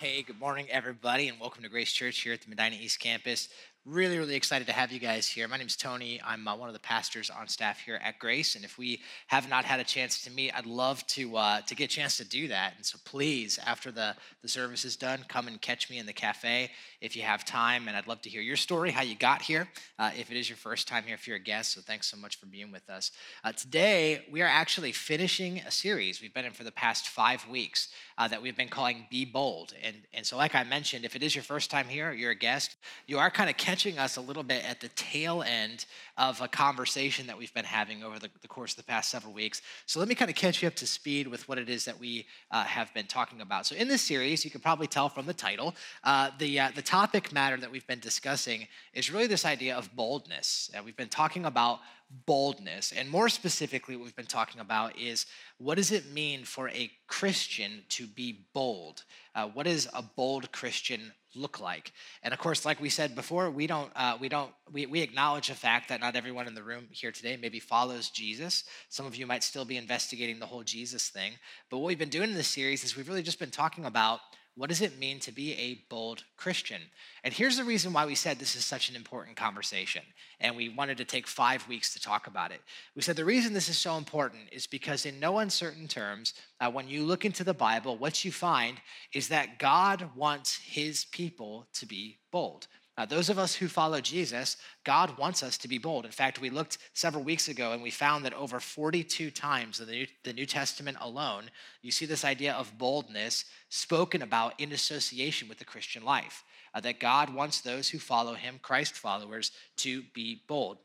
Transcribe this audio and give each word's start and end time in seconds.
Hey, 0.00 0.22
good 0.22 0.38
morning, 0.38 0.68
everybody, 0.70 1.26
and 1.26 1.40
welcome 1.40 1.64
to 1.64 1.68
Grace 1.68 1.90
Church 1.90 2.20
here 2.20 2.32
at 2.32 2.40
the 2.40 2.48
Medina 2.48 2.76
East 2.76 3.00
Campus. 3.00 3.48
Really, 3.84 4.18
really 4.18 4.34
excited 4.34 4.66
to 4.66 4.72
have 4.74 4.92
you 4.92 4.98
guys 4.98 5.26
here. 5.26 5.48
My 5.48 5.56
name 5.56 5.66
is 5.66 5.76
Tony. 5.76 6.20
I'm 6.22 6.46
uh, 6.46 6.54
one 6.54 6.68
of 6.68 6.74
the 6.74 6.80
pastors 6.80 7.30
on 7.30 7.48
staff 7.48 7.80
here 7.80 7.98
at 8.04 8.18
Grace, 8.18 8.54
and 8.54 8.62
if 8.62 8.76
we 8.76 9.00
have 9.28 9.48
not 9.48 9.64
had 9.64 9.80
a 9.80 9.84
chance 9.84 10.20
to 10.24 10.30
meet, 10.30 10.52
I'd 10.52 10.66
love 10.66 11.06
to 11.06 11.36
uh, 11.38 11.60
to 11.62 11.74
get 11.74 11.84
a 11.84 11.94
chance 11.94 12.18
to 12.18 12.24
do 12.24 12.48
that. 12.48 12.74
And 12.76 12.84
so, 12.84 12.98
please, 13.06 13.58
after 13.64 13.90
the 13.90 14.14
the 14.42 14.48
service 14.48 14.84
is 14.84 14.96
done, 14.96 15.24
come 15.28 15.48
and 15.48 15.58
catch 15.58 15.88
me 15.88 15.98
in 15.98 16.04
the 16.04 16.12
cafe 16.12 16.70
if 17.00 17.16
you 17.16 17.22
have 17.22 17.46
time. 17.46 17.88
And 17.88 17.96
I'd 17.96 18.06
love 18.06 18.20
to 18.22 18.28
hear 18.28 18.42
your 18.42 18.56
story, 18.56 18.90
how 18.90 19.00
you 19.00 19.14
got 19.14 19.40
here, 19.40 19.66
uh, 19.98 20.10
if 20.18 20.30
it 20.30 20.36
is 20.36 20.50
your 20.50 20.58
first 20.58 20.86
time 20.86 21.04
here, 21.04 21.14
if 21.14 21.26
you're 21.26 21.36
a 21.36 21.40
guest. 21.40 21.72
So, 21.72 21.80
thanks 21.80 22.08
so 22.08 22.18
much 22.18 22.38
for 22.38 22.44
being 22.44 22.70
with 22.70 22.90
us. 22.90 23.10
Uh, 23.42 23.52
today, 23.52 24.26
we 24.30 24.42
are 24.42 24.48
actually 24.48 24.92
finishing 24.92 25.60
a 25.60 25.70
series 25.70 26.20
we've 26.20 26.34
been 26.34 26.44
in 26.44 26.52
for 26.52 26.64
the 26.64 26.72
past 26.72 27.08
five 27.08 27.48
weeks 27.48 27.88
uh, 28.18 28.28
that 28.28 28.42
we've 28.42 28.56
been 28.56 28.68
calling 28.68 29.06
"Be 29.10 29.24
Bold." 29.24 29.72
And 29.82 29.96
and 30.12 30.26
so, 30.26 30.36
like 30.36 30.54
I 30.54 30.64
mentioned, 30.64 31.06
if 31.06 31.16
it 31.16 31.22
is 31.22 31.34
your 31.34 31.44
first 31.44 31.70
time 31.70 31.88
here, 31.88 32.12
you're 32.12 32.32
a 32.32 32.34
guest, 32.34 32.76
you 33.06 33.18
are 33.18 33.30
kind 33.30 33.48
of 33.48 33.56
catching 33.68 33.98
us 33.98 34.16
a 34.16 34.20
little 34.22 34.42
bit 34.42 34.64
at 34.64 34.80
the 34.80 34.88
tail 34.96 35.42
end 35.42 35.84
of 36.16 36.40
a 36.40 36.48
conversation 36.48 37.26
that 37.26 37.36
we've 37.36 37.52
been 37.52 37.66
having 37.66 38.02
over 38.02 38.18
the, 38.18 38.30
the 38.40 38.48
course 38.48 38.72
of 38.72 38.78
the 38.78 38.82
past 38.82 39.10
several 39.10 39.34
weeks. 39.34 39.60
So 39.84 40.00
let 40.00 40.08
me 40.08 40.14
kind 40.14 40.30
of 40.30 40.36
catch 40.38 40.62
you 40.62 40.68
up 40.68 40.74
to 40.76 40.86
speed 40.86 41.28
with 41.28 41.46
what 41.50 41.58
it 41.58 41.68
is 41.68 41.84
that 41.84 42.00
we 42.00 42.24
uh, 42.50 42.64
have 42.64 42.94
been 42.94 43.04
talking 43.04 43.42
about. 43.42 43.66
So 43.66 43.76
in 43.76 43.86
this 43.86 44.00
series, 44.00 44.42
you 44.42 44.50
can 44.50 44.62
probably 44.62 44.86
tell 44.86 45.10
from 45.10 45.26
the 45.26 45.34
title, 45.34 45.74
uh, 46.02 46.30
the 46.38 46.58
uh, 46.58 46.70
the 46.74 46.80
topic 46.80 47.30
matter 47.30 47.58
that 47.58 47.70
we've 47.70 47.86
been 47.86 48.00
discussing 48.00 48.66
is 48.94 49.12
really 49.12 49.26
this 49.26 49.44
idea 49.44 49.76
of 49.76 49.94
boldness. 49.94 50.70
we've 50.82 50.96
been 50.96 51.10
talking 51.10 51.44
about 51.44 51.80
boldness. 52.24 52.92
And 52.92 53.10
more 53.10 53.28
specifically, 53.28 53.96
what 53.96 54.04
we've 54.04 54.16
been 54.16 54.24
talking 54.24 54.62
about 54.62 54.98
is 54.98 55.26
what 55.58 55.74
does 55.74 55.92
it 55.92 56.10
mean 56.10 56.44
for 56.44 56.70
a 56.70 56.90
Christian 57.06 57.82
to 57.90 58.06
be 58.06 58.46
bold? 58.54 59.04
Uh, 59.34 59.48
what 59.48 59.64
does 59.64 59.88
a 59.92 60.02
bold 60.02 60.50
Christian 60.52 61.12
look 61.34 61.60
like? 61.60 61.92
And 62.22 62.32
of 62.32 62.40
course, 62.40 62.64
like 62.64 62.80
we 62.80 62.88
said 62.88 63.14
before, 63.14 63.50
we 63.50 63.66
don't, 63.66 63.90
uh, 63.94 64.16
we 64.20 64.28
don't, 64.28 64.52
we, 64.72 64.86
we 64.86 65.00
acknowledge 65.00 65.48
the 65.48 65.54
fact 65.54 65.88
that 65.88 66.00
not 66.00 66.16
everyone 66.16 66.46
in 66.46 66.54
the 66.54 66.62
room 66.62 66.86
here 66.90 67.12
today 67.12 67.36
maybe 67.40 67.60
follows 67.60 68.10
Jesus. 68.10 68.64
Some 68.88 69.06
of 69.06 69.16
you 69.16 69.26
might 69.26 69.44
still 69.44 69.64
be 69.64 69.76
investigating 69.76 70.38
the 70.38 70.46
whole 70.46 70.62
Jesus 70.62 71.08
thing. 71.08 71.32
But 71.70 71.78
what 71.78 71.86
we've 71.86 71.98
been 71.98 72.08
doing 72.08 72.30
in 72.30 72.36
this 72.36 72.48
series 72.48 72.84
is 72.84 72.96
we've 72.96 73.08
really 73.08 73.22
just 73.22 73.38
been 73.38 73.50
talking 73.50 73.84
about 73.84 74.20
what 74.58 74.68
does 74.68 74.80
it 74.80 74.98
mean 74.98 75.20
to 75.20 75.30
be 75.30 75.54
a 75.54 75.84
bold 75.88 76.24
Christian? 76.36 76.82
And 77.22 77.32
here's 77.32 77.56
the 77.56 77.64
reason 77.64 77.92
why 77.92 78.06
we 78.06 78.16
said 78.16 78.38
this 78.38 78.56
is 78.56 78.64
such 78.64 78.90
an 78.90 78.96
important 78.96 79.36
conversation. 79.36 80.02
And 80.40 80.56
we 80.56 80.68
wanted 80.68 80.98
to 80.98 81.04
take 81.04 81.28
five 81.28 81.66
weeks 81.68 81.94
to 81.94 82.00
talk 82.00 82.26
about 82.26 82.50
it. 82.50 82.60
We 82.96 83.02
said 83.02 83.14
the 83.14 83.24
reason 83.24 83.52
this 83.52 83.68
is 83.68 83.78
so 83.78 83.96
important 83.96 84.42
is 84.50 84.66
because, 84.66 85.06
in 85.06 85.20
no 85.20 85.38
uncertain 85.38 85.86
terms, 85.86 86.34
uh, 86.60 86.70
when 86.72 86.88
you 86.88 87.04
look 87.04 87.24
into 87.24 87.44
the 87.44 87.54
Bible, 87.54 87.96
what 87.96 88.24
you 88.24 88.32
find 88.32 88.78
is 89.14 89.28
that 89.28 89.60
God 89.60 90.10
wants 90.16 90.56
his 90.56 91.04
people 91.04 91.68
to 91.74 91.86
be 91.86 92.18
bold. 92.32 92.66
Uh, 92.98 93.06
those 93.06 93.30
of 93.30 93.38
us 93.38 93.54
who 93.54 93.68
follow 93.68 94.00
Jesus, 94.00 94.56
God 94.82 95.16
wants 95.18 95.44
us 95.44 95.56
to 95.58 95.68
be 95.68 95.78
bold. 95.78 96.04
In 96.04 96.10
fact, 96.10 96.40
we 96.40 96.50
looked 96.50 96.78
several 96.94 97.22
weeks 97.22 97.46
ago 97.46 97.70
and 97.70 97.80
we 97.80 97.92
found 97.92 98.24
that 98.24 98.34
over 98.34 98.58
42 98.58 99.30
times 99.30 99.78
in 99.78 99.86
the 99.86 99.92
New, 99.92 100.06
the 100.24 100.32
New 100.32 100.46
Testament 100.46 100.96
alone, 101.00 101.44
you 101.80 101.92
see 101.92 102.06
this 102.06 102.24
idea 102.24 102.54
of 102.54 102.76
boldness 102.76 103.44
spoken 103.68 104.20
about 104.20 104.58
in 104.58 104.72
association 104.72 105.48
with 105.48 105.58
the 105.58 105.64
Christian 105.64 106.02
life. 106.02 106.42
Uh, 106.74 106.80
that 106.80 106.98
God 107.00 107.32
wants 107.32 107.60
those 107.60 107.88
who 107.88 107.98
follow 107.98 108.34
him, 108.34 108.58
Christ 108.60 108.94
followers, 108.94 109.52
to 109.76 110.02
be 110.12 110.42
bold. 110.48 110.78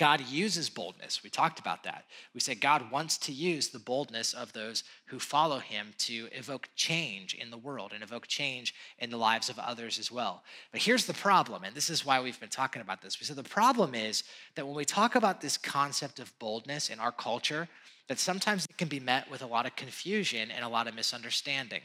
God 0.00 0.22
uses 0.22 0.70
boldness. 0.70 1.22
We 1.22 1.28
talked 1.28 1.58
about 1.58 1.84
that. 1.84 2.06
We 2.32 2.40
said 2.40 2.58
God 2.58 2.90
wants 2.90 3.18
to 3.18 3.32
use 3.32 3.68
the 3.68 3.78
boldness 3.78 4.32
of 4.32 4.50
those 4.54 4.82
who 5.04 5.18
follow 5.18 5.58
him 5.58 5.88
to 5.98 6.26
evoke 6.32 6.70
change 6.74 7.34
in 7.34 7.50
the 7.50 7.58
world 7.58 7.92
and 7.92 8.02
evoke 8.02 8.26
change 8.26 8.74
in 8.98 9.10
the 9.10 9.18
lives 9.18 9.50
of 9.50 9.58
others 9.58 9.98
as 9.98 10.10
well. 10.10 10.42
But 10.72 10.80
here's 10.80 11.04
the 11.04 11.12
problem, 11.12 11.64
and 11.64 11.74
this 11.74 11.90
is 11.90 12.06
why 12.06 12.18
we've 12.18 12.40
been 12.40 12.48
talking 12.48 12.80
about 12.80 13.02
this. 13.02 13.20
We 13.20 13.26
said 13.26 13.36
the 13.36 13.42
problem 13.42 13.94
is 13.94 14.24
that 14.54 14.66
when 14.66 14.74
we 14.74 14.86
talk 14.86 15.16
about 15.16 15.42
this 15.42 15.58
concept 15.58 16.18
of 16.18 16.32
boldness 16.38 16.88
in 16.88 16.98
our 16.98 17.12
culture, 17.12 17.68
that 18.08 18.18
sometimes 18.18 18.64
it 18.64 18.78
can 18.78 18.88
be 18.88 19.00
met 19.00 19.30
with 19.30 19.42
a 19.42 19.46
lot 19.46 19.66
of 19.66 19.76
confusion 19.76 20.50
and 20.50 20.64
a 20.64 20.68
lot 20.68 20.88
of 20.88 20.94
misunderstanding. 20.94 21.82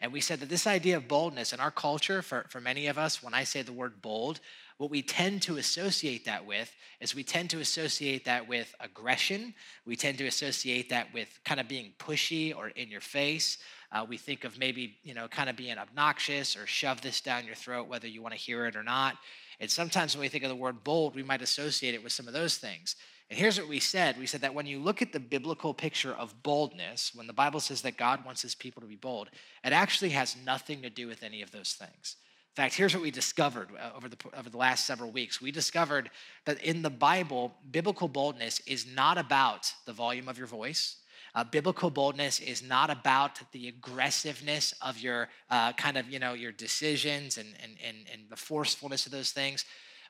And 0.00 0.12
we 0.12 0.20
said 0.20 0.40
that 0.40 0.48
this 0.48 0.66
idea 0.66 0.98
of 0.98 1.08
boldness 1.08 1.52
in 1.52 1.58
our 1.58 1.70
culture, 1.70 2.22
for, 2.22 2.46
for 2.48 2.60
many 2.60 2.86
of 2.86 2.98
us, 2.98 3.22
when 3.22 3.34
I 3.34 3.44
say 3.44 3.62
the 3.62 3.72
word 3.72 4.02
bold, 4.02 4.40
what 4.78 4.90
we 4.90 5.02
tend 5.02 5.42
to 5.42 5.56
associate 5.56 6.26
that 6.26 6.44
with 6.44 6.70
is 7.00 7.14
we 7.14 7.22
tend 7.22 7.50
to 7.50 7.60
associate 7.60 8.26
that 8.26 8.46
with 8.46 8.74
aggression. 8.80 9.54
We 9.86 9.96
tend 9.96 10.18
to 10.18 10.26
associate 10.26 10.90
that 10.90 11.12
with 11.14 11.28
kind 11.44 11.60
of 11.60 11.68
being 11.68 11.92
pushy 11.98 12.54
or 12.54 12.68
in 12.68 12.90
your 12.90 13.00
face. 13.00 13.58
Uh, 13.90 14.04
we 14.06 14.18
think 14.18 14.44
of 14.44 14.58
maybe, 14.58 14.98
you 15.02 15.14
know, 15.14 15.28
kind 15.28 15.48
of 15.48 15.56
being 15.56 15.78
obnoxious 15.78 16.56
or 16.56 16.66
shove 16.66 17.00
this 17.00 17.20
down 17.20 17.46
your 17.46 17.54
throat, 17.54 17.88
whether 17.88 18.06
you 18.06 18.20
want 18.20 18.34
to 18.34 18.40
hear 18.40 18.66
it 18.66 18.76
or 18.76 18.82
not. 18.82 19.16
And 19.60 19.70
sometimes 19.70 20.14
when 20.14 20.20
we 20.20 20.28
think 20.28 20.44
of 20.44 20.50
the 20.50 20.56
word 20.56 20.84
bold, 20.84 21.14
we 21.14 21.22
might 21.22 21.40
associate 21.40 21.94
it 21.94 22.02
with 22.02 22.12
some 22.12 22.26
of 22.26 22.34
those 22.34 22.58
things. 22.58 22.96
And 23.30 23.38
here's 23.38 23.58
what 23.58 23.68
we 23.68 23.80
said 23.80 24.18
we 24.18 24.26
said 24.26 24.42
that 24.42 24.54
when 24.54 24.66
you 24.66 24.78
look 24.78 25.02
at 25.02 25.12
the 25.12 25.20
biblical 25.20 25.72
picture 25.72 26.12
of 26.12 26.42
boldness, 26.42 27.12
when 27.14 27.26
the 27.26 27.32
Bible 27.32 27.60
says 27.60 27.82
that 27.82 27.96
God 27.96 28.24
wants 28.24 28.42
his 28.42 28.54
people 28.54 28.82
to 28.82 28.88
be 28.88 28.96
bold, 28.96 29.30
it 29.64 29.72
actually 29.72 30.10
has 30.10 30.36
nothing 30.44 30.82
to 30.82 30.90
do 30.90 31.06
with 31.06 31.22
any 31.22 31.42
of 31.42 31.50
those 31.50 31.72
things. 31.72 32.16
In 32.56 32.62
fact, 32.62 32.74
here's 32.74 32.94
what 32.94 33.02
we 33.02 33.10
discovered 33.10 33.68
uh, 33.78 33.94
over 33.94 34.08
the, 34.08 34.16
over 34.34 34.48
the 34.48 34.56
last 34.56 34.86
several 34.86 35.10
weeks. 35.10 35.42
We 35.42 35.50
discovered 35.50 36.08
that 36.46 36.58
in 36.62 36.80
the 36.80 36.88
Bible, 36.88 37.54
biblical 37.70 38.08
boldness 38.08 38.60
is 38.60 38.86
not 38.86 39.18
about 39.18 39.70
the 39.84 39.92
volume 39.92 40.26
of 40.26 40.38
your 40.38 40.46
voice. 40.46 40.96
Uh, 41.34 41.44
biblical 41.44 41.90
boldness 41.90 42.40
is 42.40 42.62
not 42.62 42.88
about 42.88 43.38
the 43.52 43.68
aggressiveness 43.68 44.72
of 44.80 44.98
your 44.98 45.28
uh, 45.50 45.74
kind 45.74 45.98
of, 45.98 46.08
you 46.08 46.18
know, 46.18 46.32
your 46.32 46.50
decisions 46.50 47.36
and, 47.36 47.48
and, 47.62 47.76
and, 47.86 47.98
and 48.10 48.22
the 48.30 48.36
forcefulness 48.36 49.04
of 49.04 49.12
those 49.12 49.32
things. 49.32 49.66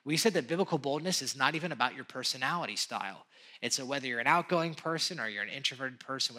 We 0.07 0.15
said 0.15 0.35
that 0.35 0.47
biblical 0.47 0.77
boldness 0.77 1.21
is 1.21 1.35
not 1.35 1.53
even 1.53 1.73
about 1.73 1.93
your 1.93 2.05
personality 2.05 2.77
style. 2.77 3.25
And 3.61 3.73
so, 3.73 3.83
whether 3.83 4.07
you're 4.07 4.21
an 4.21 4.27
outgoing 4.27 4.73
person 4.73 5.19
or 5.19 5.27
you're 5.27 5.43
an 5.43 5.49
introverted 5.49 5.99
person, 5.99 6.37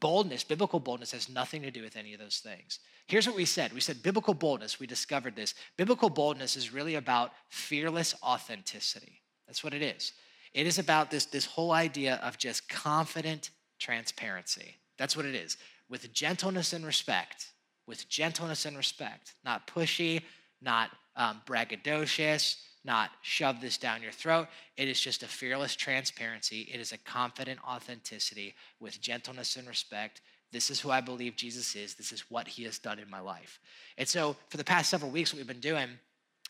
boldness, 0.00 0.44
biblical 0.44 0.80
boldness 0.80 1.12
has 1.12 1.30
nothing 1.30 1.62
to 1.62 1.70
do 1.70 1.80
with 1.80 1.96
any 1.96 2.12
of 2.12 2.20
those 2.20 2.40
things. 2.40 2.80
Here's 3.06 3.26
what 3.26 3.36
we 3.36 3.46
said 3.46 3.72
we 3.72 3.80
said 3.80 4.02
biblical 4.02 4.34
boldness, 4.34 4.78
we 4.78 4.86
discovered 4.86 5.34
this. 5.34 5.54
Biblical 5.78 6.10
boldness 6.10 6.58
is 6.58 6.74
really 6.74 6.96
about 6.96 7.32
fearless 7.48 8.14
authenticity. 8.22 9.22
That's 9.46 9.64
what 9.64 9.72
it 9.72 9.80
is. 9.80 10.12
It 10.52 10.66
is 10.66 10.78
about 10.78 11.10
this, 11.10 11.24
this 11.24 11.46
whole 11.46 11.72
idea 11.72 12.16
of 12.16 12.36
just 12.36 12.68
confident 12.68 13.48
transparency. 13.78 14.76
That's 14.98 15.16
what 15.16 15.24
it 15.24 15.34
is. 15.34 15.56
With 15.88 16.12
gentleness 16.12 16.74
and 16.74 16.84
respect, 16.84 17.46
with 17.86 18.10
gentleness 18.10 18.66
and 18.66 18.76
respect, 18.76 19.36
not 19.42 19.66
pushy, 19.66 20.20
not 20.60 20.90
um, 21.16 21.40
braggadocious, 21.46 22.56
not 22.84 23.10
shove 23.22 23.60
this 23.60 23.78
down 23.78 24.02
your 24.02 24.12
throat. 24.12 24.48
It 24.76 24.88
is 24.88 25.00
just 25.00 25.22
a 25.22 25.26
fearless 25.26 25.74
transparency. 25.74 26.68
It 26.72 26.80
is 26.80 26.92
a 26.92 26.98
confident 26.98 27.60
authenticity 27.66 28.54
with 28.80 29.00
gentleness 29.00 29.56
and 29.56 29.66
respect. 29.66 30.20
This 30.52 30.70
is 30.70 30.80
who 30.80 30.90
I 30.90 31.00
believe 31.00 31.36
Jesus 31.36 31.74
is. 31.74 31.94
This 31.94 32.12
is 32.12 32.30
what 32.30 32.46
he 32.46 32.64
has 32.64 32.78
done 32.78 32.98
in 32.98 33.10
my 33.10 33.20
life. 33.20 33.58
And 33.98 34.08
so, 34.08 34.36
for 34.48 34.56
the 34.56 34.64
past 34.64 34.90
several 34.90 35.10
weeks, 35.10 35.32
what 35.32 35.38
we've 35.38 35.46
been 35.46 35.60
doing 35.60 35.88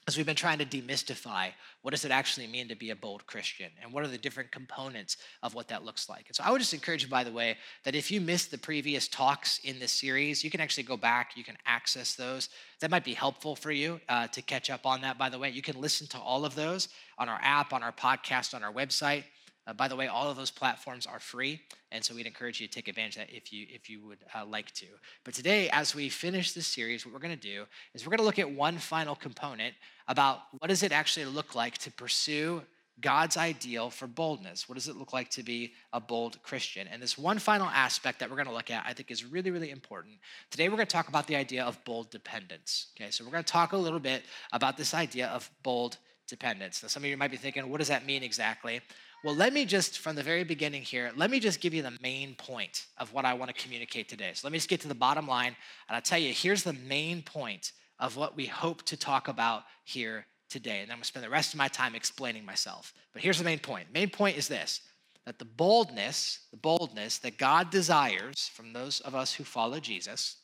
as 0.06 0.16
we've 0.16 0.26
been 0.26 0.36
trying 0.36 0.58
to 0.58 0.66
demystify 0.66 1.50
what 1.82 1.92
does 1.92 2.04
it 2.04 2.10
actually 2.10 2.46
mean 2.46 2.68
to 2.68 2.74
be 2.74 2.90
a 2.90 2.96
bold 2.96 3.26
christian? 3.26 3.70
And 3.82 3.92
what 3.92 4.04
are 4.04 4.08
the 4.08 4.18
different 4.18 4.50
components 4.50 5.16
of 5.42 5.54
what 5.54 5.68
that 5.68 5.84
looks 5.84 6.08
like? 6.08 6.26
And 6.26 6.36
so 6.36 6.44
i 6.44 6.50
would 6.50 6.60
just 6.60 6.74
encourage 6.74 7.02
you 7.02 7.08
by 7.08 7.24
the 7.24 7.32
way 7.32 7.56
that 7.84 7.94
if 7.94 8.10
you 8.10 8.20
missed 8.20 8.50
the 8.50 8.58
previous 8.58 9.08
talks 9.08 9.58
in 9.64 9.78
this 9.78 9.92
series 9.92 10.44
you 10.44 10.50
can 10.50 10.60
actually 10.60 10.84
go 10.84 10.96
back 10.96 11.32
you 11.36 11.44
can 11.44 11.56
access 11.66 12.14
those. 12.14 12.48
That 12.80 12.90
might 12.90 13.04
be 13.04 13.14
helpful 13.14 13.56
for 13.56 13.72
you 13.72 14.00
uh, 14.08 14.26
to 14.28 14.42
catch 14.42 14.70
up 14.70 14.86
on 14.86 15.00
that 15.02 15.18
by 15.18 15.28
the 15.28 15.38
way. 15.38 15.50
You 15.50 15.62
can 15.62 15.80
listen 15.80 16.06
to 16.08 16.18
all 16.18 16.44
of 16.44 16.54
those 16.54 16.88
on 17.18 17.28
our 17.28 17.40
app 17.42 17.72
on 17.72 17.82
our 17.82 17.92
podcast 17.92 18.54
on 18.54 18.62
our 18.62 18.72
website. 18.72 19.24
Uh, 19.66 19.72
by 19.72 19.88
the 19.88 19.96
way, 19.96 20.08
all 20.08 20.30
of 20.30 20.36
those 20.36 20.50
platforms 20.50 21.06
are 21.06 21.18
free, 21.18 21.58
and 21.90 22.04
so 22.04 22.14
we'd 22.14 22.26
encourage 22.26 22.60
you 22.60 22.66
to 22.66 22.72
take 22.72 22.86
advantage 22.86 23.16
of 23.16 23.26
that 23.26 23.34
if 23.34 23.50
you 23.50 23.66
if 23.70 23.88
you 23.88 23.98
would 24.06 24.18
uh, 24.34 24.44
like 24.44 24.70
to. 24.72 24.86
But 25.24 25.32
today, 25.32 25.70
as 25.70 25.94
we 25.94 26.10
finish 26.10 26.52
this 26.52 26.66
series, 26.66 27.06
what 27.06 27.14
we're 27.14 27.20
going 27.20 27.38
to 27.38 27.48
do 27.48 27.64
is 27.94 28.04
we're 28.04 28.10
going 28.10 28.18
to 28.18 28.24
look 28.24 28.38
at 28.38 28.50
one 28.50 28.76
final 28.76 29.14
component 29.14 29.74
about 30.08 30.40
what 30.58 30.68
does 30.68 30.82
it 30.82 30.92
actually 30.92 31.26
look 31.26 31.54
like 31.54 31.78
to 31.78 31.90
pursue 31.90 32.62
God's 33.00 33.36
ideal 33.36 33.90
for 33.90 34.06
boldness. 34.06 34.68
What 34.68 34.76
does 34.76 34.86
it 34.86 34.96
look 34.96 35.12
like 35.12 35.28
to 35.30 35.42
be 35.42 35.72
a 35.92 36.00
bold 36.00 36.40
Christian? 36.42 36.86
And 36.86 37.02
this 37.02 37.18
one 37.18 37.38
final 37.38 37.66
aspect 37.66 38.20
that 38.20 38.30
we're 38.30 38.36
going 38.36 38.46
to 38.46 38.54
look 38.54 38.70
at, 38.70 38.84
I 38.86 38.92
think, 38.92 39.10
is 39.10 39.24
really, 39.24 39.50
really 39.50 39.70
important. 39.70 40.14
Today, 40.50 40.68
we're 40.68 40.76
going 40.76 40.86
to 40.86 40.92
talk 40.92 41.08
about 41.08 41.26
the 41.26 41.34
idea 41.34 41.64
of 41.64 41.82
bold 41.84 42.10
dependence. 42.10 42.88
Okay, 42.96 43.10
so 43.10 43.24
we're 43.24 43.32
going 43.32 43.42
to 43.42 43.52
talk 43.52 43.72
a 43.72 43.76
little 43.76 43.98
bit 43.98 44.22
about 44.52 44.76
this 44.76 44.94
idea 44.94 45.26
of 45.28 45.50
bold 45.64 45.96
dependence. 46.28 46.82
Now, 46.82 46.88
some 46.88 47.02
of 47.02 47.10
you 47.10 47.16
might 47.16 47.32
be 47.32 47.36
thinking, 47.36 47.68
what 47.68 47.78
does 47.78 47.88
that 47.88 48.06
mean 48.06 48.22
exactly? 48.22 48.80
Well, 49.24 49.34
let 49.34 49.52
me 49.52 49.64
just, 49.64 49.98
from 49.98 50.14
the 50.16 50.22
very 50.22 50.44
beginning 50.44 50.82
here, 50.82 51.10
let 51.16 51.30
me 51.30 51.40
just 51.40 51.60
give 51.60 51.74
you 51.74 51.82
the 51.82 51.96
main 52.00 52.34
point 52.34 52.86
of 52.98 53.12
what 53.12 53.24
I 53.24 53.34
want 53.34 53.54
to 53.54 53.60
communicate 53.60 54.08
today. 54.08 54.30
So 54.34 54.46
let 54.46 54.52
me 54.52 54.58
just 54.58 54.68
get 54.68 54.82
to 54.82 54.88
the 54.88 54.94
bottom 54.94 55.26
line, 55.26 55.56
and 55.88 55.96
I'll 55.96 56.02
tell 56.02 56.18
you 56.18 56.32
here's 56.32 56.62
the 56.62 56.74
main 56.74 57.22
point 57.22 57.72
of 57.98 58.16
what 58.16 58.36
we 58.36 58.46
hope 58.46 58.82
to 58.84 58.96
talk 58.96 59.28
about 59.28 59.64
here 59.84 60.26
today. 60.48 60.80
And 60.80 60.92
I'm 60.92 60.98
to 60.98 61.04
spend 61.04 61.24
the 61.24 61.30
rest 61.30 61.52
of 61.52 61.58
my 61.58 61.68
time 61.68 61.94
explaining 61.94 62.44
myself. 62.44 62.92
But 63.12 63.22
here's 63.22 63.38
the 63.38 63.44
main 63.44 63.58
point. 63.58 63.92
Main 63.92 64.10
point 64.10 64.36
is 64.36 64.48
this 64.48 64.80
that 65.26 65.38
the 65.38 65.44
boldness, 65.44 66.40
the 66.50 66.56
boldness 66.58 67.18
that 67.18 67.38
God 67.38 67.70
desires 67.70 68.48
from 68.48 68.72
those 68.72 69.00
of 69.00 69.14
us 69.14 69.32
who 69.32 69.42
follow 69.42 69.80
Jesus, 69.80 70.36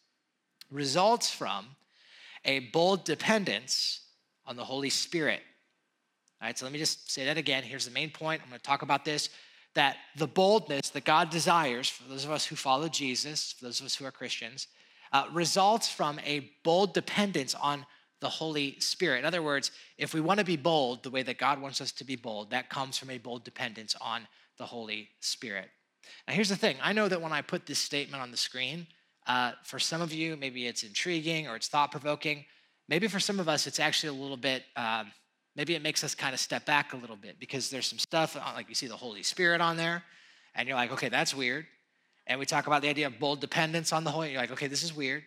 results 0.71 1.31
from 1.31 1.67
a 2.47 2.61
bold 2.71 3.05
dependence 3.05 4.01
on 4.47 4.57
the 4.57 4.65
Holy 4.65 4.89
Spirit. 4.89 5.43
All 6.41 6.49
right, 6.49 6.59
so 6.59 6.65
let 6.65 6.73
me 6.73 6.79
just 6.79 7.11
say 7.11 7.27
that 7.27 7.37
again. 7.37 7.63
Here's 7.63 7.85
the 7.85 7.91
main 7.91 8.09
point. 8.09 8.41
I'm 8.43 8.49
going 8.49 8.59
to 8.59 8.65
talk 8.65 8.83
about 8.83 9.05
this 9.05 9.29
that 9.75 9.99
the 10.17 10.27
boldness 10.27 10.91
that 10.91 11.05
God 11.05 11.31
desires 11.31 11.89
for 11.89 12.09
those 12.09 12.25
of 12.25 12.33
us 12.33 12.45
who 12.45 12.57
follow 12.57 12.89
Jesus, 12.89 13.53
for 13.53 13.67
those 13.67 13.79
of 13.79 13.87
us 13.87 13.95
who 13.95 14.05
are 14.05 14.11
Christians, 14.11 14.67
uh, 15.13 15.27
results 15.33 15.89
from 15.89 16.19
a 16.21 16.51
bold 16.63 16.95
dependence 16.95 17.55
on 17.55 17.87
the 18.21 18.29
Holy 18.29 18.79
Spirit. 18.81 19.21
In 19.21 19.25
other 19.25 19.43
words, 19.43 19.71
if 19.99 20.15
we 20.15 20.21
want 20.21 20.39
to 20.39 20.45
be 20.45 20.57
bold 20.57 21.03
the 21.03 21.11
way 21.11 21.23
that 21.23 21.39
God 21.39 21.61
wants 21.61 21.81
us 21.81 21.91
to 21.93 22.05
be 22.05 22.17
bold, 22.17 22.51
that 22.51 22.69
comes 22.69 22.99
from 22.99 23.11
a 23.11 23.19
bold 23.19 23.45
dependence 23.45 23.97
on 24.01 24.29
the 24.59 24.67
Holy 24.67 25.09
Spirit. 25.21 25.71
Now, 26.29 26.35
here's 26.35 26.49
the 26.49 26.57
thing 26.57 26.77
I 26.83 26.93
know 26.93 27.09
that 27.09 27.21
when 27.21 27.33
I 27.33 27.43
put 27.43 27.67
this 27.67 27.79
statement 27.79 28.23
on 28.23 28.31
the 28.31 28.37
screen, 28.37 28.87
uh, 29.27 29.53
for 29.65 29.79
some 29.79 30.01
of 30.01 30.13
you, 30.13 30.37
maybe 30.37 30.67
it's 30.67 30.83
intriguing 30.83 31.49
or 31.49 31.57
it's 31.57 31.69
thought 31.69 31.91
provoking. 31.91 32.45
Maybe 32.89 33.07
for 33.07 33.21
some 33.21 33.39
of 33.39 33.49
us, 33.49 33.67
it's 33.67 33.79
actually 33.79 34.19
a 34.19 34.21
little 34.21 34.37
bit, 34.37 34.65
um, 34.77 35.13
maybe 35.57 35.75
it 35.75 35.83
makes 35.83 36.03
us 36.03 36.15
kind 36.15 36.35
of 36.35 36.41
step 36.41 36.67
back 36.67 36.93
a 36.93 36.97
little 36.97 37.17
bit 37.17 37.39
because 37.39 37.71
there's 37.71 37.87
some 37.87 37.99
stuff, 37.99 38.37
uh, 38.37 38.53
like 38.55 38.69
you 38.69 38.75
see 38.75 38.87
the 38.87 38.97
Holy 38.97 39.23
Spirit 39.23 39.61
on 39.61 39.77
there, 39.77 40.03
and 40.55 40.67
you're 40.67 40.77
like, 40.77 40.93
okay, 40.93 41.09
that's 41.09 41.35
weird. 41.35 41.67
And 42.31 42.39
we 42.39 42.47
talk 42.47 42.69
about 42.69 42.81
the 42.81 42.89
idea 42.89 43.09
of 43.09 43.19
bold 43.19 43.41
dependence 43.41 43.93
on 43.93 44.05
the 44.05 44.13
Holy, 44.13 44.31
you're 44.31 44.41
like, 44.41 44.53
okay, 44.53 44.69
this 44.69 44.85
is 44.85 44.95
weird. 44.95 45.25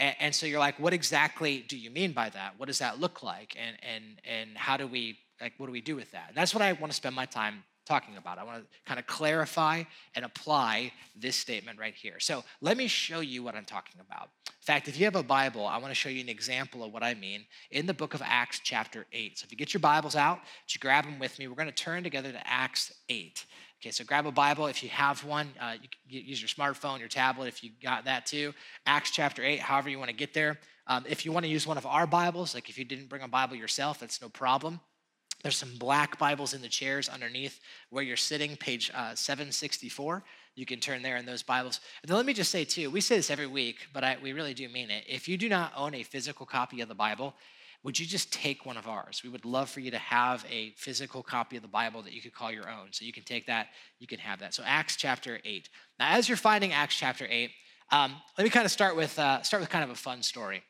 And, 0.00 0.16
and 0.18 0.34
so 0.34 0.46
you're 0.46 0.58
like, 0.58 0.80
what 0.80 0.92
exactly 0.92 1.64
do 1.68 1.78
you 1.78 1.90
mean 1.90 2.10
by 2.10 2.28
that? 2.30 2.54
What 2.58 2.66
does 2.66 2.80
that 2.80 2.98
look 2.98 3.22
like? 3.22 3.56
And, 3.56 3.76
and, 3.88 4.04
and 4.28 4.58
how 4.58 4.76
do 4.76 4.88
we, 4.88 5.16
like, 5.40 5.52
what 5.58 5.66
do 5.66 5.72
we 5.72 5.80
do 5.80 5.94
with 5.94 6.10
that? 6.10 6.24
And 6.28 6.36
that's 6.36 6.52
what 6.52 6.60
I 6.60 6.72
want 6.72 6.90
to 6.90 6.96
spend 6.96 7.14
my 7.14 7.24
time 7.24 7.62
talking 7.86 8.16
about. 8.16 8.38
I 8.38 8.42
want 8.42 8.64
to 8.64 8.68
kind 8.84 8.98
of 8.98 9.06
clarify 9.06 9.84
and 10.16 10.24
apply 10.24 10.92
this 11.14 11.36
statement 11.36 11.78
right 11.78 11.94
here. 11.94 12.18
So 12.18 12.42
let 12.60 12.76
me 12.76 12.88
show 12.88 13.20
you 13.20 13.44
what 13.44 13.54
I'm 13.54 13.64
talking 13.64 14.00
about. 14.00 14.30
In 14.46 14.64
fact, 14.64 14.88
if 14.88 14.98
you 14.98 15.04
have 15.04 15.16
a 15.16 15.22
Bible, 15.22 15.64
I 15.66 15.78
want 15.78 15.92
to 15.92 15.94
show 15.94 16.08
you 16.08 16.20
an 16.20 16.28
example 16.28 16.82
of 16.82 16.92
what 16.92 17.04
I 17.04 17.14
mean 17.14 17.44
in 17.70 17.86
the 17.86 17.94
book 17.94 18.12
of 18.14 18.22
Acts, 18.24 18.60
chapter 18.62 19.06
8. 19.12 19.38
So 19.38 19.44
if 19.44 19.52
you 19.52 19.56
get 19.56 19.72
your 19.72 19.80
Bibles 19.80 20.16
out, 20.16 20.40
you 20.68 20.80
grab 20.80 21.04
them 21.04 21.20
with 21.20 21.38
me. 21.38 21.46
We're 21.46 21.54
going 21.54 21.68
to 21.68 21.72
turn 21.72 22.02
together 22.02 22.32
to 22.32 22.40
Acts 22.44 22.92
8. 23.08 23.44
Okay, 23.80 23.92
so 23.92 24.04
grab 24.04 24.26
a 24.26 24.32
Bible 24.32 24.66
if 24.66 24.82
you 24.82 24.90
have 24.90 25.24
one. 25.24 25.48
Uh, 25.58 25.76
you 26.06 26.20
use 26.20 26.38
your 26.38 26.48
smartphone, 26.48 26.98
your 26.98 27.08
tablet 27.08 27.46
if 27.46 27.64
you 27.64 27.70
got 27.82 28.04
that 28.04 28.26
too. 28.26 28.52
Acts 28.84 29.10
chapter 29.10 29.42
8, 29.42 29.58
however 29.58 29.88
you 29.88 29.98
want 29.98 30.10
to 30.10 30.16
get 30.16 30.34
there. 30.34 30.58
Um, 30.86 31.06
if 31.08 31.24
you 31.24 31.32
want 31.32 31.46
to 31.46 31.50
use 31.50 31.66
one 31.66 31.78
of 31.78 31.86
our 31.86 32.06
Bibles, 32.06 32.54
like 32.54 32.68
if 32.68 32.76
you 32.76 32.84
didn't 32.84 33.08
bring 33.08 33.22
a 33.22 33.28
Bible 33.28 33.56
yourself, 33.56 33.98
that's 33.98 34.20
no 34.20 34.28
problem. 34.28 34.80
There's 35.42 35.56
some 35.56 35.76
black 35.78 36.18
Bibles 36.18 36.52
in 36.52 36.60
the 36.60 36.68
chairs 36.68 37.08
underneath 37.08 37.58
where 37.88 38.04
you're 38.04 38.18
sitting, 38.18 38.54
page 38.54 38.90
uh, 38.94 39.14
764. 39.14 40.22
You 40.56 40.66
can 40.66 40.78
turn 40.78 41.00
there 41.00 41.16
in 41.16 41.24
those 41.24 41.42
Bibles. 41.42 41.80
And 42.02 42.10
then 42.10 42.18
let 42.18 42.26
me 42.26 42.34
just 42.34 42.50
say, 42.50 42.66
too, 42.66 42.90
we 42.90 43.00
say 43.00 43.16
this 43.16 43.30
every 43.30 43.46
week, 43.46 43.78
but 43.94 44.04
I, 44.04 44.18
we 44.22 44.34
really 44.34 44.52
do 44.52 44.68
mean 44.68 44.90
it. 44.90 45.04
If 45.08 45.26
you 45.26 45.38
do 45.38 45.48
not 45.48 45.72
own 45.74 45.94
a 45.94 46.02
physical 46.02 46.44
copy 46.44 46.82
of 46.82 46.88
the 46.88 46.94
Bible, 46.94 47.34
would 47.82 47.98
you 47.98 48.06
just 48.06 48.32
take 48.32 48.66
one 48.66 48.76
of 48.76 48.86
ours? 48.86 49.22
We 49.24 49.30
would 49.30 49.44
love 49.44 49.70
for 49.70 49.80
you 49.80 49.90
to 49.90 49.98
have 49.98 50.44
a 50.50 50.72
physical 50.76 51.22
copy 51.22 51.56
of 51.56 51.62
the 51.62 51.68
Bible 51.68 52.02
that 52.02 52.12
you 52.12 52.20
could 52.20 52.34
call 52.34 52.52
your 52.52 52.68
own. 52.68 52.88
So 52.92 53.04
you 53.04 53.12
can 53.12 53.22
take 53.22 53.46
that, 53.46 53.68
you 53.98 54.06
can 54.06 54.18
have 54.18 54.40
that. 54.40 54.52
So 54.52 54.62
Acts 54.66 54.96
chapter 54.96 55.40
8. 55.44 55.68
Now, 55.98 56.10
as 56.10 56.28
you're 56.28 56.36
finding 56.36 56.72
Acts 56.72 56.96
chapter 56.96 57.26
8, 57.28 57.50
um, 57.90 58.14
let 58.36 58.44
me 58.44 58.50
kind 58.50 58.66
of 58.66 58.70
start 58.70 58.96
with, 58.96 59.18
uh, 59.18 59.42
start 59.42 59.60
with 59.62 59.70
kind 59.70 59.82
of 59.82 59.90
a 59.90 59.94
fun 59.94 60.22
story. 60.22 60.62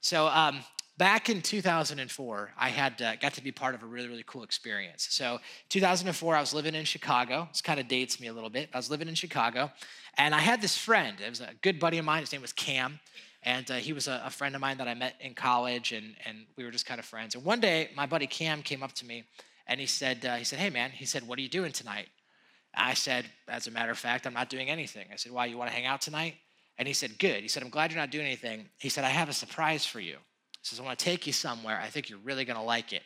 So 0.00 0.26
um, 0.26 0.60
back 0.96 1.28
in 1.28 1.42
2004, 1.42 2.52
I 2.58 2.68
had 2.68 3.00
uh, 3.00 3.16
got 3.16 3.34
to 3.34 3.42
be 3.42 3.52
part 3.52 3.74
of 3.74 3.82
a 3.82 3.86
really, 3.86 4.08
really 4.08 4.24
cool 4.26 4.42
experience. 4.42 5.06
So 5.10 5.40
2004, 5.68 6.34
I 6.34 6.40
was 6.40 6.54
living 6.54 6.74
in 6.74 6.84
Chicago. 6.84 7.48
This 7.52 7.60
kind 7.60 7.78
of 7.78 7.88
dates 7.88 8.20
me 8.20 8.28
a 8.28 8.32
little 8.32 8.50
bit. 8.50 8.70
I 8.72 8.76
was 8.78 8.90
living 8.90 9.08
in 9.08 9.14
Chicago, 9.14 9.70
and 10.16 10.34
I 10.34 10.40
had 10.40 10.60
this 10.60 10.76
friend. 10.76 11.18
It 11.24 11.28
was 11.28 11.40
a 11.40 11.50
good 11.62 11.78
buddy 11.78 11.98
of 11.98 12.04
mine. 12.04 12.20
His 12.20 12.32
name 12.32 12.42
was 12.42 12.52
Cam. 12.52 13.00
And 13.44 13.70
uh, 13.70 13.74
he 13.74 13.92
was 13.92 14.08
a, 14.08 14.22
a, 14.24 14.30
friend 14.30 14.54
of 14.54 14.60
mine 14.62 14.78
that 14.78 14.88
I 14.88 14.94
met 14.94 15.16
in 15.20 15.34
college, 15.34 15.92
and, 15.92 16.16
and 16.24 16.46
we 16.56 16.64
were 16.64 16.70
just 16.70 16.86
kind 16.86 16.98
of 16.98 17.04
friends. 17.04 17.34
And 17.34 17.44
one 17.44 17.60
day, 17.60 17.90
my 17.94 18.06
buddy 18.06 18.26
Cam 18.26 18.62
came 18.62 18.82
up 18.82 18.92
to 18.94 19.06
me, 19.06 19.24
and 19.66 19.78
he 19.78 19.86
said, 19.86 20.24
uh, 20.24 20.36
he 20.36 20.44
said, 20.44 20.58
hey 20.58 20.70
man, 20.70 20.90
he 20.90 21.04
said, 21.04 21.26
what 21.28 21.38
are 21.38 21.42
you 21.42 21.48
doing 21.48 21.70
tonight? 21.70 22.08
I 22.74 22.94
said, 22.94 23.26
as 23.46 23.66
a 23.66 23.70
matter 23.70 23.92
of 23.92 23.98
fact, 23.98 24.26
I'm 24.26 24.34
not 24.34 24.48
doing 24.48 24.70
anything. 24.70 25.06
I 25.12 25.16
said, 25.16 25.30
why, 25.30 25.46
you 25.46 25.58
want 25.58 25.70
to 25.70 25.76
hang 25.76 25.86
out 25.86 26.00
tonight? 26.00 26.36
And 26.78 26.88
he 26.88 26.94
said, 26.94 27.18
good. 27.18 27.42
He 27.42 27.48
said, 27.48 27.62
I'm 27.62 27.68
glad 27.68 27.92
you're 27.92 28.00
not 28.00 28.10
doing 28.10 28.26
anything. 28.26 28.68
He 28.78 28.88
said, 28.88 29.04
I 29.04 29.10
have 29.10 29.28
a 29.28 29.32
surprise 29.32 29.86
for 29.86 30.00
you. 30.00 30.14
He 30.14 30.62
says, 30.62 30.80
I 30.80 30.82
want 30.82 30.98
to 30.98 31.04
take 31.04 31.26
you 31.26 31.32
somewhere. 31.32 31.78
I 31.80 31.88
think 31.88 32.08
you're 32.08 32.18
really 32.18 32.44
going 32.44 32.56
to 32.56 32.62
like 32.62 32.92
it. 32.92 33.02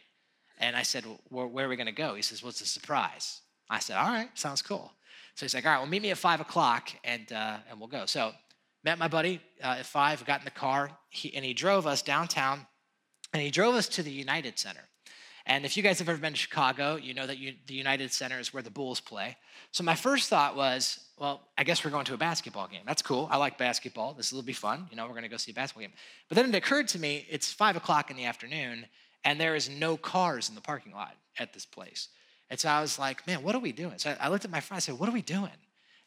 And 0.58 0.74
I 0.74 0.82
said, 0.82 1.04
where, 1.28 1.46
where 1.46 1.66
are 1.66 1.68
we 1.68 1.76
going 1.76 1.86
to 1.86 1.92
go? 1.92 2.14
He 2.14 2.22
says, 2.22 2.42
well, 2.42 2.50
it's 2.50 2.60
a 2.60 2.66
surprise. 2.66 3.40
I 3.68 3.78
said, 3.80 3.96
all 3.96 4.08
right, 4.08 4.30
sounds 4.34 4.62
cool. 4.62 4.92
So 5.34 5.44
he's 5.44 5.54
like, 5.54 5.66
all 5.66 5.72
right, 5.72 5.78
well, 5.78 5.86
meet 5.86 6.02
me 6.02 6.10
at 6.10 6.18
five 6.18 6.40
o'clock 6.40 6.90
and, 7.04 7.30
uh, 7.32 7.58
and 7.68 7.78
we'll 7.78 7.88
go. 7.88 8.06
So 8.06 8.32
met 8.84 8.98
my 8.98 9.08
buddy 9.08 9.40
uh, 9.62 9.76
at 9.78 9.86
five, 9.86 10.24
got 10.24 10.40
in 10.40 10.44
the 10.44 10.50
car, 10.50 10.90
he, 11.08 11.34
and 11.34 11.44
he 11.44 11.54
drove 11.54 11.86
us 11.86 12.02
downtown, 12.02 12.66
and 13.32 13.42
he 13.42 13.50
drove 13.50 13.74
us 13.74 13.88
to 13.88 14.02
the 14.02 14.10
United 14.10 14.58
Center. 14.58 14.80
And 15.46 15.64
if 15.64 15.78
you 15.78 15.82
guys 15.82 15.98
have 15.98 16.08
ever 16.10 16.18
been 16.18 16.34
to 16.34 16.38
Chicago, 16.38 16.96
you 16.96 17.14
know 17.14 17.26
that 17.26 17.38
you, 17.38 17.54
the 17.66 17.74
United 17.74 18.12
Center 18.12 18.38
is 18.38 18.52
where 18.52 18.62
the 18.62 18.70
Bulls 18.70 19.00
play. 19.00 19.36
So 19.72 19.82
my 19.82 19.94
first 19.94 20.28
thought 20.28 20.56
was, 20.56 21.00
well, 21.18 21.40
I 21.56 21.64
guess 21.64 21.84
we're 21.84 21.90
going 21.90 22.04
to 22.04 22.14
a 22.14 22.18
basketball 22.18 22.68
game. 22.68 22.82
That's 22.86 23.00
cool. 23.00 23.28
I 23.30 23.38
like 23.38 23.56
basketball. 23.56 24.12
This 24.12 24.30
will 24.30 24.42
be 24.42 24.52
fun. 24.52 24.86
You 24.90 24.96
know, 24.96 25.04
we're 25.04 25.12
going 25.12 25.22
to 25.22 25.28
go 25.28 25.38
see 25.38 25.52
a 25.52 25.54
basketball 25.54 25.88
game. 25.88 25.94
But 26.28 26.36
then 26.36 26.50
it 26.50 26.54
occurred 26.54 26.86
to 26.88 26.98
me, 26.98 27.26
it's 27.30 27.50
five 27.50 27.76
o'clock 27.76 28.10
in 28.10 28.16
the 28.16 28.26
afternoon, 28.26 28.86
and 29.24 29.40
there 29.40 29.56
is 29.56 29.70
no 29.70 29.96
cars 29.96 30.50
in 30.50 30.54
the 30.54 30.60
parking 30.60 30.92
lot 30.92 31.14
at 31.38 31.54
this 31.54 31.64
place. 31.64 32.08
And 32.50 32.60
so 32.60 32.68
I 32.68 32.82
was 32.82 32.98
like, 32.98 33.26
man, 33.26 33.42
what 33.42 33.54
are 33.54 33.58
we 33.58 33.72
doing? 33.72 33.96
So 33.96 34.14
I 34.20 34.28
looked 34.28 34.44
at 34.44 34.50
my 34.50 34.60
friend. 34.60 34.76
I 34.76 34.80
said, 34.80 34.98
what 34.98 35.08
are 35.08 35.12
we 35.12 35.22
doing? 35.22 35.50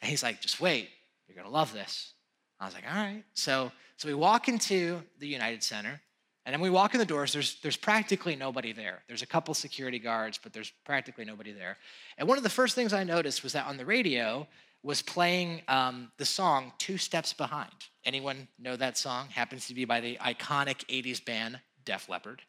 And 0.01 0.09
he's 0.09 0.23
like, 0.23 0.39
just 0.39 0.61
wait. 0.61 0.89
You're 1.27 1.35
going 1.35 1.47
to 1.47 1.53
love 1.53 1.73
this. 1.73 2.13
I 2.61 2.65
was 2.65 2.75
like, 2.75 2.83
all 2.87 2.95
right. 2.95 3.23
So, 3.33 3.71
so 3.97 4.07
we 4.07 4.13
walk 4.13 4.47
into 4.47 5.01
the 5.17 5.27
United 5.27 5.63
Center, 5.63 5.99
and 6.45 6.53
then 6.53 6.61
we 6.61 6.69
walk 6.69 6.93
in 6.93 6.99
the 6.99 7.05
doors. 7.05 7.33
There's, 7.33 7.59
there's 7.61 7.75
practically 7.75 8.35
nobody 8.35 8.71
there. 8.71 9.01
There's 9.07 9.23
a 9.23 9.27
couple 9.27 9.53
security 9.55 9.97
guards, 9.97 10.39
but 10.41 10.53
there's 10.53 10.71
practically 10.85 11.25
nobody 11.25 11.51
there. 11.51 11.77
And 12.19 12.27
one 12.27 12.37
of 12.37 12.43
the 12.43 12.49
first 12.49 12.75
things 12.75 12.93
I 12.93 13.03
noticed 13.03 13.41
was 13.41 13.53
that 13.53 13.65
on 13.65 13.77
the 13.77 13.85
radio 13.85 14.47
was 14.83 15.01
playing 15.01 15.63
um, 15.67 16.11
the 16.17 16.25
song 16.25 16.71
Two 16.77 16.97
Steps 16.97 17.33
Behind. 17.33 17.71
Anyone 18.05 18.47
know 18.59 18.75
that 18.75 18.95
song? 18.97 19.27
Happens 19.29 19.67
to 19.67 19.73
be 19.73 19.85
by 19.85 19.99
the 19.99 20.17
iconic 20.21 20.85
80s 20.85 21.23
band 21.23 21.59
Def 21.83 22.09
Leppard, 22.09 22.41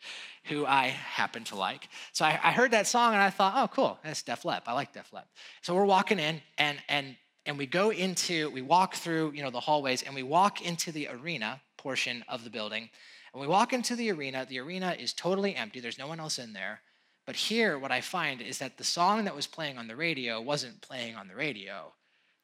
who 0.45 0.67
I 0.67 0.89
happen 0.89 1.45
to 1.45 1.57
like. 1.57 1.89
So 2.13 2.25
I, 2.25 2.39
I, 2.43 2.53
heard 2.53 2.73
that 2.73 2.87
song 2.87 3.15
and 3.15 3.23
I 3.23 3.31
thought, 3.31 3.55
oh, 3.57 3.69
cool, 3.69 3.99
that's 4.05 4.23
Def 4.23 4.43
Lepp. 4.43 4.63
I 4.67 4.75
like 4.75 4.93
Def 4.93 5.11
Lepp. 5.11 5.25
So 5.63 5.75
we're 5.75 5.87
walking 5.87 6.19
in, 6.19 6.43
and, 6.59 6.79
and 6.89 7.17
and 7.47 7.59
we 7.59 7.67
go 7.67 7.91
into, 7.91 8.51
we 8.51 8.63
walk 8.63 8.95
through, 8.95 9.33
you 9.33 9.43
know, 9.43 9.51
the 9.51 9.61
hallways 9.61 10.03
and 10.03 10.15
we 10.15 10.23
walk 10.23 10.63
into 10.63 10.93
the 10.93 11.09
arena 11.09 11.61
portion 11.77 12.25
of 12.29 12.45
the 12.45 12.51
building. 12.51 12.89
And 13.33 13.41
we 13.41 13.47
walk 13.47 13.73
into 13.73 13.97
the 13.97 14.11
arena, 14.13 14.47
the 14.49 14.61
arena 14.61 14.97
is 14.99 15.13
totally 15.13 15.57
empty, 15.57 15.81
there's 15.81 15.99
no 15.99 16.07
one 16.07 16.21
else 16.21 16.39
in 16.39 16.53
there. 16.53 16.81
But 17.27 17.37
here, 17.37 17.79
what 17.79 17.93
I 17.93 18.01
find 18.01 18.41
is 18.41 18.59
that 18.59 18.79
the 18.79 18.85
song 18.85 19.25
that 19.25 19.35
was 19.35 19.47
playing 19.47 19.79
on 19.79 19.89
the 19.89 19.97
radio 19.97 20.41
wasn't 20.41 20.81
playing 20.81 21.15
on 21.15 21.29
the 21.29 21.37
radio. 21.37 21.93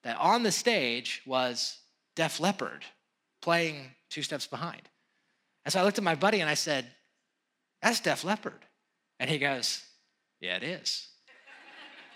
That 0.04 0.16
on 0.18 0.44
the 0.44 0.52
stage 0.52 1.22
was 1.26 1.78
Def 2.14 2.38
Leppard 2.38 2.84
playing 3.42 3.90
two 4.08 4.22
steps 4.22 4.46
behind. 4.46 4.82
And 5.64 5.72
so 5.72 5.80
I 5.80 5.84
looked 5.84 5.98
at 5.98 6.04
my 6.04 6.14
buddy 6.14 6.40
and 6.40 6.48
I 6.48 6.54
said, 6.54 6.86
That's 7.82 8.00
Def 8.00 8.24
Leppard. 8.24 8.64
And 9.18 9.28
he 9.28 9.38
goes, 9.38 9.82
Yeah, 10.40 10.56
it 10.56 10.62
is. 10.62 11.08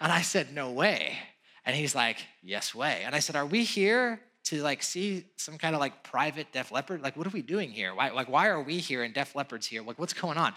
and 0.01 0.13
I 0.13 0.23
said, 0.23 0.55
No 0.55 0.71
way. 0.71 1.19
And 1.65 1.77
he's 1.77 1.95
like, 1.95 2.19
yes 2.43 2.75
way. 2.75 3.03
And 3.05 3.15
I 3.15 3.21
said, 3.21 3.37
are 3.37 3.47
we 3.47 3.65
here 3.65 4.21
to 4.45 4.63
like 4.63 4.83
see 4.83 5.27
some 5.37 5.59
kind 5.59 5.75
of 5.75 5.81
like 5.81 6.03
private 6.03 6.53
Def 6.53 6.73
Leppard? 6.73 7.03
Like, 7.03 7.17
what 7.17 7.27
are 7.27 7.31
we 7.31 7.43
doing 7.43 7.71
here? 7.71 7.95
Why, 7.95 8.11
like, 8.11 8.29
why 8.29 8.49
are 8.49 8.61
we 8.61 8.79
here 8.79 9.03
and 9.05 9.15
Def 9.15 9.37
Leppard's 9.37 9.67
here? 9.67 9.83
Like, 9.83 9.99
what's 9.99 10.13
going 10.13 10.39
on? 10.39 10.55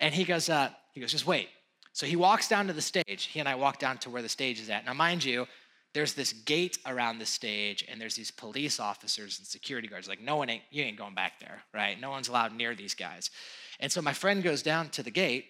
And 0.00 0.14
he 0.14 0.24
goes, 0.24 0.48
uh, 0.48 0.70
he 0.92 1.00
goes, 1.00 1.10
just 1.10 1.26
wait. 1.26 1.48
So 1.92 2.06
he 2.06 2.16
walks 2.16 2.48
down 2.48 2.66
to 2.66 2.72
the 2.72 2.82
stage. 2.82 3.24
He 3.24 3.40
and 3.40 3.48
I 3.48 3.54
walk 3.54 3.78
down 3.78 3.98
to 3.98 4.10
where 4.10 4.22
the 4.22 4.28
stage 4.28 4.60
is 4.60 4.68
at. 4.70 4.84
Now, 4.84 4.94
mind 4.94 5.24
you, 5.24 5.46
there's 5.92 6.14
this 6.14 6.32
gate 6.32 6.78
around 6.86 7.20
the 7.20 7.26
stage, 7.26 7.84
and 7.88 8.00
there's 8.00 8.16
these 8.16 8.32
police 8.32 8.80
officers 8.80 9.38
and 9.38 9.46
security 9.46 9.86
guards. 9.86 10.08
Like, 10.08 10.20
no 10.20 10.34
one 10.34 10.50
ain't, 10.50 10.64
you 10.70 10.82
ain't 10.82 10.98
going 10.98 11.14
back 11.14 11.38
there, 11.38 11.62
right? 11.72 12.00
No 12.00 12.10
one's 12.10 12.26
allowed 12.26 12.52
near 12.52 12.74
these 12.74 12.94
guys. 12.94 13.30
And 13.78 13.92
so 13.92 14.02
my 14.02 14.12
friend 14.12 14.42
goes 14.42 14.60
down 14.60 14.88
to 14.90 15.04
the 15.04 15.12
gate. 15.12 15.46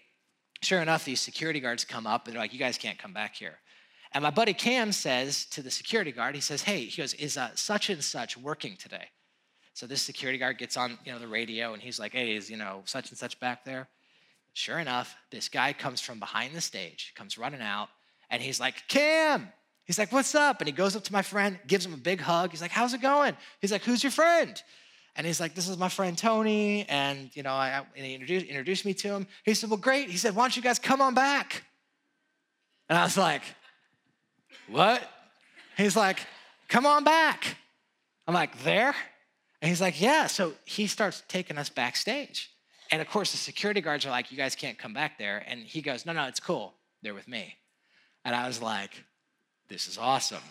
Sure 0.61 0.83
enough, 0.83 1.07
these 1.07 1.23
security 1.23 1.61
guards 1.61 1.87
come 1.87 2.07
up, 2.07 2.27
and 2.27 2.35
they're 2.35 2.43
like, 2.43 2.53
you 2.53 2.59
guys 2.59 2.77
can't 2.77 2.99
come 2.99 3.15
back 3.15 3.35
here. 3.35 3.59
And 4.15 4.23
my 4.23 4.31
buddy 4.31 4.55
Cam 4.55 4.93
says 4.93 5.45
to 5.47 5.61
the 5.61 5.71
security 5.71 6.13
guard, 6.13 6.37
he 6.37 6.41
says, 6.41 6.63
hey, 6.63 6.85
he 6.85 7.03
goes, 7.03 7.15
is 7.15 7.37
uh, 7.37 7.51
such 7.57 7.91
and 7.91 8.03
such 8.03 8.37
working 8.37 8.77
today? 8.77 9.09
So 9.75 9.89
this 9.89 10.03
security 10.03 10.39
guard 10.39 10.57
gets 10.57 10.77
on, 10.77 10.99
you 11.05 11.13
know, 11.13 11.19
the 11.19 11.27
radio 11.27 11.73
and 11.73 11.83
he's 11.83 11.99
like, 11.99 12.13
hey, 12.13 12.37
is, 12.37 12.49
you 12.49 12.57
know, 12.57 12.83
such 12.85 13.11
and 13.11 13.19
such 13.19 13.41
back 13.41 13.65
there? 13.65 13.89
Sure 14.53 14.79
enough, 14.79 15.17
this 15.33 15.49
guy 15.49 15.73
comes 15.73 16.01
from 16.01 16.21
behind 16.21 16.55
the 16.55 16.61
stage, 16.61 17.13
comes 17.17 17.37
running 17.37 17.61
out, 17.61 17.89
and 18.31 18.41
he's 18.41 18.61
like, 18.61 18.87
Cam! 18.87 19.49
He's 19.85 19.99
like, 19.99 20.13
what's 20.13 20.35
up? 20.35 20.61
And 20.61 20.69
he 20.69 20.73
goes 20.73 20.97
up 20.97 21.03
to 21.05 21.13
my 21.13 21.21
friend, 21.21 21.59
gives 21.67 21.85
him 21.85 21.93
a 21.93 21.99
big 21.99 22.21
hug. 22.21 22.53
He's 22.53 22.63
like, 22.63 22.71
how's 22.71 22.95
it 22.95 23.03
going? 23.03 23.37
He's 23.61 23.71
like, 23.71 23.83
who's 23.83 24.03
your 24.03 24.13
friend? 24.13 24.63
And 25.15 25.27
he's 25.27 25.41
like, 25.41 25.55
this 25.55 25.69
is 25.69 25.77
my 25.77 25.91
friend 25.91 26.17
Tony. 26.17 26.87
And, 26.89 27.31
you 27.37 27.43
know, 27.43 27.53
I, 27.53 27.85
and 27.95 28.07
he 28.07 28.15
introduced, 28.15 28.47
introduced 28.47 28.87
me 28.87 28.95
to 28.95 29.09
him. 29.09 29.27
He 29.43 29.53
said, 29.53 29.69
well, 29.69 29.77
great. 29.77 30.09
He 30.09 30.17
said, 30.17 30.35
why 30.35 30.45
don't 30.45 30.57
you 30.57 30.63
guys 30.63 30.79
come 30.79 31.03
on 31.03 31.15
back? 31.15 31.65
And 32.89 32.99
I 32.99 33.05
was 33.05 33.19
like, 33.19 33.43
what? 34.69 35.03
He's 35.77 35.97
like, 35.97 36.21
come 36.69 36.87
on 36.87 37.05
back. 37.05 37.57
I'm 38.27 38.35
like, 38.35 38.63
there? 38.63 38.95
And 39.65 39.69
he's 39.71 39.81
like, 39.81 39.99
Yeah. 40.01 40.27
So 40.27 40.53
he 40.65 40.87
starts 40.87 41.23
taking 41.27 41.57
us 41.57 41.71
backstage. 41.71 42.51
And 42.91 43.01
of 43.01 43.09
course, 43.09 43.33
the 43.33 43.39
security 43.39 43.81
guards 43.81 44.05
are 44.05 44.11
like, 44.11 44.31
You 44.31 44.37
guys 44.37 44.55
can't 44.55 44.79
come 44.79 44.93
back 44.93 45.19
there. 45.19 45.43
And 45.47 45.61
he 45.61 45.81
goes, 45.81 46.05
No, 46.05 46.13
no, 46.13 46.25
it's 46.25 46.41
cool. 46.41 46.75
They're 47.03 47.15
with 47.15 47.29
me. 47.29 47.57
And 48.25 48.35
I 48.35 48.47
was 48.47 48.61
like, 48.61 49.05
This 49.69 49.89
is 49.89 49.97
awesome. 49.97 50.43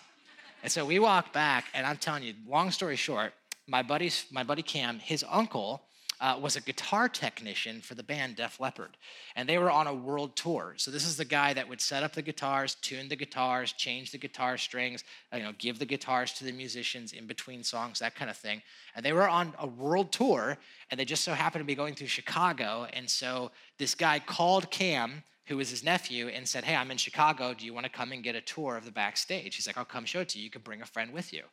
And 0.63 0.71
so 0.71 0.85
we 0.85 0.97
walk 0.97 1.33
back, 1.33 1.65
and 1.73 1.85
I'm 1.85 1.97
telling 1.97 2.23
you, 2.23 2.33
long 2.47 2.71
story 2.71 2.95
short, 2.95 3.33
my 3.67 3.83
buddy's 3.83 4.25
my 4.31 4.43
buddy 4.43 4.61
Cam, 4.61 4.97
his 4.97 5.23
uncle 5.29 5.83
uh, 6.23 6.39
was 6.41 6.55
a 6.55 6.61
guitar 6.61 7.09
technician 7.09 7.81
for 7.81 7.95
the 7.95 8.01
band 8.01 8.37
Def 8.37 8.57
Leppard, 8.57 8.95
and 9.35 9.47
they 9.47 9.57
were 9.57 9.69
on 9.69 9.87
a 9.87 9.93
world 9.93 10.37
tour. 10.37 10.73
So 10.77 10.89
this 10.89 11.05
is 11.05 11.17
the 11.17 11.25
guy 11.25 11.53
that 11.53 11.67
would 11.67 11.81
set 11.81 12.01
up 12.01 12.13
the 12.13 12.21
guitars, 12.21 12.75
tune 12.75 13.09
the 13.09 13.17
guitars, 13.17 13.73
change 13.73 14.11
the 14.11 14.17
guitar 14.17 14.57
strings, 14.57 15.03
uh, 15.33 15.37
you 15.37 15.43
know, 15.43 15.51
give 15.57 15.79
the 15.79 15.85
guitars 15.85 16.31
to 16.35 16.45
the 16.45 16.53
musicians 16.53 17.11
in 17.11 17.27
between 17.27 17.61
songs, 17.61 17.99
that 17.99 18.15
kind 18.15 18.31
of 18.31 18.37
thing. 18.37 18.61
And 18.95 19.05
they 19.05 19.11
were 19.11 19.27
on 19.27 19.53
a 19.59 19.67
world 19.67 20.13
tour, 20.13 20.57
and 20.89 20.97
they 20.97 21.03
just 21.03 21.25
so 21.25 21.33
happened 21.33 21.59
to 21.59 21.67
be 21.67 21.75
going 21.75 21.93
through 21.93 22.07
Chicago. 22.07 22.87
And 22.93 23.09
so 23.09 23.51
this 23.77 23.93
guy 23.93 24.19
called 24.19 24.71
Cam 24.71 25.23
who 25.47 25.57
was 25.57 25.69
his 25.69 25.83
nephew, 25.83 26.29
and 26.29 26.47
said, 26.47 26.63
Hey, 26.63 26.75
I'm 26.75 26.89
in 26.89 26.97
Chicago. 26.97 27.53
Do 27.53 27.65
you 27.65 27.73
want 27.73 27.85
to 27.85 27.91
come 27.91 28.13
and 28.13 28.23
get 28.23 28.35
a 28.35 28.41
tour 28.41 28.77
of 28.77 28.85
the 28.85 28.91
backstage? 28.91 29.55
He's 29.55 29.67
like, 29.67 29.77
I'll 29.77 29.83
come 29.83 30.05
show 30.05 30.21
it 30.21 30.29
to 30.29 30.37
you. 30.37 30.45
You 30.45 30.49
can 30.49 30.61
bring 30.61 30.81
a 30.81 30.85
friend 30.85 31.11
with 31.11 31.33
you. 31.33 31.43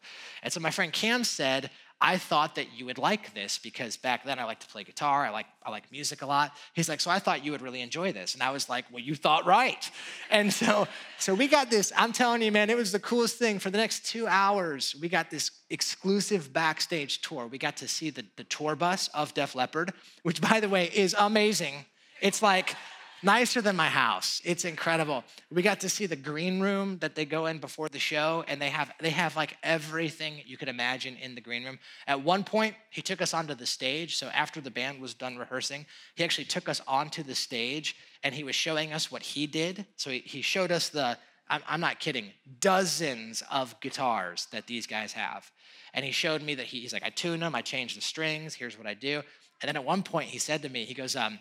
And 0.42 0.52
so 0.52 0.60
my 0.60 0.70
friend 0.70 0.92
Cam 0.92 1.24
said, 1.24 1.70
I 2.02 2.16
thought 2.16 2.54
that 2.54 2.73
you 2.75 2.87
would 2.87 2.97
like 2.97 3.35
this 3.35 3.59
because 3.59 3.99
back 3.99 4.25
then 4.25 4.38
I 4.38 4.45
like 4.45 4.61
to 4.61 4.66
play 4.66 4.85
guitar. 4.85 5.26
I 5.26 5.30
like 5.30 5.47
I 5.62 5.71
like 5.71 5.92
music 5.92 6.23
a 6.23 6.26
lot. 6.26 6.52
He's 6.73 6.88
like, 6.88 7.00
so 7.00 7.11
I 7.11 7.19
thought 7.19 7.45
you 7.45 7.52
would 7.52 7.61
really 7.61 7.83
enjoy 7.83 8.12
this. 8.12 8.33
And 8.33 8.42
I 8.42 8.50
was 8.50 8.71
like, 8.71 8.87
well, 8.90 9.02
you 9.02 9.14
thought 9.14 9.45
right. 9.45 9.90
And 10.30 10.52
so 10.52 10.87
so 11.19 11.35
we 11.35 11.49
got 11.49 11.71
this. 11.71 11.92
I'm 11.97 12.12
telling 12.12 12.40
you, 12.40 12.52
man, 12.52 12.71
it 12.71 12.76
was 12.76 12.92
the 12.92 13.00
coolest 13.00 13.37
thing. 13.37 13.59
For 13.59 13.71
the 13.71 13.78
next 13.78 14.07
two 14.07 14.26
hours, 14.26 14.95
we 15.00 15.09
got 15.09 15.30
this 15.30 15.50
exclusive 15.69 16.52
backstage 16.52 17.21
tour. 17.21 17.47
We 17.47 17.59
got 17.59 17.76
to 17.78 17.88
see 17.88 18.11
the, 18.11 18.25
the 18.37 18.45
tour 18.45 18.76
bus 18.76 19.09
of 19.09 19.35
Def 19.35 19.54
Leppard, 19.54 19.92
which 20.23 20.40
by 20.40 20.61
the 20.61 20.69
way 20.69 20.90
is 20.95 21.14
amazing. 21.19 21.85
It's 22.21 22.42
like 22.42 22.76
nicer 23.22 23.60
than 23.60 23.76
my 23.76 23.88
house. 23.88 24.40
It's 24.44 24.64
incredible. 24.64 25.24
We 25.50 25.62
got 25.62 25.80
to 25.80 25.88
see 25.88 26.06
the 26.06 26.16
green 26.16 26.60
room 26.60 26.98
that 26.98 27.14
they 27.14 27.24
go 27.24 27.46
in 27.46 27.58
before 27.58 27.88
the 27.88 27.98
show, 27.98 28.44
and 28.48 28.60
they 28.60 28.70
have 28.70 28.92
they 29.00 29.10
have 29.10 29.36
like 29.36 29.56
everything 29.62 30.42
you 30.46 30.56
could 30.56 30.68
imagine 30.68 31.16
in 31.16 31.34
the 31.34 31.40
green 31.40 31.64
room. 31.64 31.78
At 32.06 32.22
one 32.22 32.44
point, 32.44 32.74
he 32.90 33.02
took 33.02 33.20
us 33.20 33.34
onto 33.34 33.54
the 33.54 33.66
stage. 33.66 34.16
So 34.16 34.26
after 34.28 34.60
the 34.60 34.70
band 34.70 35.00
was 35.00 35.14
done 35.14 35.36
rehearsing, 35.36 35.86
he 36.14 36.24
actually 36.24 36.46
took 36.46 36.68
us 36.68 36.80
onto 36.86 37.22
the 37.22 37.34
stage 37.34 37.96
and 38.22 38.34
he 38.34 38.44
was 38.44 38.54
showing 38.54 38.92
us 38.92 39.10
what 39.10 39.22
he 39.22 39.46
did. 39.46 39.86
So 39.96 40.10
he, 40.10 40.18
he 40.18 40.42
showed 40.42 40.70
us 40.70 40.88
the 40.88 41.16
I'm, 41.50 41.80
not 41.80 41.98
kidding, 41.98 42.30
dozens 42.60 43.42
of 43.50 43.78
guitars 43.80 44.46
that 44.52 44.66
these 44.66 44.86
guys 44.86 45.12
have. 45.12 45.50
And 45.92 46.04
he 46.04 46.12
showed 46.12 46.42
me 46.42 46.54
that 46.54 46.66
he, 46.66 46.80
he's 46.80 46.92
like, 46.92 47.02
I 47.02 47.10
tune 47.10 47.40
them, 47.40 47.54
I 47.54 47.62
change 47.62 47.96
the 47.96 48.00
strings, 48.00 48.54
here's 48.54 48.78
what 48.78 48.86
I 48.86 48.94
do. 48.94 49.22
And 49.60 49.68
then 49.68 49.76
at 49.76 49.84
one 49.84 50.02
point 50.02 50.28
he 50.28 50.38
said 50.38 50.62
to 50.62 50.68
me, 50.68 50.84
he 50.84 50.94
goes, 50.94 51.16
um, 51.16 51.40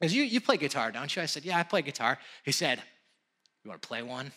because 0.00 0.14
you, 0.14 0.22
you 0.22 0.40
play 0.40 0.56
guitar, 0.56 0.90
don't 0.92 1.14
you? 1.14 1.22
I 1.22 1.26
said, 1.26 1.44
Yeah, 1.44 1.58
I 1.58 1.62
play 1.62 1.82
guitar. 1.82 2.18
He 2.44 2.52
said, 2.52 2.82
You 3.64 3.70
want 3.70 3.82
to 3.82 3.88
play 3.88 4.02
one? 4.02 4.32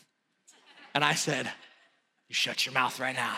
And 0.94 1.04
I 1.04 1.14
said, 1.14 1.46
You 2.28 2.36
shut 2.36 2.66
your 2.66 2.74
mouth 2.74 3.00
right 3.00 3.16
now. 3.16 3.36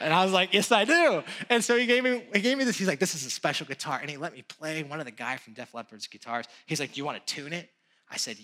And 0.00 0.12
I 0.12 0.22
was 0.24 0.32
like, 0.32 0.52
yes, 0.52 0.70
I 0.72 0.84
do. 0.84 1.22
And 1.48 1.64
so 1.64 1.76
he 1.78 1.86
gave 1.86 2.04
me 2.04 2.22
he 2.34 2.40
gave 2.40 2.58
me 2.58 2.64
this. 2.64 2.76
He's 2.76 2.88
like, 2.88 2.98
this 2.98 3.14
is 3.14 3.24
a 3.24 3.30
special 3.30 3.66
guitar, 3.66 3.98
and 4.00 4.10
he 4.10 4.16
let 4.16 4.34
me 4.34 4.42
play 4.42 4.82
one 4.82 5.00
of 5.00 5.06
the 5.06 5.12
guy 5.12 5.36
from 5.36 5.54
Def 5.54 5.72
Leppard's 5.72 6.08
guitars. 6.08 6.46
He's 6.66 6.80
like, 6.80 6.92
do 6.92 6.98
you 6.98 7.04
want 7.04 7.24
to 7.24 7.34
tune 7.34 7.52
it? 7.52 7.70
I 8.10 8.16
said, 8.16 8.36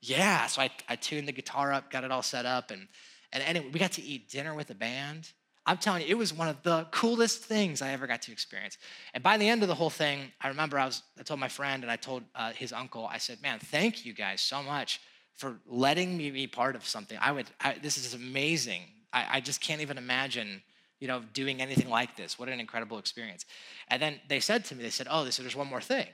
yeah. 0.00 0.46
So 0.46 0.62
I, 0.62 0.70
I 0.88 0.96
tuned 0.96 1.26
the 1.26 1.32
guitar 1.32 1.72
up, 1.72 1.90
got 1.90 2.04
it 2.04 2.12
all 2.12 2.22
set 2.22 2.46
up, 2.46 2.70
and 2.70 2.86
and 3.32 3.42
anyway, 3.42 3.68
we 3.72 3.80
got 3.80 3.92
to 3.92 4.02
eat 4.02 4.30
dinner 4.30 4.54
with 4.54 4.68
the 4.68 4.74
band. 4.74 5.32
I'm 5.68 5.76
telling 5.76 6.00
you, 6.00 6.08
it 6.08 6.16
was 6.16 6.32
one 6.32 6.48
of 6.48 6.62
the 6.62 6.86
coolest 6.90 7.42
things 7.42 7.82
I 7.82 7.90
ever 7.90 8.06
got 8.06 8.22
to 8.22 8.32
experience. 8.32 8.78
And 9.12 9.22
by 9.22 9.36
the 9.36 9.46
end 9.46 9.60
of 9.60 9.68
the 9.68 9.74
whole 9.74 9.90
thing, 9.90 10.32
I 10.40 10.48
remember 10.48 10.78
I 10.78 10.86
was 10.86 11.02
I 11.18 11.22
told 11.22 11.40
my 11.40 11.48
friend 11.48 11.82
and 11.82 11.92
I 11.92 11.96
told 11.96 12.22
uh, 12.34 12.52
his 12.52 12.72
uncle. 12.72 13.06
I 13.06 13.18
said, 13.18 13.42
"Man, 13.42 13.58
thank 13.58 14.06
you 14.06 14.14
guys 14.14 14.40
so 14.40 14.62
much 14.62 14.98
for 15.34 15.60
letting 15.66 16.16
me 16.16 16.30
be 16.30 16.46
part 16.46 16.74
of 16.74 16.86
something. 16.86 17.18
I 17.20 17.32
would. 17.32 17.50
I, 17.60 17.74
this 17.74 17.98
is 17.98 18.14
amazing. 18.14 18.80
I, 19.12 19.26
I 19.32 19.40
just 19.40 19.60
can't 19.60 19.82
even 19.82 19.98
imagine." 19.98 20.62
You 21.00 21.06
know, 21.06 21.22
doing 21.32 21.62
anything 21.62 21.88
like 21.88 22.16
this. 22.16 22.40
What 22.40 22.48
an 22.48 22.58
incredible 22.58 22.98
experience. 22.98 23.44
And 23.86 24.02
then 24.02 24.20
they 24.28 24.40
said 24.40 24.64
to 24.64 24.74
me, 24.74 24.82
they 24.82 24.90
said, 24.90 25.06
Oh, 25.08 25.22
they 25.22 25.30
said, 25.30 25.44
there's 25.44 25.54
one 25.54 25.68
more 25.68 25.80
thing. 25.80 26.08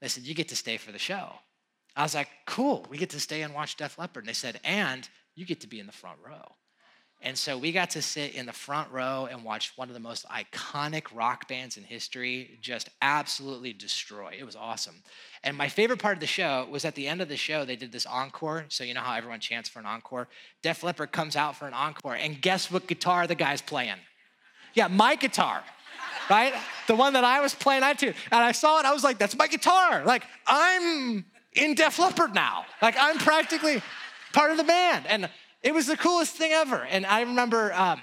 They 0.00 0.08
said, 0.08 0.22
You 0.22 0.34
get 0.34 0.48
to 0.48 0.56
stay 0.56 0.78
for 0.78 0.92
the 0.92 0.98
show. 0.98 1.34
I 1.94 2.04
was 2.04 2.14
like, 2.14 2.28
Cool, 2.46 2.86
we 2.88 2.96
get 2.96 3.10
to 3.10 3.20
stay 3.20 3.42
and 3.42 3.52
watch 3.52 3.76
Def 3.76 3.98
Leppard. 3.98 4.22
And 4.22 4.28
they 4.30 4.32
said, 4.32 4.58
And 4.64 5.06
you 5.34 5.44
get 5.44 5.60
to 5.60 5.66
be 5.66 5.78
in 5.78 5.84
the 5.84 5.92
front 5.92 6.20
row. 6.26 6.52
And 7.22 7.36
so 7.36 7.58
we 7.58 7.70
got 7.70 7.90
to 7.90 8.02
sit 8.02 8.34
in 8.34 8.46
the 8.46 8.52
front 8.52 8.90
row 8.90 9.28
and 9.30 9.44
watch 9.44 9.72
one 9.76 9.88
of 9.88 9.94
the 9.94 10.00
most 10.00 10.26
iconic 10.28 11.04
rock 11.12 11.46
bands 11.48 11.76
in 11.76 11.82
history 11.82 12.58
just 12.62 12.88
absolutely 13.02 13.74
destroy. 13.74 14.34
It 14.38 14.44
was 14.44 14.56
awesome. 14.56 14.94
And 15.44 15.54
my 15.54 15.68
favorite 15.68 15.98
part 15.98 16.16
of 16.16 16.20
the 16.20 16.26
show 16.26 16.66
was 16.70 16.86
at 16.86 16.94
the 16.94 17.06
end 17.06 17.20
of 17.20 17.28
the 17.28 17.36
show, 17.36 17.66
they 17.66 17.76
did 17.76 17.92
this 17.92 18.06
encore. 18.06 18.64
So 18.68 18.84
you 18.84 18.94
know 18.94 19.00
how 19.00 19.14
everyone 19.14 19.40
chants 19.40 19.68
for 19.68 19.80
an 19.80 19.86
encore? 19.86 20.28
Def 20.62 20.82
Leppard 20.82 21.12
comes 21.12 21.36
out 21.36 21.56
for 21.56 21.66
an 21.66 21.74
encore, 21.74 22.14
and 22.14 22.40
guess 22.40 22.70
what 22.70 22.86
guitar 22.86 23.26
the 23.26 23.34
guy's 23.34 23.60
playing? 23.60 23.98
Yeah, 24.72 24.88
my 24.88 25.14
guitar, 25.14 25.62
right? 26.30 26.54
The 26.86 26.94
one 26.94 27.12
that 27.12 27.24
I 27.24 27.40
was 27.40 27.54
playing, 27.54 27.82
I 27.82 27.92
too. 27.92 28.14
And 28.30 28.40
I 28.40 28.52
saw 28.52 28.78
it, 28.80 28.86
I 28.86 28.92
was 28.92 29.04
like, 29.04 29.18
that's 29.18 29.36
my 29.36 29.46
guitar. 29.46 30.04
Like, 30.06 30.24
I'm 30.46 31.26
in 31.52 31.74
Def 31.74 31.98
Leppard 31.98 32.34
now. 32.34 32.64
Like, 32.80 32.94
I'm 32.98 33.18
practically 33.18 33.82
part 34.32 34.50
of 34.50 34.56
the 34.56 34.64
band. 34.64 35.06
And 35.06 35.28
it 35.62 35.74
was 35.74 35.86
the 35.86 35.96
coolest 35.96 36.34
thing 36.36 36.52
ever. 36.52 36.84
And 36.84 37.04
I 37.06 37.20
remember, 37.20 37.72
um, 37.72 38.00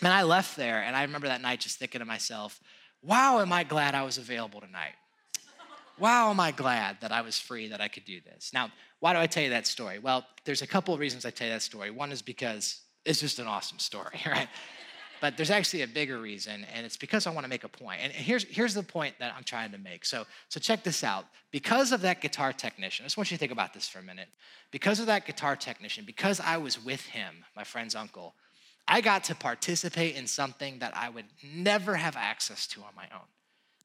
man, 0.00 0.12
I 0.12 0.22
left 0.22 0.56
there 0.56 0.82
and 0.82 0.94
I 0.94 1.02
remember 1.02 1.28
that 1.28 1.40
night 1.40 1.60
just 1.60 1.78
thinking 1.78 2.00
to 2.00 2.04
myself, 2.04 2.60
wow, 3.02 3.40
am 3.40 3.52
I 3.52 3.64
glad 3.64 3.94
I 3.94 4.02
was 4.02 4.18
available 4.18 4.60
tonight? 4.60 4.94
Wow, 5.98 6.30
am 6.30 6.38
I 6.38 6.52
glad 6.52 7.00
that 7.00 7.10
I 7.10 7.22
was 7.22 7.38
free, 7.38 7.68
that 7.68 7.80
I 7.80 7.88
could 7.88 8.04
do 8.04 8.20
this. 8.20 8.52
Now, 8.54 8.70
why 9.00 9.12
do 9.12 9.18
I 9.18 9.26
tell 9.26 9.42
you 9.42 9.50
that 9.50 9.66
story? 9.66 9.98
Well, 9.98 10.24
there's 10.44 10.62
a 10.62 10.66
couple 10.66 10.94
of 10.94 11.00
reasons 11.00 11.26
I 11.26 11.30
tell 11.30 11.48
you 11.48 11.52
that 11.52 11.62
story. 11.62 11.90
One 11.90 12.12
is 12.12 12.22
because 12.22 12.80
it's 13.04 13.20
just 13.20 13.40
an 13.40 13.46
awesome 13.46 13.80
story, 13.80 14.20
right? 14.26 14.48
But 15.20 15.36
there's 15.36 15.50
actually 15.50 15.82
a 15.82 15.86
bigger 15.86 16.18
reason, 16.18 16.64
and 16.72 16.86
it's 16.86 16.96
because 16.96 17.26
I 17.26 17.30
want 17.30 17.44
to 17.44 17.48
make 17.48 17.64
a 17.64 17.68
point. 17.68 18.00
And 18.02 18.12
here's, 18.12 18.44
here's 18.44 18.74
the 18.74 18.82
point 18.82 19.14
that 19.18 19.34
I'm 19.36 19.44
trying 19.44 19.72
to 19.72 19.78
make. 19.78 20.04
So, 20.04 20.26
so 20.48 20.60
check 20.60 20.84
this 20.84 21.02
out. 21.02 21.26
Because 21.50 21.92
of 21.92 22.02
that 22.02 22.20
guitar 22.20 22.52
technician, 22.52 23.04
I 23.04 23.06
just 23.06 23.16
want 23.16 23.30
you 23.30 23.36
to 23.36 23.38
think 23.38 23.52
about 23.52 23.74
this 23.74 23.88
for 23.88 23.98
a 23.98 24.02
minute. 24.02 24.28
Because 24.70 25.00
of 25.00 25.06
that 25.06 25.26
guitar 25.26 25.56
technician, 25.56 26.04
because 26.04 26.40
I 26.40 26.56
was 26.58 26.82
with 26.84 27.04
him, 27.06 27.44
my 27.56 27.64
friend's 27.64 27.94
uncle, 27.94 28.34
I 28.86 29.00
got 29.00 29.24
to 29.24 29.34
participate 29.34 30.16
in 30.16 30.26
something 30.26 30.78
that 30.78 30.96
I 30.96 31.10
would 31.10 31.26
never 31.42 31.94
have 31.96 32.16
access 32.16 32.66
to 32.68 32.80
on 32.80 32.94
my 32.96 33.06
own. 33.12 33.26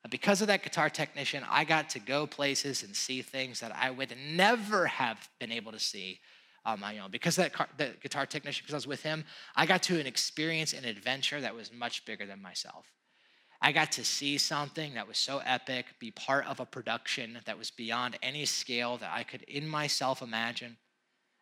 Because 0.10 0.42
of 0.42 0.48
that 0.48 0.64
guitar 0.64 0.90
technician, 0.90 1.44
I 1.50 1.64
got 1.64 1.90
to 1.92 2.00
go 2.00 2.28
places 2.28 2.84
and 2.84 2.96
see 2.96 3.22
things 3.22 3.62
that 3.62 3.74
I 3.76 3.90
would 3.90 4.14
never 4.32 4.88
have 4.88 5.30
been 5.40 5.52
able 5.52 5.72
to 5.72 5.80
see 5.80 6.20
on 6.66 6.80
my 6.80 7.00
own. 7.00 7.12
Because 7.12 7.36
that 7.36 7.54
car, 7.54 7.68
the 7.78 7.92
guitar 8.02 8.26
technician, 8.26 8.64
because 8.64 8.74
I 8.74 8.78
was 8.78 8.88
with 8.88 9.04
him, 9.04 9.26
I 9.56 9.66
got 9.66 9.84
to 9.84 10.00
an 10.00 10.08
experience 10.08 10.74
an 10.74 10.86
adventure 10.86 11.42
that 11.42 11.56
was 11.56 11.72
much 11.72 12.06
bigger 12.06 12.26
than 12.26 12.42
myself. 12.42 12.86
I 13.62 13.72
got 13.72 13.94
to 13.94 14.04
see 14.04 14.38
something 14.38 14.96
that 14.96 15.08
was 15.08 15.18
so 15.18 15.42
epic, 15.46 15.86
be 16.00 16.12
part 16.12 16.46
of 16.48 16.60
a 16.60 16.66
production 16.66 17.40
that 17.46 17.58
was 17.58 17.72
beyond 17.72 18.18
any 18.22 18.46
scale 18.46 18.98
that 18.98 19.12
I 19.14 19.24
could 19.24 19.44
in 19.44 19.68
myself 19.68 20.22
imagine. 20.22 20.78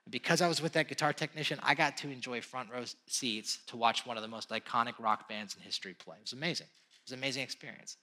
Because 0.10 0.42
I 0.42 0.48
was 0.48 0.62
with 0.62 0.74
that 0.74 0.88
guitar 0.88 1.14
technician, 1.14 1.60
I 1.64 1.74
got 1.74 1.98
to 1.98 2.10
enjoy 2.10 2.42
front 2.42 2.70
row 2.72 2.84
seats 3.08 3.60
to 3.68 3.78
watch 3.78 4.06
one 4.06 4.18
of 4.18 4.24
the 4.24 4.30
most 4.30 4.50
iconic 4.50 4.94
rock 5.00 5.30
bands 5.30 5.56
in 5.56 5.62
history 5.62 5.96
play. 5.96 6.18
It 6.18 6.24
was 6.24 6.34
amazing. 6.34 6.68
It 6.68 7.06
was 7.06 7.12
an 7.12 7.20
amazing 7.20 7.44
experience. 7.44 7.98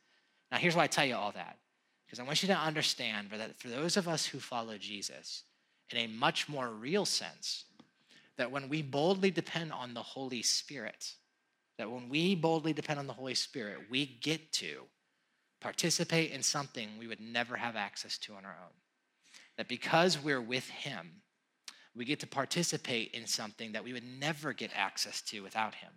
Now, 0.50 0.58
here's 0.58 0.74
why 0.74 0.84
I 0.84 0.88
tell 0.88 1.04
you 1.04 1.14
all 1.14 1.32
that. 1.32 1.58
Because 2.06 2.18
I 2.18 2.22
want 2.22 2.42
you 2.42 2.48
to 2.48 2.56
understand 2.56 3.28
that 3.30 3.60
for 3.60 3.68
those 3.68 3.96
of 3.96 4.08
us 4.08 4.26
who 4.26 4.40
follow 4.40 4.78
Jesus, 4.78 5.44
in 5.90 5.98
a 5.98 6.06
much 6.06 6.48
more 6.48 6.68
real 6.68 7.04
sense 7.04 7.64
that 8.36 8.50
when 8.50 8.68
we 8.68 8.82
boldly 8.82 9.30
depend 9.30 9.72
on 9.72 9.94
the 9.94 10.02
Holy 10.02 10.42
Spirit, 10.42 11.14
that 11.76 11.90
when 11.90 12.08
we 12.08 12.34
boldly 12.34 12.72
depend 12.72 12.98
on 12.98 13.06
the 13.06 13.12
Holy 13.12 13.34
Spirit, 13.34 13.78
we 13.90 14.06
get 14.06 14.52
to 14.52 14.82
participate 15.60 16.30
in 16.30 16.42
something 16.42 16.88
we 16.98 17.08
would 17.08 17.20
never 17.20 17.56
have 17.56 17.76
access 17.76 18.16
to 18.18 18.34
on 18.34 18.44
our 18.44 18.56
own. 18.62 18.72
That 19.56 19.68
because 19.68 20.22
we're 20.22 20.40
with 20.40 20.68
Him, 20.68 21.22
we 21.96 22.04
get 22.04 22.20
to 22.20 22.26
participate 22.26 23.10
in 23.12 23.26
something 23.26 23.72
that 23.72 23.82
we 23.82 23.92
would 23.92 24.04
never 24.04 24.52
get 24.52 24.70
access 24.74 25.20
to 25.22 25.42
without 25.42 25.74
Him. 25.74 25.90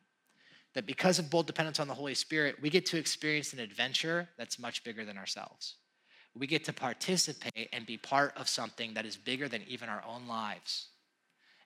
That 0.74 0.88
because 0.88 1.20
of 1.20 1.30
bold 1.30 1.48
dependence 1.48 1.80
on 1.80 1.88
the 1.88 1.94
Holy 1.94 2.16
Spirit, 2.16 2.56
we 2.62 2.70
get 2.70 2.86
to 2.88 2.98
experience 2.98 3.54
an 3.54 3.60
adventure 3.60 4.30
that's 4.38 4.58
much 4.58 4.84
bigger 4.84 5.06
than 5.06 5.18
ourselves 5.18 5.76
we 6.38 6.48
get 6.48 6.66
to 6.66 6.74
participate 6.74 7.70
and 7.74 7.86
be 7.86 7.98
part 7.98 8.34
of 8.38 8.48
something 8.48 8.94
that 8.94 9.06
is 9.06 9.18
bigger 9.18 9.48
than 9.48 9.64
even 9.68 9.90
our 9.90 10.04
own 10.08 10.28
lives. 10.28 10.88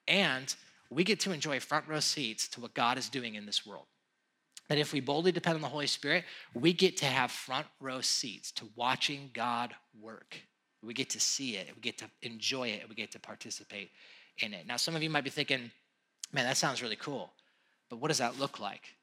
And 0.07 0.53
we 0.89 1.03
get 1.03 1.19
to 1.21 1.31
enjoy 1.31 1.59
front 1.59 1.87
row 1.87 1.99
seats 1.99 2.47
to 2.49 2.61
what 2.61 2.73
God 2.73 2.97
is 2.97 3.09
doing 3.09 3.35
in 3.35 3.45
this 3.45 3.65
world. 3.65 3.85
That 4.69 4.77
if 4.79 4.93
we 4.93 4.99
boldly 4.99 5.31
depend 5.31 5.55
on 5.55 5.61
the 5.61 5.67
Holy 5.67 5.87
Spirit, 5.87 6.23
we 6.53 6.73
get 6.73 6.97
to 6.97 7.05
have 7.05 7.29
front 7.29 7.67
row 7.79 8.01
seats 8.01 8.51
to 8.53 8.65
watching 8.75 9.29
God 9.33 9.75
work. 10.01 10.37
We 10.81 10.93
get 10.93 11.09
to 11.11 11.19
see 11.19 11.55
it, 11.55 11.69
we 11.75 11.81
get 11.81 11.97
to 11.99 12.05
enjoy 12.21 12.69
it, 12.69 12.87
we 12.87 12.95
get 12.95 13.11
to 13.11 13.19
participate 13.19 13.91
in 14.39 14.53
it. 14.53 14.67
Now, 14.67 14.77
some 14.77 14.95
of 14.95 15.01
you 15.01 15.09
might 15.09 15.23
be 15.23 15.29
thinking, 15.29 15.71
man, 16.31 16.45
that 16.45 16.57
sounds 16.57 16.81
really 16.81 16.95
cool, 16.95 17.31
but 17.89 17.97
what 17.97 18.09
does 18.09 18.19
that 18.19 18.39
look 18.39 18.59
like? 18.59 18.94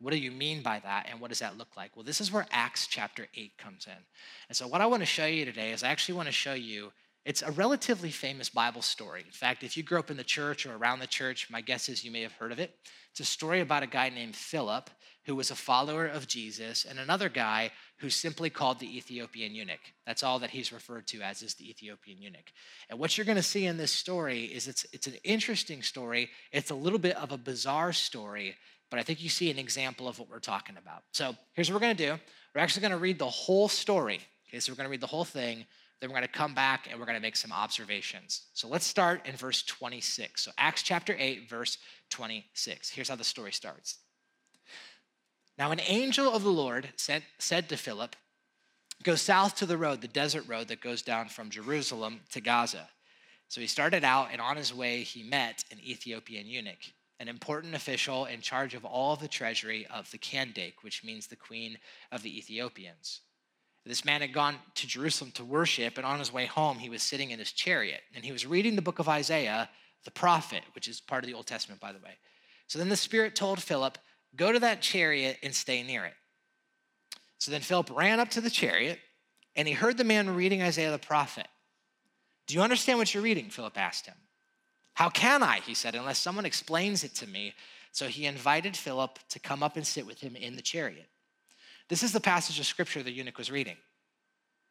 What 0.00 0.12
do 0.12 0.18
you 0.18 0.30
mean 0.30 0.62
by 0.62 0.80
that? 0.80 1.06
And 1.10 1.20
what 1.20 1.30
does 1.30 1.40
that 1.40 1.58
look 1.58 1.76
like? 1.76 1.96
Well, 1.96 2.04
this 2.04 2.20
is 2.20 2.32
where 2.32 2.46
Acts 2.52 2.86
chapter 2.86 3.26
8 3.34 3.58
comes 3.58 3.86
in. 3.86 4.04
And 4.48 4.56
so, 4.56 4.68
what 4.68 4.80
I 4.80 4.86
want 4.86 5.02
to 5.02 5.06
show 5.06 5.26
you 5.26 5.44
today 5.44 5.72
is 5.72 5.82
I 5.82 5.88
actually 5.88 6.14
want 6.14 6.26
to 6.26 6.32
show 6.32 6.54
you 6.54 6.92
it's 7.24 7.42
a 7.42 7.50
relatively 7.50 8.10
famous 8.10 8.48
Bible 8.48 8.80
story. 8.80 9.22
In 9.26 9.32
fact, 9.32 9.62
if 9.62 9.76
you 9.76 9.82
grew 9.82 9.98
up 9.98 10.10
in 10.10 10.16
the 10.16 10.24
church 10.24 10.64
or 10.64 10.74
around 10.76 11.00
the 11.00 11.06
church, 11.06 11.50
my 11.50 11.60
guess 11.60 11.88
is 11.88 12.04
you 12.04 12.10
may 12.10 12.22
have 12.22 12.32
heard 12.32 12.52
of 12.52 12.58
it. 12.58 12.74
It's 13.10 13.20
a 13.20 13.24
story 13.24 13.60
about 13.60 13.82
a 13.82 13.86
guy 13.86 14.08
named 14.08 14.34
Philip 14.34 14.88
who 15.28 15.36
was 15.36 15.50
a 15.50 15.54
follower 15.54 16.06
of 16.06 16.26
Jesus 16.26 16.86
and 16.86 16.98
another 16.98 17.28
guy 17.28 17.70
who's 17.98 18.16
simply 18.16 18.48
called 18.48 18.78
the 18.78 18.96
Ethiopian 18.96 19.54
eunuch. 19.54 19.92
That's 20.06 20.22
all 20.22 20.38
that 20.38 20.48
he's 20.48 20.72
referred 20.72 21.06
to 21.08 21.20
as 21.20 21.42
is 21.42 21.52
the 21.52 21.68
Ethiopian 21.68 22.22
eunuch. 22.22 22.50
And 22.88 22.98
what 22.98 23.18
you're 23.18 23.26
going 23.26 23.36
to 23.36 23.42
see 23.42 23.66
in 23.66 23.76
this 23.76 23.92
story 23.92 24.44
is 24.44 24.66
it's 24.66 24.86
it's 24.90 25.06
an 25.06 25.16
interesting 25.24 25.82
story. 25.82 26.30
It's 26.50 26.70
a 26.70 26.74
little 26.74 26.98
bit 26.98 27.14
of 27.16 27.30
a 27.30 27.36
bizarre 27.36 27.92
story, 27.92 28.56
but 28.90 28.98
I 28.98 29.02
think 29.02 29.22
you 29.22 29.28
see 29.28 29.50
an 29.50 29.58
example 29.58 30.08
of 30.08 30.18
what 30.18 30.30
we're 30.30 30.38
talking 30.38 30.78
about. 30.78 31.02
So, 31.12 31.36
here's 31.52 31.70
what 31.70 31.74
we're 31.74 31.86
going 31.86 31.96
to 31.98 32.06
do. 32.06 32.18
We're 32.54 32.62
actually 32.62 32.80
going 32.80 32.92
to 32.92 32.96
read 32.96 33.18
the 33.18 33.28
whole 33.28 33.68
story. 33.68 34.20
Okay, 34.48 34.60
so 34.60 34.72
we're 34.72 34.76
going 34.76 34.86
to 34.86 34.90
read 34.90 35.02
the 35.02 35.06
whole 35.06 35.26
thing 35.26 35.66
then 36.00 36.10
we're 36.10 36.14
going 36.14 36.28
to 36.28 36.32
come 36.32 36.54
back 36.54 36.86
and 36.88 36.98
we're 36.98 37.06
going 37.06 37.16
to 37.16 37.22
make 37.22 37.34
some 37.34 37.50
observations. 37.50 38.42
So 38.54 38.68
let's 38.68 38.86
start 38.86 39.26
in 39.26 39.34
verse 39.34 39.64
26. 39.64 40.44
So, 40.44 40.52
Acts 40.56 40.82
chapter 40.82 41.16
8, 41.18 41.50
verse 41.50 41.76
26. 42.10 42.90
Here's 42.90 43.08
how 43.08 43.16
the 43.16 43.24
story 43.24 43.50
starts. 43.50 43.98
Now, 45.58 45.72
an 45.72 45.80
angel 45.80 46.32
of 46.32 46.44
the 46.44 46.50
Lord 46.50 46.90
sent, 46.96 47.24
said 47.38 47.68
to 47.68 47.76
Philip, 47.76 48.14
Go 49.02 49.16
south 49.16 49.56
to 49.56 49.66
the 49.66 49.76
road, 49.76 50.00
the 50.00 50.08
desert 50.08 50.44
road 50.46 50.68
that 50.68 50.80
goes 50.80 51.02
down 51.02 51.28
from 51.28 51.50
Jerusalem 51.50 52.20
to 52.32 52.40
Gaza. 52.40 52.88
So 53.48 53.60
he 53.60 53.66
started 53.66 54.04
out, 54.04 54.28
and 54.30 54.40
on 54.40 54.56
his 54.56 54.74
way, 54.74 55.02
he 55.02 55.22
met 55.22 55.64
an 55.70 55.78
Ethiopian 55.84 56.46
eunuch, 56.46 56.92
an 57.18 57.28
important 57.28 57.74
official 57.74 58.26
in 58.26 58.40
charge 58.40 58.74
of 58.74 58.84
all 58.84 59.16
the 59.16 59.28
treasury 59.28 59.86
of 59.86 60.10
the 60.10 60.18
Kandake, 60.18 60.82
which 60.82 61.02
means 61.02 61.26
the 61.26 61.36
queen 61.36 61.78
of 62.12 62.22
the 62.22 62.38
Ethiopians. 62.38 63.20
This 63.86 64.04
man 64.04 64.20
had 64.20 64.34
gone 64.34 64.56
to 64.74 64.86
Jerusalem 64.86 65.30
to 65.32 65.44
worship, 65.44 65.96
and 65.96 66.06
on 66.06 66.18
his 66.18 66.32
way 66.32 66.44
home, 66.44 66.78
he 66.78 66.90
was 66.90 67.02
sitting 67.02 67.30
in 67.30 67.38
his 67.38 67.52
chariot, 67.52 68.02
and 68.14 68.24
he 68.24 68.32
was 68.32 68.46
reading 68.46 68.76
the 68.76 68.82
book 68.82 68.98
of 68.98 69.08
Isaiah, 69.08 69.70
the 70.04 70.10
prophet, 70.10 70.62
which 70.74 70.88
is 70.88 71.00
part 71.00 71.24
of 71.24 71.28
the 71.28 71.34
Old 71.34 71.46
Testament, 71.46 71.80
by 71.80 71.92
the 71.92 71.98
way. 72.00 72.18
So 72.66 72.78
then 72.78 72.90
the 72.90 72.96
Spirit 72.96 73.34
told 73.34 73.62
Philip, 73.62 73.96
Go 74.36 74.52
to 74.52 74.60
that 74.60 74.82
chariot 74.82 75.38
and 75.42 75.54
stay 75.54 75.82
near 75.82 76.04
it. 76.04 76.14
So 77.38 77.50
then 77.50 77.60
Philip 77.60 77.90
ran 77.90 78.20
up 78.20 78.30
to 78.30 78.40
the 78.40 78.50
chariot, 78.50 78.98
and 79.56 79.66
he 79.66 79.74
heard 79.74 79.96
the 79.96 80.04
man 80.04 80.34
reading 80.34 80.62
Isaiah 80.62 80.90
the 80.90 80.98
prophet. 80.98 81.48
Do 82.46 82.54
you 82.54 82.62
understand 82.62 82.98
what 82.98 83.12
you're 83.12 83.22
reading? 83.22 83.50
Philip 83.50 83.78
asked 83.78 84.06
him. 84.06 84.14
How 84.94 85.08
can 85.08 85.42
I? 85.42 85.60
He 85.60 85.74
said, 85.74 85.94
unless 85.94 86.18
someone 86.18 86.46
explains 86.46 87.04
it 87.04 87.14
to 87.16 87.26
me. 87.26 87.54
So 87.92 88.06
he 88.06 88.26
invited 88.26 88.76
Philip 88.76 89.18
to 89.30 89.38
come 89.38 89.62
up 89.62 89.76
and 89.76 89.86
sit 89.86 90.06
with 90.06 90.20
him 90.20 90.36
in 90.36 90.56
the 90.56 90.62
chariot. 90.62 91.08
This 91.88 92.02
is 92.02 92.12
the 92.12 92.20
passage 92.20 92.58
of 92.58 92.66
scripture 92.66 93.02
the 93.02 93.12
eunuch 93.12 93.38
was 93.38 93.50
reading. 93.50 93.76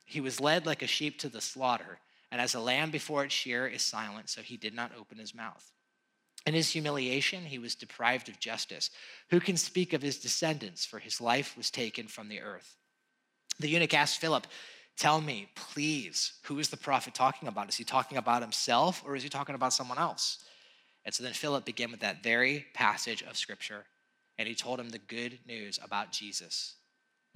He 0.06 0.22
was 0.22 0.40
led 0.40 0.66
like 0.66 0.82
a 0.82 0.88
sheep 0.88 1.20
to 1.20 1.30
the 1.30 1.42
slaughter, 1.42 2.00
and 2.32 2.40
as 2.40 2.56
a 2.56 2.60
lamb 2.60 2.92
before 2.92 3.24
its 3.24 3.34
shearer 3.34 3.68
is 3.68 3.82
silent, 3.82 4.30
so 4.30 4.42
he 4.42 4.58
did 4.58 4.74
not 4.74 4.92
open 4.98 5.18
his 5.18 5.34
mouth. 5.34 5.72
In 6.46 6.54
his 6.54 6.70
humiliation, 6.70 7.46
he 7.46 7.60
was 7.60 7.76
deprived 7.76 8.30
of 8.30 8.40
justice. 8.40 8.90
Who 9.32 9.40
can 9.40 9.58
speak 9.58 9.94
of 9.94 10.02
his 10.02 10.18
descendants? 10.18 10.86
For 10.86 11.00
his 11.00 11.20
life 11.20 11.58
was 11.58 11.70
taken 11.70 12.08
from 12.08 12.30
the 12.30 12.42
earth. 12.42 12.78
The 13.60 13.70
eunuch 13.70 13.94
asked 13.94 14.20
Philip, 14.20 14.48
Tell 14.98 15.22
me, 15.22 15.50
please, 15.56 16.34
who 16.44 16.58
is 16.58 16.70
the 16.70 16.78
prophet 16.78 17.14
talking 17.14 17.48
about? 17.48 17.70
Is 17.70 17.76
he 17.76 17.84
talking 17.84 18.18
about 18.18 18.42
himself 18.42 19.04
or 19.06 19.16
is 19.16 19.24
he 19.24 19.30
talking 19.30 19.56
about 19.56 19.74
someone 19.74 20.00
else? 20.00 20.40
And 21.06 21.14
so 21.14 21.24
then 21.24 21.34
Philip 21.34 21.66
began 21.66 21.92
with 21.92 22.00
that 22.02 22.24
very 22.24 22.66
passage 22.74 23.22
of 23.24 23.38
scripture, 23.38 23.86
and 24.38 24.48
he 24.48 24.56
told 24.56 24.80
him 24.80 24.90
the 24.90 24.98
good 24.98 25.40
news 25.46 25.80
about 25.82 26.12
Jesus. 26.12 26.76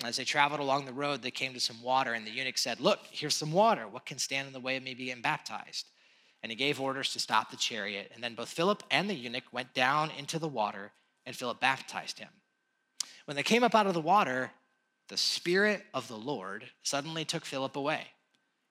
As 0.03 0.17
they 0.17 0.23
traveled 0.23 0.59
along 0.59 0.85
the 0.85 0.93
road, 0.93 1.21
they 1.21 1.31
came 1.31 1.53
to 1.53 1.59
some 1.59 1.81
water, 1.81 2.13
and 2.13 2.25
the 2.25 2.31
eunuch 2.31 2.57
said, 2.57 2.79
Look, 2.79 2.99
here's 3.11 3.35
some 3.35 3.51
water. 3.51 3.87
What 3.87 4.05
can 4.05 4.17
stand 4.17 4.47
in 4.47 4.53
the 4.53 4.59
way 4.59 4.75
of 4.75 4.83
me 4.83 4.93
being 4.93 5.21
baptized? 5.21 5.87
And 6.43 6.51
he 6.51 6.55
gave 6.55 6.81
orders 6.81 7.13
to 7.13 7.19
stop 7.19 7.51
the 7.51 7.57
chariot. 7.57 8.11
And 8.13 8.23
then 8.23 8.35
both 8.35 8.49
Philip 8.49 8.83
and 8.89 9.09
the 9.09 9.15
eunuch 9.15 9.51
went 9.51 9.73
down 9.73 10.11
into 10.17 10.39
the 10.39 10.47
water, 10.47 10.91
and 11.25 11.35
Philip 11.35 11.59
baptized 11.59 12.19
him. 12.19 12.29
When 13.25 13.35
they 13.35 13.43
came 13.43 13.63
up 13.63 13.75
out 13.75 13.87
of 13.87 13.93
the 13.93 14.01
water, 14.01 14.51
the 15.07 15.17
Spirit 15.17 15.85
of 15.93 16.07
the 16.07 16.17
Lord 16.17 16.65
suddenly 16.83 17.25
took 17.25 17.45
Philip 17.45 17.75
away, 17.75 18.07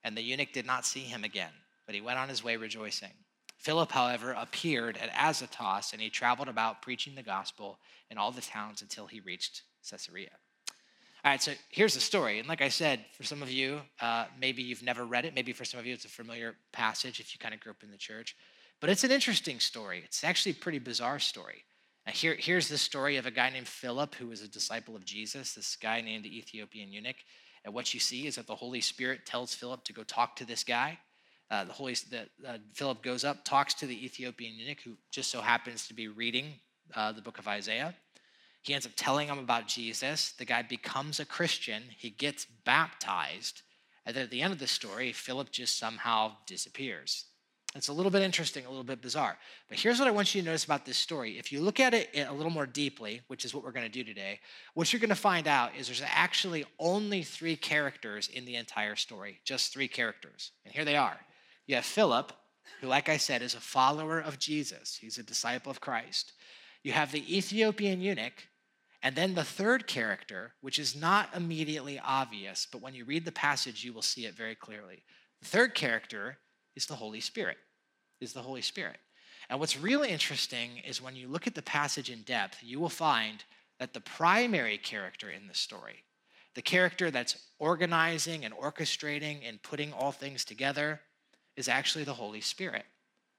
and 0.02 0.16
the 0.16 0.22
eunuch 0.22 0.52
did 0.52 0.66
not 0.66 0.86
see 0.86 1.00
him 1.00 1.22
again, 1.22 1.52
but 1.86 1.94
he 1.94 2.00
went 2.00 2.18
on 2.18 2.28
his 2.28 2.42
way 2.42 2.56
rejoicing. 2.56 3.12
Philip, 3.58 3.92
however, 3.92 4.32
appeared 4.32 4.96
at 4.96 5.10
Azotus, 5.14 5.92
and 5.92 6.00
he 6.00 6.08
traveled 6.08 6.48
about 6.48 6.80
preaching 6.80 7.14
the 7.14 7.22
gospel 7.22 7.78
in 8.10 8.16
all 8.16 8.32
the 8.32 8.40
towns 8.40 8.80
until 8.80 9.06
he 9.06 9.20
reached 9.20 9.62
Caesarea. 9.88 10.30
All 11.22 11.30
right, 11.30 11.42
so 11.42 11.52
here's 11.68 11.92
the 11.92 12.00
story. 12.00 12.38
And 12.38 12.48
like 12.48 12.62
I 12.62 12.70
said, 12.70 13.04
for 13.12 13.24
some 13.24 13.42
of 13.42 13.50
you, 13.50 13.82
uh, 14.00 14.24
maybe 14.40 14.62
you've 14.62 14.82
never 14.82 15.04
read 15.04 15.26
it. 15.26 15.34
Maybe 15.34 15.52
for 15.52 15.66
some 15.66 15.78
of 15.78 15.84
you, 15.84 15.92
it's 15.92 16.06
a 16.06 16.08
familiar 16.08 16.54
passage 16.72 17.20
if 17.20 17.34
you 17.34 17.38
kind 17.38 17.52
of 17.52 17.60
grew 17.60 17.72
up 17.72 17.82
in 17.82 17.90
the 17.90 17.98
church. 17.98 18.34
But 18.80 18.88
it's 18.88 19.04
an 19.04 19.10
interesting 19.10 19.60
story. 19.60 20.00
It's 20.02 20.24
actually 20.24 20.52
a 20.52 20.54
pretty 20.54 20.78
bizarre 20.78 21.18
story. 21.18 21.64
Now, 22.06 22.12
here, 22.12 22.36
here's 22.38 22.68
the 22.68 22.78
story 22.78 23.18
of 23.18 23.26
a 23.26 23.30
guy 23.30 23.50
named 23.50 23.68
Philip 23.68 24.14
who 24.14 24.28
was 24.28 24.40
a 24.40 24.48
disciple 24.48 24.96
of 24.96 25.04
Jesus, 25.04 25.52
this 25.52 25.76
guy 25.76 26.00
named 26.00 26.24
the 26.24 26.38
Ethiopian 26.38 26.90
eunuch. 26.90 27.16
And 27.66 27.74
what 27.74 27.92
you 27.92 28.00
see 28.00 28.26
is 28.26 28.36
that 28.36 28.46
the 28.46 28.54
Holy 28.54 28.80
Spirit 28.80 29.26
tells 29.26 29.54
Philip 29.54 29.84
to 29.84 29.92
go 29.92 30.02
talk 30.02 30.36
to 30.36 30.46
this 30.46 30.64
guy. 30.64 30.98
Uh, 31.50 31.64
the 31.64 31.72
Holy 31.72 31.94
the, 32.08 32.28
uh, 32.48 32.56
Philip 32.72 33.02
goes 33.02 33.24
up, 33.24 33.44
talks 33.44 33.74
to 33.74 33.86
the 33.86 34.04
Ethiopian 34.04 34.54
eunuch, 34.54 34.80
who 34.80 34.92
just 35.10 35.30
so 35.30 35.42
happens 35.42 35.86
to 35.88 35.94
be 35.94 36.08
reading 36.08 36.54
uh, 36.94 37.12
the 37.12 37.20
book 37.20 37.38
of 37.38 37.46
Isaiah. 37.46 37.94
He 38.62 38.74
ends 38.74 38.86
up 38.86 38.92
telling 38.96 39.28
him 39.28 39.38
about 39.38 39.66
Jesus. 39.66 40.32
The 40.32 40.44
guy 40.44 40.62
becomes 40.62 41.18
a 41.18 41.24
Christian. 41.24 41.82
He 41.96 42.10
gets 42.10 42.46
baptized. 42.64 43.62
And 44.04 44.14
then 44.14 44.24
at 44.24 44.30
the 44.30 44.42
end 44.42 44.52
of 44.52 44.58
the 44.58 44.66
story, 44.66 45.12
Philip 45.12 45.50
just 45.50 45.78
somehow 45.78 46.32
disappears. 46.46 47.26
It's 47.76 47.88
a 47.88 47.92
little 47.92 48.10
bit 48.10 48.22
interesting, 48.22 48.66
a 48.66 48.68
little 48.68 48.82
bit 48.82 49.00
bizarre. 49.00 49.38
But 49.68 49.78
here's 49.78 50.00
what 50.00 50.08
I 50.08 50.10
want 50.10 50.34
you 50.34 50.42
to 50.42 50.46
notice 50.46 50.64
about 50.64 50.84
this 50.84 50.98
story. 50.98 51.38
If 51.38 51.52
you 51.52 51.60
look 51.60 51.78
at 51.78 51.94
it 51.94 52.10
a 52.16 52.32
little 52.32 52.50
more 52.50 52.66
deeply, 52.66 53.20
which 53.28 53.44
is 53.44 53.54
what 53.54 53.62
we're 53.62 53.70
going 53.70 53.86
to 53.86 53.92
do 53.92 54.02
today, 54.02 54.40
what 54.74 54.92
you're 54.92 54.98
going 54.98 55.10
to 55.10 55.14
find 55.14 55.46
out 55.46 55.76
is 55.78 55.86
there's 55.86 56.02
actually 56.04 56.64
only 56.80 57.22
three 57.22 57.54
characters 57.54 58.26
in 58.26 58.44
the 58.44 58.56
entire 58.56 58.96
story, 58.96 59.38
just 59.44 59.72
three 59.72 59.86
characters. 59.86 60.50
And 60.64 60.74
here 60.74 60.84
they 60.84 60.96
are. 60.96 61.16
You 61.66 61.76
have 61.76 61.84
Philip, 61.84 62.32
who, 62.80 62.88
like 62.88 63.08
I 63.08 63.18
said, 63.18 63.40
is 63.40 63.54
a 63.54 63.60
follower 63.60 64.18
of 64.18 64.40
Jesus, 64.40 64.98
he's 65.00 65.18
a 65.18 65.22
disciple 65.22 65.70
of 65.70 65.80
Christ. 65.80 66.32
You 66.82 66.90
have 66.92 67.12
the 67.12 67.36
Ethiopian 67.36 68.00
eunuch, 68.00 68.48
and 69.02 69.16
then 69.16 69.34
the 69.34 69.44
third 69.44 69.86
character, 69.86 70.52
which 70.60 70.78
is 70.78 70.94
not 70.94 71.34
immediately 71.34 71.98
obvious, 71.98 72.66
but 72.70 72.82
when 72.82 72.94
you 72.94 73.04
read 73.04 73.24
the 73.24 73.32
passage, 73.32 73.82
you 73.82 73.92
will 73.92 74.02
see 74.02 74.26
it 74.26 74.34
very 74.34 74.54
clearly. 74.54 75.04
The 75.40 75.48
third 75.48 75.74
character 75.74 76.38
is 76.76 76.86
the 76.86 76.96
Holy 76.96 77.20
Spirit, 77.20 77.56
is 78.20 78.34
the 78.34 78.42
Holy 78.42 78.60
Spirit. 78.60 78.98
And 79.48 79.58
what's 79.58 79.78
really 79.78 80.10
interesting 80.10 80.78
is 80.86 81.00
when 81.00 81.16
you 81.16 81.28
look 81.28 81.46
at 81.46 81.54
the 81.54 81.62
passage 81.62 82.10
in 82.10 82.22
depth, 82.22 82.58
you 82.62 82.78
will 82.78 82.90
find 82.90 83.42
that 83.78 83.94
the 83.94 84.00
primary 84.00 84.76
character 84.76 85.30
in 85.30 85.48
the 85.48 85.54
story, 85.54 86.04
the 86.54 86.62
character 86.62 87.10
that's 87.10 87.38
organizing 87.58 88.44
and 88.44 88.54
orchestrating 88.54 89.48
and 89.48 89.62
putting 89.62 89.94
all 89.94 90.12
things 90.12 90.44
together, 90.44 91.00
is 91.56 91.68
actually 91.68 92.04
the 92.04 92.14
Holy 92.14 92.42
Spirit. 92.42 92.84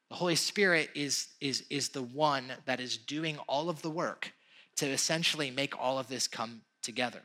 The 0.09 0.15
Holy 0.15 0.35
Spirit 0.35 0.89
is, 0.95 1.27
is, 1.39 1.65
is 1.69 1.89
the 1.89 2.01
one 2.01 2.51
that 2.65 2.79
is 2.79 2.97
doing 2.97 3.37
all 3.47 3.69
of 3.69 3.83
the 3.83 3.89
work 3.89 4.33
to 4.77 4.87
essentially 4.87 5.51
make 5.51 5.77
all 5.79 5.99
of 5.99 6.07
this 6.07 6.27
come 6.27 6.61
together. 6.81 7.21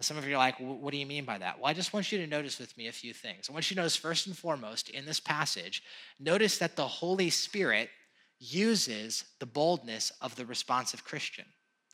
some 0.00 0.16
of 0.16 0.26
you 0.26 0.34
are 0.34 0.38
like, 0.38 0.56
what 0.58 0.90
do 0.92 0.96
you 0.96 1.06
mean 1.06 1.24
by 1.24 1.38
that? 1.38 1.58
Well, 1.58 1.70
I 1.70 1.74
just 1.74 1.92
want 1.92 2.10
you 2.10 2.18
to 2.18 2.26
notice 2.26 2.58
with 2.58 2.76
me 2.76 2.88
a 2.88 2.92
few 2.92 3.12
things. 3.12 3.48
I 3.48 3.52
want 3.52 3.70
you 3.70 3.74
to 3.74 3.80
notice, 3.80 3.96
first 3.96 4.26
and 4.26 4.36
foremost, 4.36 4.88
in 4.88 5.04
this 5.04 5.20
passage, 5.20 5.82
notice 6.18 6.58
that 6.58 6.74
the 6.76 6.88
Holy 6.88 7.30
Spirit 7.30 7.90
uses 8.38 9.24
the 9.38 9.46
boldness 9.46 10.10
of 10.20 10.34
the 10.34 10.46
responsive 10.46 11.04
Christian. 11.04 11.44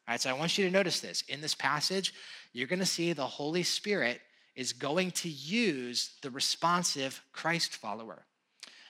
All 0.08 0.12
right, 0.12 0.20
so 0.20 0.30
I 0.30 0.34
want 0.34 0.56
you 0.56 0.64
to 0.64 0.70
notice 0.70 1.00
this. 1.00 1.22
In 1.22 1.40
this 1.40 1.54
passage, 1.54 2.14
you're 2.52 2.68
going 2.68 2.78
to 2.78 2.86
see 2.86 3.12
the 3.12 3.26
Holy 3.26 3.64
Spirit 3.64 4.20
is 4.54 4.72
going 4.72 5.10
to 5.10 5.28
use 5.28 6.16
the 6.22 6.30
responsive 6.30 7.20
Christ 7.32 7.76
follower. 7.76 8.24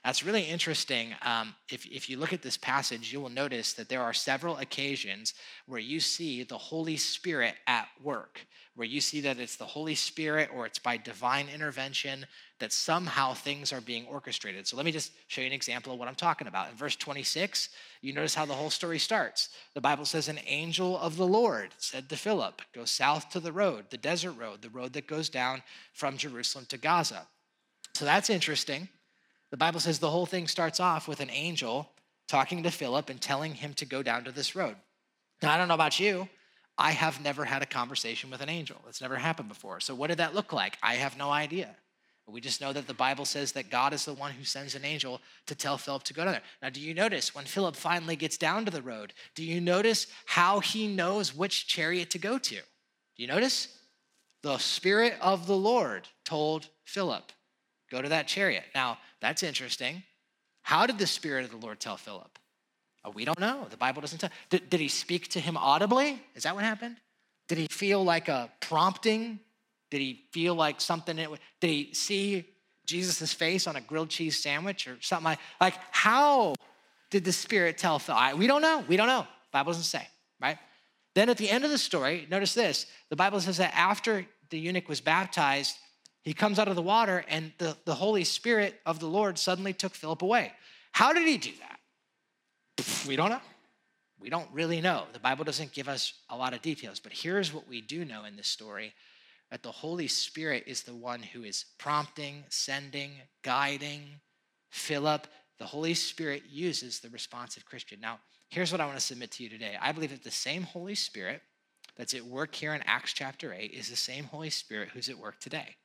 That's 0.07 0.25
really 0.25 0.45
interesting. 0.45 1.17
Um, 1.23 1.57
if, 1.69 1.85
if 1.85 2.09
you 2.09 2.17
look 2.17 2.33
at 2.33 2.41
this 2.41 2.57
passage, 2.57 3.13
you 3.13 3.21
will 3.21 3.29
notice 3.29 3.73
that 3.73 3.89
there 3.89 4.03
are 4.03 4.13
several 4.13 4.57
occasions 4.59 5.35
where 5.67 5.81
you 5.81 5.99
see 5.99 6.45
the 6.45 6.57
Holy 6.57 6.97
Spirit 6.97 7.57
at 7.67 7.89
work, 8.01 8.47
where 8.77 8.87
you 8.87 9.01
see 9.01 9.21
that 9.23 9.41
it's 9.41 9.57
the 9.57 9.65
Holy 9.65 9.97
Spirit 9.97 10.49
or 10.55 10.65
it's 10.65 10.79
by 10.79 10.97
divine 10.97 11.49
intervention 11.53 12.25
that 12.61 12.73
somehow 12.73 13.35
things 13.35 13.73
are 13.73 13.81
being 13.81 14.07
orchestrated. 14.07 14.69
So 14.69 14.77
let 14.77 14.87
me 14.87 14.93
just 14.93 15.11
show 15.27 15.41
you 15.41 15.49
an 15.49 15.53
example 15.53 15.93
of 15.93 15.99
what 15.99 16.07
I'm 16.07 16.15
talking 16.15 16.47
about. 16.47 16.71
In 16.71 16.77
verse 16.77 16.95
26, 16.95 17.71
you 18.01 18.13
notice 18.13 18.37
how 18.37 18.47
the 18.47 18.55
whole 18.55 18.71
story 18.71 19.01
starts. 19.01 19.49
The 19.75 19.81
Bible 19.81 20.05
says, 20.05 20.29
An 20.29 20.39
angel 20.47 20.97
of 21.01 21.17
the 21.17 21.27
Lord 21.27 21.71
said 21.79 22.09
to 22.11 22.17
Philip, 22.17 22.63
Go 22.73 22.85
south 22.85 23.31
to 23.31 23.41
the 23.41 23.51
road, 23.51 23.87
the 23.91 23.99
desert 23.99 24.35
road, 24.35 24.63
the 24.63 24.71
road 24.71 24.93
that 24.93 25.09
goes 25.09 25.29
down 25.29 25.65
from 25.95 26.17
Jerusalem 26.17 26.67
to 26.69 26.79
Gaza. 26.79 27.27
So 27.95 28.05
that's 28.05 28.31
interesting. 28.31 28.89
The 29.51 29.57
Bible 29.57 29.81
says 29.81 29.99
the 29.99 30.11
whole 30.11 30.27
thing 30.27 30.49
starts 30.49 30.81
off 30.81 31.07
with 31.09 31.21
an 31.21 31.31
angel 31.31 31.91
talking 32.29 32.63
to 32.63 32.71
Philip 32.71 33.09
and 33.11 33.21
telling 33.21 33.55
him 33.55 33.75
to 33.75 33.85
go 33.85 34.03
down 34.03 34.25
to 34.25 34.33
this 34.33 34.57
road. 34.57 34.77
Now, 35.43 35.53
I 35.53 35.59
don't 35.59 35.69
know 35.69 35.75
about 35.75 36.01
you. 36.01 36.29
I 36.79 36.91
have 36.91 37.23
never 37.23 37.45
had 37.45 37.63
a 37.63 37.67
conversation 37.67 38.31
with 38.31 38.41
an 38.41 38.49
angel. 38.49 38.81
It's 38.89 39.01
never 39.01 39.17
happened 39.17 39.49
before. 39.49 39.81
So, 39.81 39.95
what 39.95 40.09
did 40.09 40.19
that 40.19 40.35
look 40.35 40.53
like? 40.53 40.77
I 40.83 40.95
have 40.95 41.17
no 41.17 41.31
idea. 41.31 41.75
We 42.29 42.41
just 42.41 42.61
know 42.61 42.73
that 42.73 42.89
the 42.89 42.95
Bible 42.95 43.25
says 43.25 43.53
that 43.53 43.71
God 43.71 43.93
is 43.93 44.05
the 44.05 44.13
one 44.13 44.33
who 44.33 44.43
sends 44.43 44.75
an 44.75 44.85
angel 44.85 45.21
to 45.47 45.55
tell 45.55 45.79
Philip 45.79 46.03
to 46.05 46.15
go 46.15 46.25
down 46.25 46.33
there. 46.33 46.43
Now, 46.61 46.71
do 46.71 46.81
you 46.81 46.93
notice 46.93 47.37
when 47.37 47.45
Philip 47.45 47.77
finally 47.77 48.17
gets 48.17 48.37
down 48.37 48.65
to 48.65 48.71
the 48.73 48.83
road, 48.83 49.13
do 49.37 49.45
you 49.45 49.61
notice 49.61 50.09
how 50.27 50.59
he 50.59 50.89
knows 50.89 51.37
which 51.37 51.69
chariot 51.69 52.11
to 52.11 52.19
go 52.19 52.37
to? 52.37 52.55
Do 52.57 52.63
you 53.23 53.29
notice? 53.29 53.79
The 54.43 54.59
Spirit 54.59 55.15
of 55.21 55.47
the 55.47 55.57
Lord 55.57 56.09
told 56.25 56.69
Philip, 56.85 57.31
go 57.93 58.03
to 58.03 58.09
that 58.09 58.27
chariot. 58.27 58.65
Now, 58.75 58.99
that's 59.21 59.43
interesting. 59.43 60.03
How 60.63 60.87
did 60.87 60.99
the 60.99 61.07
Spirit 61.07 61.45
of 61.45 61.51
the 61.51 61.57
Lord 61.57 61.81
tell 61.81 61.97
Philip? 61.97 62.39
Oh, 63.05 63.11
we 63.11 63.25
don't 63.25 63.39
know. 63.39 63.67
The 63.71 63.77
Bible 63.77 64.01
doesn't 64.01 64.19
tell. 64.19 64.31
Did, 64.51 64.69
did 64.69 64.81
he 64.81 64.89
speak 64.89 65.29
to 65.29 65.41
him 65.41 65.57
audibly? 65.57 66.21
Is 66.35 66.43
that 66.43 66.55
what 66.55 66.65
happened? 66.65 66.97
Did 67.49 67.59
he 67.59 67.69
feel 67.69 68.03
like 68.03 68.29
a 68.29 68.51
prompting? 68.61 69.39
Did 69.91 70.01
he 70.01 70.25
feel 70.33 70.55
like 70.55 70.81
something? 70.81 71.17
Did 71.17 71.39
he 71.61 71.95
see 71.95 72.47
Jesus' 72.85 73.33
face 73.33 73.67
on 73.67 73.77
a 73.77 73.81
grilled 73.81 74.09
cheese 74.09 74.43
sandwich 74.43 74.89
or 74.89 74.97
something 75.01 75.25
like? 75.25 75.39
Like 75.61 75.75
how 75.93 76.55
did 77.11 77.25
the 77.25 77.33
Spirit 77.33 77.79
tell 77.79 77.99
Philip? 78.01 78.37
We 78.37 78.49
don't 78.49 78.63
know. 78.63 78.85
We 78.89 78.97
don't 78.97 79.07
know. 79.07 79.27
Bible 79.53 79.71
doesn't 79.71 79.85
say, 79.85 80.07
right? 80.41 80.59
Then 81.15 81.31
at 81.31 81.39
the 81.39 81.49
end 81.49 81.65
of 81.65 81.71
the 81.71 81.79
story, 81.79 82.27
notice 82.31 82.55
this: 82.55 82.87
the 83.09 83.17
Bible 83.17 83.41
says 83.41 83.57
that 83.59 83.73
after 83.75 84.27
the 84.51 84.59
eunuch 84.59 84.89
was 84.89 85.01
baptized, 85.01 85.77
he 86.27 86.35
comes 86.35 86.59
out 86.59 86.67
of 86.67 86.75
the 86.75 86.83
water, 86.83 87.25
and 87.29 87.53
the, 87.59 87.77
the 87.85 87.95
Holy 87.95 88.25
Spirit 88.25 88.81
of 88.85 88.99
the 88.99 89.07
Lord 89.07 89.39
suddenly 89.39 89.73
took 89.73 89.95
Philip 89.95 90.23
away. 90.23 90.53
How 90.91 91.13
did 91.13 91.25
he 91.25 91.39
do 91.39 91.53
that? 91.61 91.79
We 93.07 93.15
don't 93.15 93.31
know. 93.31 93.41
We 94.19 94.29
don't 94.29 94.49
really 94.53 94.81
know. 94.81 95.05
The 95.13 95.21
Bible 95.21 95.45
doesn't 95.45 95.71
give 95.71 95.87
us 95.87 96.15
a 96.29 96.37
lot 96.37 96.53
of 96.53 96.63
details, 96.63 96.99
but 96.99 97.13
here's 97.13 97.55
what 97.55 97.69
we 97.69 97.81
do 97.81 98.05
know 98.05 98.25
in 98.25 98.35
this 98.35 98.49
story 98.49 98.93
that 99.53 99.63
the 99.63 99.71
Holy 99.71 100.09
Spirit 100.09 100.65
is 100.67 100.83
the 100.83 100.97
one 100.97 101.23
who 101.23 101.45
is 101.45 101.65
prompting, 101.79 102.43
sending, 102.49 103.13
guiding. 103.45 104.03
Philip, 104.71 105.29
the 105.61 105.67
Holy 105.67 105.95
Spirit 105.95 106.43
uses 106.51 106.99
the 106.99 107.09
responsive 107.11 107.65
Christian. 107.65 108.01
Now, 108.01 108.19
here's 108.49 108.73
what 108.73 108.81
I 108.81 108.87
want 108.87 108.99
to 108.99 109.05
submit 109.05 109.31
to 109.33 109.45
you 109.45 109.49
today. 109.49 109.77
I 109.81 109.93
believe 109.93 110.11
that 110.11 110.25
the 110.25 110.33
same 110.33 110.65
Holy 110.65 110.97
Spirit 110.97 111.41
that's 111.97 112.15
at 112.15 112.25
work 112.25 112.53
here 112.53 112.75
in 112.75 112.83
Acts 112.85 113.13
chapter 113.13 113.55
8 113.55 113.71
is 113.71 113.89
the 113.91 113.95
same 113.95 114.25
Holy 114.25 114.51
Spirit 114.51 114.89
who's 114.93 115.09
at 115.09 115.17
work 115.17 115.39
today. 115.39 115.77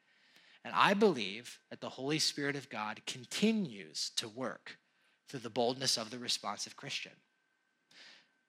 And 0.64 0.74
I 0.76 0.94
believe 0.94 1.60
that 1.70 1.82
the 1.82 1.90
Holy 1.90 2.20
Spirit 2.20 2.56
of 2.56 2.70
God 2.70 3.02
continues 3.08 4.12
to 4.18 4.28
work 4.28 4.78
through 5.28 5.40
the 5.40 5.50
boldness 5.50 5.98
of 5.98 6.12
the 6.12 6.20
responsive 6.20 6.76
Christian. 6.76 7.14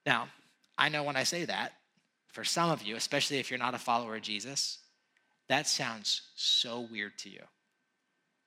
Now, 0.04 0.28
I 0.76 0.88
know 0.88 1.04
when 1.04 1.16
I 1.16 1.22
say 1.22 1.44
that, 1.44 1.72
for 2.32 2.44
some 2.44 2.70
of 2.70 2.82
you, 2.82 2.96
especially 2.96 3.38
if 3.38 3.50
you're 3.50 3.58
not 3.58 3.74
a 3.74 3.78
follower 3.78 4.16
of 4.16 4.22
Jesus, 4.22 4.78
that 5.48 5.66
sounds 5.66 6.22
so 6.34 6.80
weird 6.80 7.16
to 7.18 7.30
you. 7.30 7.42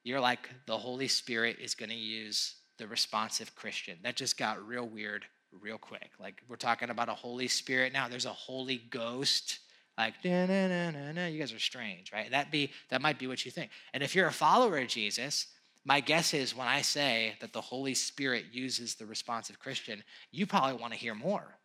You're 0.03 0.19
like, 0.19 0.49
the 0.67 0.77
Holy 0.77 1.07
Spirit 1.07 1.57
is 1.59 1.75
going 1.75 1.89
to 1.89 1.95
use 1.95 2.55
the 2.77 2.87
responsive 2.87 3.55
Christian. 3.55 3.97
That 4.03 4.15
just 4.15 4.37
got 4.37 4.65
real 4.67 4.85
weird 4.85 5.25
real 5.61 5.77
quick. 5.77 6.11
Like, 6.19 6.41
we're 6.47 6.55
talking 6.57 6.89
about 6.89 7.09
a 7.09 7.13
Holy 7.13 7.47
Spirit 7.47 7.93
now. 7.93 8.07
There's 8.07 8.25
a 8.25 8.29
Holy 8.29 8.77
Ghost 8.89 9.59
like 9.97 10.13
you 10.23 11.39
guys 11.39 11.53
are 11.53 11.59
strange 11.59 12.11
right? 12.11 12.29
That 12.31 12.51
be 12.51 12.71
that 12.89 13.01
might 13.01 13.19
be 13.19 13.27
what 13.27 13.45
you 13.45 13.51
think. 13.51 13.71
And 13.93 14.03
if 14.03 14.15
you're 14.15 14.27
a 14.27 14.33
follower 14.33 14.77
of 14.77 14.87
jesus 14.87 15.47
my 15.87 15.99
guess 15.99 16.33
is 16.33 16.55
when 16.55 16.67
i 16.67 16.81
say 16.81 17.35
that 17.41 17.53
the 17.53 17.61
holy 17.61 17.93
spirit 17.93 18.45
uses 18.51 18.95
the 18.95 19.05
responsive 19.05 19.59
christian 19.59 20.03
you 20.31 20.45
probably 20.45 20.79
want 20.79 20.93
to 20.93 20.99
hear 20.99 21.15
more. 21.15 21.59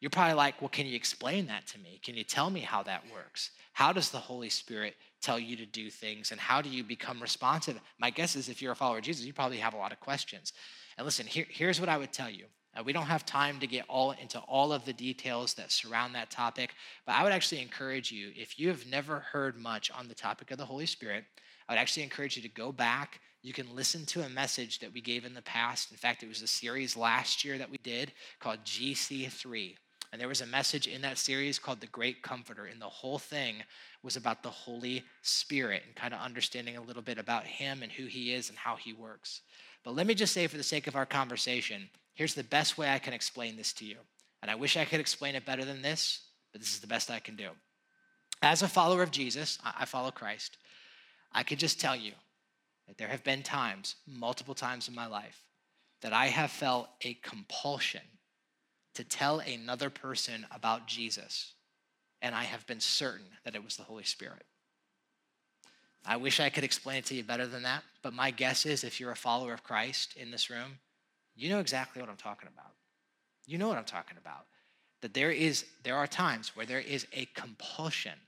You're 0.00 0.10
probably 0.10 0.34
like 0.34 0.60
well 0.60 0.68
can 0.68 0.86
you 0.86 0.96
explain 0.96 1.46
that 1.46 1.66
to 1.68 1.78
me? 1.78 2.00
Can 2.02 2.14
you 2.14 2.24
tell 2.24 2.50
me 2.50 2.60
how 2.60 2.82
that 2.84 3.04
works? 3.12 3.50
How 3.72 3.92
does 3.92 4.10
the 4.10 4.18
holy 4.18 4.50
spirit 4.50 4.94
tell 5.20 5.38
you 5.38 5.56
to 5.56 5.66
do 5.66 5.90
things 5.90 6.30
and 6.30 6.40
how 6.40 6.62
do 6.62 6.68
you 6.68 6.84
become 6.84 7.20
responsive? 7.20 7.80
My 7.98 8.10
guess 8.10 8.36
is 8.36 8.48
if 8.48 8.62
you're 8.62 8.72
a 8.72 8.76
follower 8.76 8.98
of 8.98 9.04
jesus 9.04 9.26
you 9.26 9.32
probably 9.32 9.58
have 9.58 9.74
a 9.74 9.78
lot 9.78 9.92
of 9.92 10.00
questions. 10.00 10.52
And 10.98 11.04
listen 11.04 11.26
here, 11.26 11.46
here's 11.48 11.80
what 11.80 11.88
i 11.88 11.98
would 11.98 12.12
tell 12.12 12.30
you 12.30 12.46
uh, 12.76 12.82
we 12.84 12.92
don't 12.92 13.06
have 13.06 13.24
time 13.24 13.58
to 13.60 13.66
get 13.66 13.84
all 13.88 14.12
into 14.12 14.38
all 14.40 14.72
of 14.72 14.84
the 14.84 14.92
details 14.92 15.54
that 15.54 15.72
surround 15.72 16.14
that 16.14 16.30
topic, 16.30 16.74
but 17.06 17.14
I 17.14 17.22
would 17.22 17.32
actually 17.32 17.62
encourage 17.62 18.12
you, 18.12 18.32
if 18.36 18.58
you 18.58 18.68
have 18.68 18.86
never 18.86 19.20
heard 19.20 19.58
much 19.58 19.90
on 19.90 20.08
the 20.08 20.14
topic 20.14 20.50
of 20.50 20.58
the 20.58 20.66
Holy 20.66 20.86
Spirit, 20.86 21.24
I 21.68 21.72
would 21.72 21.80
actually 21.80 22.04
encourage 22.04 22.36
you 22.36 22.42
to 22.42 22.48
go 22.48 22.72
back. 22.72 23.20
You 23.42 23.52
can 23.52 23.74
listen 23.74 24.04
to 24.06 24.22
a 24.22 24.28
message 24.28 24.80
that 24.80 24.92
we 24.92 25.00
gave 25.00 25.24
in 25.24 25.34
the 25.34 25.42
past. 25.42 25.90
In 25.90 25.96
fact, 25.96 26.22
it 26.22 26.28
was 26.28 26.42
a 26.42 26.46
series 26.46 26.96
last 26.96 27.44
year 27.44 27.58
that 27.58 27.70
we 27.70 27.78
did 27.78 28.12
called 28.40 28.64
GC3. 28.64 29.76
And 30.12 30.20
there 30.20 30.28
was 30.28 30.40
a 30.40 30.46
message 30.46 30.86
in 30.86 31.02
that 31.02 31.18
series 31.18 31.58
called 31.58 31.80
The 31.80 31.86
Great 31.88 32.22
Comforter. 32.22 32.66
And 32.66 32.80
the 32.80 32.86
whole 32.86 33.18
thing 33.18 33.56
was 34.02 34.16
about 34.16 34.42
the 34.42 34.50
Holy 34.50 35.02
Spirit 35.22 35.82
and 35.84 35.94
kind 35.94 36.14
of 36.14 36.20
understanding 36.20 36.76
a 36.76 36.82
little 36.82 37.02
bit 37.02 37.18
about 37.18 37.44
Him 37.44 37.82
and 37.82 37.90
who 37.90 38.06
He 38.06 38.32
is 38.32 38.48
and 38.48 38.56
how 38.56 38.76
He 38.76 38.92
works. 38.92 39.42
But 39.84 39.94
let 39.94 40.06
me 40.06 40.14
just 40.14 40.32
say, 40.32 40.46
for 40.46 40.56
the 40.56 40.62
sake 40.62 40.86
of 40.86 40.96
our 40.96 41.06
conversation, 41.06 41.88
Here's 42.16 42.34
the 42.34 42.42
best 42.42 42.76
way 42.76 42.90
I 42.90 42.98
can 42.98 43.12
explain 43.12 43.56
this 43.56 43.72
to 43.74 43.84
you. 43.84 43.96
And 44.42 44.50
I 44.50 44.56
wish 44.56 44.76
I 44.76 44.84
could 44.84 45.00
explain 45.00 45.34
it 45.34 45.46
better 45.46 45.64
than 45.64 45.82
this, 45.82 46.22
but 46.50 46.60
this 46.60 46.72
is 46.72 46.80
the 46.80 46.86
best 46.86 47.10
I 47.10 47.20
can 47.20 47.36
do. 47.36 47.50
As 48.42 48.62
a 48.62 48.68
follower 48.68 49.02
of 49.02 49.10
Jesus, 49.10 49.58
I 49.64 49.84
follow 49.84 50.10
Christ. 50.10 50.56
I 51.32 51.42
could 51.42 51.58
just 51.58 51.80
tell 51.80 51.94
you 51.94 52.12
that 52.88 52.96
there 52.96 53.08
have 53.08 53.22
been 53.22 53.42
times, 53.42 53.96
multiple 54.06 54.54
times 54.54 54.88
in 54.88 54.94
my 54.94 55.06
life, 55.06 55.42
that 56.00 56.12
I 56.12 56.26
have 56.26 56.50
felt 56.50 56.88
a 57.02 57.14
compulsion 57.22 58.02
to 58.94 59.04
tell 59.04 59.40
another 59.40 59.90
person 59.90 60.46
about 60.50 60.86
Jesus, 60.86 61.52
and 62.22 62.34
I 62.34 62.44
have 62.44 62.66
been 62.66 62.80
certain 62.80 63.26
that 63.44 63.54
it 63.54 63.62
was 63.62 63.76
the 63.76 63.82
Holy 63.82 64.04
Spirit. 64.04 64.46
I 66.04 66.16
wish 66.16 66.40
I 66.40 66.50
could 66.50 66.64
explain 66.64 66.98
it 66.98 67.04
to 67.06 67.14
you 67.14 67.24
better 67.24 67.46
than 67.46 67.64
that, 67.64 67.82
but 68.00 68.14
my 68.14 68.30
guess 68.30 68.64
is 68.64 68.84
if 68.84 69.00
you're 69.00 69.10
a 69.10 69.16
follower 69.16 69.52
of 69.52 69.64
Christ 69.64 70.14
in 70.16 70.30
this 70.30 70.48
room, 70.48 70.78
you 71.36 71.50
know 71.50 71.60
exactly 71.60 72.00
what 72.00 72.10
I'm 72.10 72.16
talking 72.16 72.48
about. 72.52 72.72
You 73.46 73.58
know 73.58 73.68
what 73.68 73.78
I'm 73.78 73.84
talking 73.84 74.16
about. 74.18 74.46
That 75.02 75.14
there 75.14 75.30
is 75.30 75.64
there 75.84 75.96
are 75.96 76.06
times 76.06 76.56
where 76.56 76.66
there 76.66 76.80
is 76.80 77.06
a 77.12 77.26
compulsion 77.34 78.18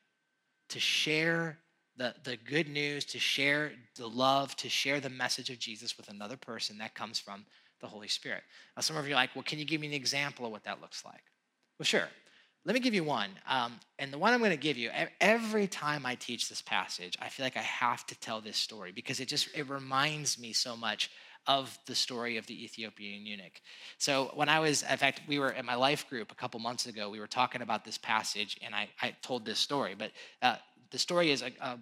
to 0.69 0.79
share 0.79 1.59
the, 1.97 2.15
the 2.23 2.37
good 2.37 2.69
news, 2.69 3.05
to 3.07 3.19
share 3.19 3.73
the 3.97 4.07
love, 4.07 4.55
to 4.57 4.69
share 4.69 5.01
the 5.01 5.11
message 5.11 5.51
of 5.51 5.59
Jesus 5.59 5.97
with 5.97 6.09
another 6.09 6.37
person 6.37 6.79
that 6.79 6.95
comes 6.95 7.19
from 7.19 7.45
the 7.81 7.87
Holy 7.87 8.09
Spirit. 8.09 8.43
Now, 8.77 8.83
some 8.83 8.97
of 8.97 9.07
you 9.07 9.15
are 9.15 9.17
like, 9.17 9.35
well, 9.35 9.43
can 9.43 9.59
you 9.59 9.65
give 9.65 9.81
me 9.81 9.89
an 9.89 9.93
example 9.93 10.47
of 10.47 10.53
what 10.53 10.65
that 10.65 10.81
looks 10.81 11.05
like? 11.05 11.23
Well, 11.79 11.85
sure. 11.85 12.09
Let 12.65 12.75
me 12.75 12.81
give 12.81 12.95
you 12.95 13.05
one. 13.05 13.31
Um, 13.49 13.81
and 13.99 14.13
the 14.13 14.19
one 14.19 14.33
I'm 14.33 14.41
going 14.41 14.51
to 14.51 14.57
give 14.57 14.77
you, 14.77 14.91
every 15.21 15.67
time 15.67 16.05
I 16.05 16.17
teach 16.17 16.49
this 16.49 16.61
passage, 16.61 17.17
I 17.21 17.29
feel 17.29 17.47
like 17.47 17.57
I 17.57 17.63
have 17.63 18.05
to 18.07 18.19
tell 18.21 18.41
this 18.41 18.57
story 18.57 18.93
because 18.93 19.21
it 19.21 19.29
just 19.29 19.49
it 19.57 19.69
reminds 19.69 20.39
me 20.39 20.53
so 20.53 20.77
much 20.77 21.11
of 21.49 21.77
the 21.87 21.95
story 21.95 22.37
of 22.37 22.47
the 22.47 22.65
Ethiopian 22.65 23.27
eunuch. 23.27 23.61
So 23.97 24.31
when 24.35 24.51
I 24.51 24.61
was, 24.61 24.83
in 24.83 24.99
fact, 24.99 25.23
we 25.27 25.39
were 25.39 25.53
at 25.55 25.65
my 25.65 25.75
life 25.75 26.07
group 26.09 26.31
a 26.31 26.35
couple 26.35 26.61
months 26.61 26.87
ago, 26.87 27.09
we 27.09 27.19
were 27.19 27.27
talking 27.27 27.63
about 27.63 27.87
this 27.87 27.97
passage, 27.97 28.59
and 28.63 28.75
I, 28.75 28.89
I 29.01 29.17
told 29.23 29.47
this 29.47 29.59
story. 29.59 29.97
But 29.99 30.13
uh, 30.43 30.57
the 30.91 30.99
story 30.99 31.31
is 31.31 31.43
uh, 31.43 31.77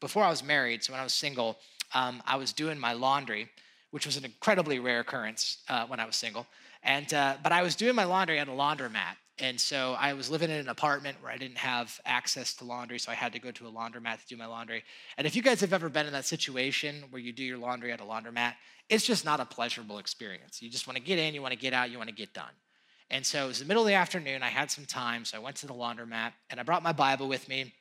before 0.00 0.22
I 0.22 0.28
was 0.28 0.44
married, 0.44 0.84
so 0.84 0.92
when 0.92 1.00
I 1.00 1.02
was 1.02 1.14
single, 1.14 1.56
um, 1.94 2.22
I 2.26 2.36
was 2.36 2.52
doing 2.52 2.78
my 2.78 2.92
laundry, 2.92 3.48
which 3.90 4.04
was 4.04 4.18
an 4.18 4.24
incredibly 4.24 4.78
rare 4.78 5.00
occurrence 5.00 5.58
uh, 5.70 5.86
when 5.86 5.98
I 5.98 6.04
was 6.04 6.16
single. 6.16 6.46
And 6.82 7.12
uh, 7.14 7.36
but 7.42 7.52
I 7.52 7.62
was 7.62 7.74
doing 7.74 7.94
my 7.94 8.04
laundry 8.04 8.38
at 8.38 8.48
a 8.48 8.52
laundromat, 8.52 9.16
and 9.38 9.60
so 9.60 9.94
I 9.98 10.14
was 10.14 10.30
living 10.30 10.50
in 10.50 10.56
an 10.56 10.68
apartment 10.68 11.18
where 11.20 11.30
I 11.30 11.36
didn't 11.36 11.58
have 11.58 12.00
access 12.06 12.54
to 12.54 12.64
laundry, 12.64 12.98
so 12.98 13.12
I 13.12 13.14
had 13.14 13.34
to 13.34 13.38
go 13.38 13.50
to 13.50 13.66
a 13.66 13.70
laundromat 13.70 14.20
to 14.20 14.26
do 14.26 14.36
my 14.36 14.46
laundry. 14.46 14.82
And 15.18 15.26
if 15.26 15.36
you 15.36 15.42
guys 15.42 15.60
have 15.60 15.74
ever 15.74 15.90
been 15.90 16.06
in 16.06 16.12
that 16.14 16.24
situation 16.24 17.04
where 17.10 17.20
you 17.20 17.32
do 17.32 17.44
your 17.44 17.58
laundry 17.58 17.92
at 17.92 18.00
a 18.00 18.04
laundromat, 18.04 18.54
it's 18.88 19.04
just 19.04 19.24
not 19.24 19.40
a 19.40 19.44
pleasurable 19.44 19.98
experience. 19.98 20.62
You 20.62 20.70
just 20.70 20.86
want 20.86 20.96
to 20.96 21.02
get 21.02 21.18
in, 21.18 21.34
you 21.34 21.42
want 21.42 21.52
to 21.52 21.58
get 21.58 21.74
out, 21.74 21.90
you 21.90 21.98
want 21.98 22.08
to 22.08 22.14
get 22.14 22.32
done. 22.32 22.52
And 23.10 23.24
so 23.24 23.44
it 23.44 23.48
was 23.48 23.58
the 23.58 23.66
middle 23.66 23.82
of 23.82 23.88
the 23.88 23.94
afternoon, 23.94 24.42
I 24.42 24.48
had 24.48 24.70
some 24.70 24.86
time, 24.86 25.24
so 25.24 25.36
I 25.36 25.40
went 25.40 25.56
to 25.56 25.66
the 25.66 25.74
laundromat 25.74 26.32
and 26.50 26.58
I 26.58 26.62
brought 26.62 26.82
my 26.82 26.92
Bible 26.92 27.28
with 27.28 27.48
me. 27.48 27.74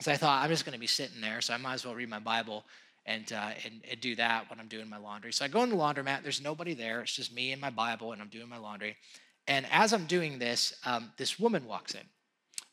So 0.00 0.12
I 0.12 0.16
thought 0.16 0.42
I'm 0.42 0.50
just 0.50 0.64
going 0.64 0.74
to 0.74 0.80
be 0.80 0.86
sitting 0.86 1.20
there, 1.20 1.40
so 1.40 1.54
I 1.54 1.56
might 1.58 1.74
as 1.74 1.84
well 1.84 1.94
read 1.94 2.08
my 2.08 2.18
Bible 2.18 2.64
and, 3.04 3.30
uh, 3.32 3.50
and, 3.64 3.82
and 3.90 4.00
do 4.00 4.16
that 4.16 4.48
when 4.50 4.58
I'm 4.60 4.68
doing 4.68 4.88
my 4.88 4.98
laundry. 4.98 5.32
So 5.32 5.44
I 5.44 5.48
go 5.48 5.62
in 5.62 5.70
the 5.70 5.76
laundromat, 5.76 6.22
there's 6.22 6.42
nobody 6.42 6.74
there, 6.74 7.02
it's 7.02 7.12
just 7.12 7.34
me 7.34 7.52
and 7.52 7.60
my 7.60 7.70
Bible, 7.70 8.12
and 8.12 8.20
I'm 8.20 8.28
doing 8.28 8.48
my 8.48 8.58
laundry. 8.58 8.96
And 9.48 9.66
as 9.70 9.92
I'm 9.92 10.06
doing 10.06 10.38
this, 10.38 10.74
um, 10.84 11.12
this 11.16 11.38
woman 11.38 11.66
walks 11.66 11.94
in. 11.94 12.00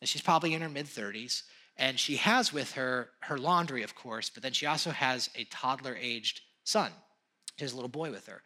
And 0.02 0.10
she's 0.10 0.22
probably 0.22 0.54
in 0.54 0.62
her 0.62 0.70
mid 0.70 0.86
30s. 0.86 1.44
And 1.78 2.00
she 2.00 2.18
has 2.18 2.54
with 2.54 2.74
her 2.74 3.10
her 3.22 3.38
laundry, 3.38 3.84
of 3.84 3.96
course, 3.96 4.30
but 4.30 4.44
then 4.44 4.54
she 4.54 4.68
also 4.68 4.92
has 4.92 5.30
a 5.36 5.44
toddler 5.46 5.98
aged 6.00 6.42
son. 6.64 6.92
She 7.58 7.66
has 7.66 7.74
a 7.74 7.76
little 7.76 7.90
boy 7.90 8.12
with 8.12 8.28
her. 8.28 8.44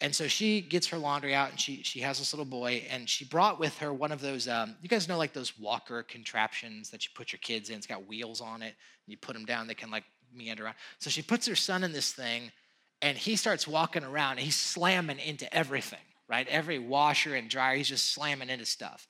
And 0.00 0.14
so 0.14 0.28
she 0.28 0.60
gets 0.60 0.86
her 0.88 0.98
laundry 0.98 1.34
out 1.34 1.50
and 1.50 1.58
she, 1.58 1.82
she 1.82 2.00
has 2.00 2.18
this 2.18 2.34
little 2.34 2.44
boy 2.44 2.84
and 2.90 3.08
she 3.08 3.24
brought 3.24 3.58
with 3.58 3.78
her 3.78 3.94
one 3.94 4.12
of 4.12 4.20
those, 4.20 4.46
um, 4.46 4.76
you 4.82 4.90
guys 4.90 5.08
know 5.08 5.16
like 5.16 5.32
those 5.32 5.58
walker 5.58 6.02
contraptions 6.02 6.90
that 6.90 7.04
you 7.04 7.10
put 7.14 7.32
your 7.32 7.38
kids 7.38 7.70
in. 7.70 7.76
It's 7.76 7.86
got 7.86 8.06
wheels 8.06 8.42
on 8.42 8.60
it. 8.60 8.74
And 8.74 8.74
you 9.06 9.16
put 9.16 9.32
them 9.32 9.46
down, 9.46 9.66
they 9.66 9.74
can 9.74 9.90
like 9.90 10.04
meander 10.34 10.66
around. 10.66 10.74
So 10.98 11.08
she 11.08 11.22
puts 11.22 11.46
her 11.46 11.54
son 11.54 11.82
in 11.82 11.92
this 11.92 12.12
thing 12.12 12.52
and 13.00 13.16
he 13.16 13.36
starts 13.36 13.66
walking 13.66 14.04
around 14.04 14.32
and 14.32 14.40
he's 14.40 14.56
slamming 14.56 15.18
into 15.18 15.52
everything 15.54 15.98
right? 16.28 16.46
Every 16.48 16.78
washer 16.78 17.34
and 17.34 17.48
dryer, 17.48 17.76
he's 17.76 17.88
just 17.88 18.12
slamming 18.12 18.48
into 18.48 18.66
stuff. 18.66 19.08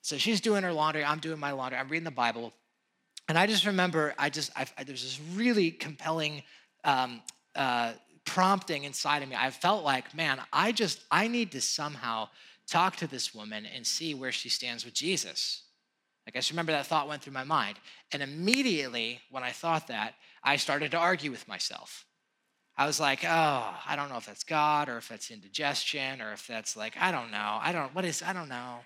So 0.00 0.18
she's 0.18 0.40
doing 0.40 0.62
her 0.62 0.72
laundry, 0.72 1.04
I'm 1.04 1.20
doing 1.20 1.38
my 1.38 1.52
laundry, 1.52 1.78
I'm 1.78 1.88
reading 1.88 2.04
the 2.04 2.10
Bible. 2.10 2.52
And 3.28 3.38
I 3.38 3.46
just 3.46 3.66
remember, 3.66 4.14
I 4.18 4.30
just, 4.30 4.50
I, 4.56 4.66
there's 4.84 5.02
this 5.02 5.20
really 5.34 5.70
compelling 5.70 6.42
um, 6.84 7.22
uh, 7.54 7.92
prompting 8.24 8.84
inside 8.84 9.22
of 9.22 9.28
me. 9.28 9.36
I 9.36 9.50
felt 9.50 9.84
like, 9.84 10.14
man, 10.14 10.40
I 10.52 10.72
just, 10.72 11.00
I 11.10 11.28
need 11.28 11.52
to 11.52 11.60
somehow 11.60 12.28
talk 12.66 12.96
to 12.96 13.06
this 13.06 13.34
woman 13.34 13.66
and 13.66 13.86
see 13.86 14.14
where 14.14 14.32
she 14.32 14.48
stands 14.48 14.84
with 14.84 14.94
Jesus. 14.94 15.62
Like 16.26 16.36
I 16.36 16.38
just 16.38 16.50
remember 16.50 16.72
that 16.72 16.86
thought 16.86 17.08
went 17.08 17.22
through 17.22 17.32
my 17.32 17.44
mind. 17.44 17.78
And 18.12 18.22
immediately 18.22 19.20
when 19.30 19.42
I 19.42 19.50
thought 19.50 19.88
that, 19.88 20.14
I 20.42 20.56
started 20.56 20.90
to 20.92 20.98
argue 20.98 21.30
with 21.30 21.46
myself. 21.46 22.04
I 22.82 22.86
was 22.86 22.98
like, 22.98 23.24
oh, 23.24 23.74
I 23.86 23.94
don't 23.94 24.08
know 24.08 24.16
if 24.16 24.26
that's 24.26 24.42
God 24.42 24.88
or 24.88 24.96
if 24.96 25.08
that's 25.08 25.30
indigestion 25.30 26.20
or 26.20 26.32
if 26.32 26.48
that's 26.48 26.76
like, 26.76 26.94
I 27.00 27.12
don't 27.12 27.30
know. 27.30 27.58
I 27.62 27.70
don't, 27.70 27.94
what 27.94 28.04
is, 28.04 28.24
I 28.24 28.32
don't 28.32 28.48
know. 28.48 28.78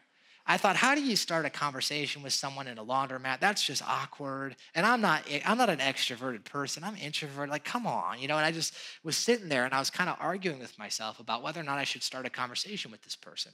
I 0.47 0.59
thought, 0.59 0.77
how 0.77 0.95
do 0.95 1.03
you 1.03 1.17
start 1.17 1.47
a 1.47 1.51
conversation 1.51 2.23
with 2.23 2.35
someone 2.35 2.69
in 2.69 2.77
a 2.77 2.85
laundromat? 2.85 3.41
That's 3.41 3.63
just 3.63 3.83
awkward. 3.83 4.55
And 4.75 4.85
I'm 4.85 5.01
not, 5.01 5.23
I'm 5.47 5.57
not 5.57 5.71
an 5.71 5.79
extroverted 5.79 6.45
person. 6.45 6.85
I'm 6.85 6.95
introverted. 6.97 7.51
Like, 7.51 7.65
come 7.65 7.87
on, 7.87 8.19
you 8.21 8.29
know. 8.29 8.37
And 8.37 8.45
I 8.45 8.53
just 8.53 8.75
was 9.03 9.17
sitting 9.17 9.49
there 9.49 9.65
and 9.65 9.73
I 9.73 9.79
was 9.79 9.89
kind 9.89 10.11
of 10.11 10.17
arguing 10.21 10.59
with 10.59 10.79
myself 10.79 11.19
about 11.19 11.43
whether 11.43 11.59
or 11.59 11.65
not 11.65 11.79
I 11.79 11.85
should 11.85 12.03
start 12.03 12.27
a 12.27 12.31
conversation 12.31 12.91
with 12.91 13.01
this 13.01 13.17
person. 13.17 13.53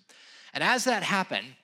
And 0.55 0.65
as 0.65 0.83
that 0.85 1.05
happened, 1.05 1.55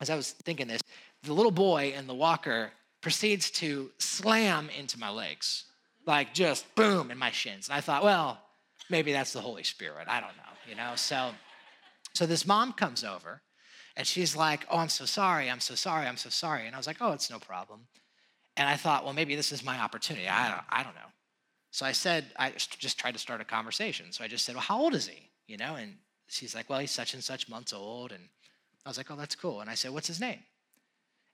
as 0.00 0.08
I 0.08 0.16
was 0.16 0.30
thinking 0.30 0.68
this, 0.68 0.80
the 1.22 1.34
little 1.34 1.52
boy 1.52 1.92
in 1.94 2.06
the 2.06 2.14
walker 2.14 2.70
proceeds 3.02 3.50
to 3.50 3.90
slam 3.98 4.70
into 4.70 4.98
my 4.98 5.10
legs, 5.10 5.64
like 6.06 6.32
just 6.32 6.72
boom 6.74 7.10
in 7.10 7.18
my 7.18 7.30
shins. 7.30 7.68
And 7.68 7.76
I 7.76 7.80
thought, 7.80 8.04
well, 8.04 8.40
maybe 8.88 9.12
that's 9.12 9.32
the 9.32 9.40
Holy 9.40 9.64
Spirit. 9.64 10.06
I 10.08 10.20
don't 10.20 10.36
know, 10.36 10.52
you 10.68 10.76
know. 10.76 10.92
So, 10.94 11.30
so 12.14 12.26
this 12.26 12.46
mom 12.46 12.72
comes 12.72 13.04
over 13.04 13.42
and 13.96 14.06
she's 14.06 14.36
like, 14.36 14.66
Oh, 14.70 14.78
I'm 14.78 14.88
so 14.88 15.04
sorry. 15.04 15.50
I'm 15.50 15.60
so 15.60 15.74
sorry. 15.74 16.06
I'm 16.06 16.16
so 16.16 16.30
sorry. 16.30 16.66
And 16.66 16.74
I 16.74 16.78
was 16.78 16.86
like, 16.86 16.98
Oh, 17.00 17.12
it's 17.12 17.30
no 17.30 17.38
problem. 17.38 17.86
And 18.56 18.68
I 18.68 18.76
thought, 18.76 19.04
Well, 19.04 19.14
maybe 19.14 19.34
this 19.36 19.52
is 19.52 19.64
my 19.64 19.78
opportunity. 19.80 20.28
I 20.28 20.50
don't, 20.50 20.64
I 20.70 20.82
don't 20.82 20.94
know. 20.94 21.00
So 21.72 21.84
I 21.84 21.92
said, 21.92 22.26
I 22.38 22.52
just 22.52 22.98
tried 22.98 23.12
to 23.12 23.18
start 23.18 23.40
a 23.40 23.44
conversation. 23.44 24.12
So 24.12 24.24
I 24.24 24.28
just 24.28 24.44
said, 24.44 24.54
Well, 24.54 24.62
how 24.62 24.80
old 24.80 24.94
is 24.94 25.08
he? 25.08 25.30
You 25.46 25.56
know, 25.56 25.74
and 25.74 25.96
she's 26.28 26.54
like, 26.54 26.70
Well, 26.70 26.78
he's 26.78 26.90
such 26.90 27.14
and 27.14 27.24
such 27.24 27.48
months 27.48 27.72
old. 27.72 28.12
And 28.12 28.22
I 28.84 28.88
was 28.88 28.96
like, 28.96 29.10
Oh, 29.10 29.16
that's 29.16 29.34
cool. 29.34 29.60
And 29.60 29.68
I 29.68 29.74
said, 29.74 29.92
What's 29.92 30.08
his 30.08 30.20
name? 30.20 30.40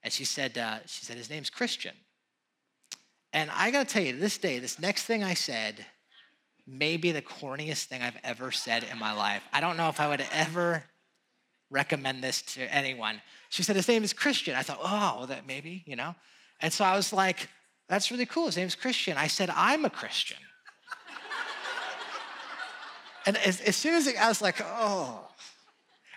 And 0.01 0.11
she 0.11 0.25
said, 0.25 0.57
uh, 0.57 0.79
She 0.85 1.05
said, 1.05 1.17
His 1.17 1.29
name's 1.29 1.49
Christian. 1.49 1.93
And 3.33 3.49
I 3.51 3.71
got 3.71 3.87
to 3.87 3.93
tell 3.93 4.03
you, 4.03 4.15
this 4.17 4.37
day, 4.37 4.59
this 4.59 4.79
next 4.79 5.03
thing 5.03 5.23
I 5.23 5.33
said, 5.33 5.85
may 6.67 6.97
be 6.97 7.11
the 7.11 7.21
corniest 7.21 7.85
thing 7.85 8.01
I've 8.01 8.17
ever 8.23 8.51
said 8.51 8.85
in 8.89 8.97
my 8.99 9.11
life. 9.11 9.43
I 9.51 9.59
don't 9.59 9.75
know 9.75 9.89
if 9.89 9.99
I 9.99 10.07
would 10.07 10.23
ever 10.31 10.83
recommend 11.69 12.23
this 12.23 12.41
to 12.43 12.61
anyone. 12.73 13.21
She 13.49 13.63
said, 13.63 13.75
His 13.75 13.87
name 13.87 14.03
is 14.03 14.13
Christian. 14.13 14.55
I 14.55 14.61
thought, 14.61 14.79
oh, 14.81 15.17
well, 15.17 15.27
that 15.27 15.47
maybe, 15.47 15.83
you 15.85 15.95
know? 15.95 16.15
And 16.61 16.71
so 16.71 16.85
I 16.85 16.95
was 16.95 17.11
like, 17.11 17.49
That's 17.89 18.11
really 18.11 18.27
cool. 18.27 18.45
His 18.45 18.57
name's 18.57 18.75
Christian. 18.75 19.17
I 19.17 19.27
said, 19.27 19.49
I'm 19.49 19.83
a 19.83 19.89
Christian. 19.89 20.37
and 23.25 23.35
as, 23.37 23.59
as, 23.61 23.75
soon 23.75 23.95
as 23.95 24.07
it, 24.07 24.21
I 24.23 24.29
was 24.29 24.41
like, 24.41 24.61
Oh. 24.63 25.27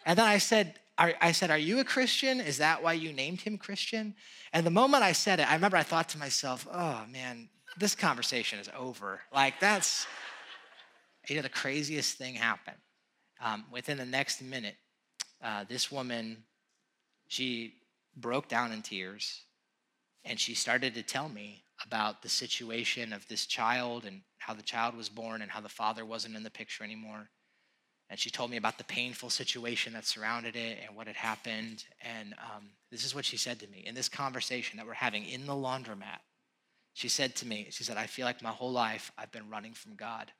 And 0.05 0.19
then 0.19 0.27
I 0.27 0.39
said, 0.39 0.75
I 0.99 1.33
said, 1.33 1.51
Are 1.51 1.59
you 1.59 1.79
a 1.81 1.85
Christian? 1.85 2.41
Is 2.41 2.59
that 2.59 2.83
why 2.83 2.95
you 2.95 3.13
named 3.13 3.43
him 3.43 3.59
Christian? 3.59 4.15
And 4.53 4.65
the 4.65 4.71
moment 4.71 5.03
I 5.03 5.13
said 5.13 5.41
it, 5.41 5.51
I 5.51 5.55
remember 5.55 5.77
I 5.77 5.83
thought 5.83 6.09
to 6.11 6.19
myself, 6.19 6.67
Oh, 6.73 7.05
man, 7.11 7.49
this 7.79 7.95
conversation 7.95 8.59
is 8.59 8.71
over. 8.77 9.21
Like, 9.33 9.61
that's, 9.61 10.07
you 11.29 11.37
know, 11.37 11.43
the 11.43 11.49
craziest 11.49 12.17
thing 12.17 12.35
happened. 12.35 12.79
Um, 13.41 13.67
within 13.71 13.99
the 13.99 14.07
next 14.07 14.41
minute, 14.41 14.77
uh, 15.43 15.65
this 15.69 15.93
woman, 15.93 16.45
she 17.29 17.75
broke 18.17 18.49
down 18.49 18.73
in 18.73 18.81
tears 18.81 19.43
and 20.25 20.41
she 20.41 20.55
started 20.55 20.95
to 20.95 21.03
tell 21.03 21.29
me 21.29 21.63
about 21.85 22.23
the 22.23 22.29
situation 22.29 23.13
of 23.13 23.29
this 23.29 23.45
child 23.45 24.07
and 24.07 24.23
how 24.39 24.55
the 24.55 24.63
child 24.63 24.97
was 24.97 25.11
born 25.11 25.43
and 25.43 25.51
how 25.51 25.61
the 25.61 25.69
father 25.69 26.07
wasn't 26.07 26.35
in 26.35 26.43
the 26.43 26.51
picture 26.51 26.83
anymore. 26.83 27.29
And 28.09 28.19
she 28.19 28.31
told 28.31 28.51
me 28.51 28.57
about 28.57 28.79
the 28.79 28.85
painful 28.85 29.31
situation 29.31 29.93
that 29.95 30.05
surrounded 30.07 30.55
it 30.55 30.79
and 30.87 30.97
what 30.97 31.09
had 31.09 31.17
happened. 31.17 31.85
And 32.01 32.35
um, 32.35 32.69
this 32.91 33.05
is 33.05 33.15
what 33.15 33.25
she 33.25 33.37
said 33.37 33.59
to 33.61 33.67
me 33.69 33.83
in 33.85 33.95
this 33.95 34.09
conversation 34.09 34.77
that 34.77 34.87
we're 34.87 34.95
having 34.95 35.25
in 35.25 35.47
the 35.47 35.53
laundromat. 35.53 36.21
She 36.95 37.09
said 37.09 37.35
to 37.37 37.47
me, 37.47 37.67
She 37.71 37.85
said, 37.85 37.97
I 37.97 38.07
feel 38.07 38.25
like 38.25 38.43
my 38.43 38.51
whole 38.51 38.73
life 38.73 39.11
I've 39.19 39.33
been 39.33 39.51
running 39.51 39.75
from 39.75 39.97
God. 39.97 40.31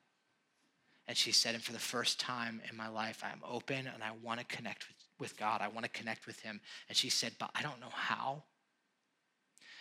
And 1.07 1.15
she 1.15 1.31
said, 1.31 1.55
and 1.55 1.63
for 1.63 1.71
the 1.71 1.79
first 1.79 2.19
time 2.19 2.61
in 2.69 2.75
my 2.75 2.89
life, 2.89 3.23
I'm 3.23 3.41
open 3.47 3.87
and 3.87 4.03
I 4.03 4.11
want 4.21 4.41
to 4.41 4.45
connect 4.45 4.87
with, 4.87 4.97
with 5.19 5.37
God. 5.37 5.61
I 5.61 5.69
want 5.69 5.85
to 5.85 5.89
connect 5.91 6.27
with 6.27 6.39
Him. 6.41 6.59
And 6.89 6.97
she 6.97 7.09
said, 7.09 7.31
but 7.39 7.49
I 7.55 7.61
don't 7.61 7.79
know 7.79 7.91
how. 7.91 8.43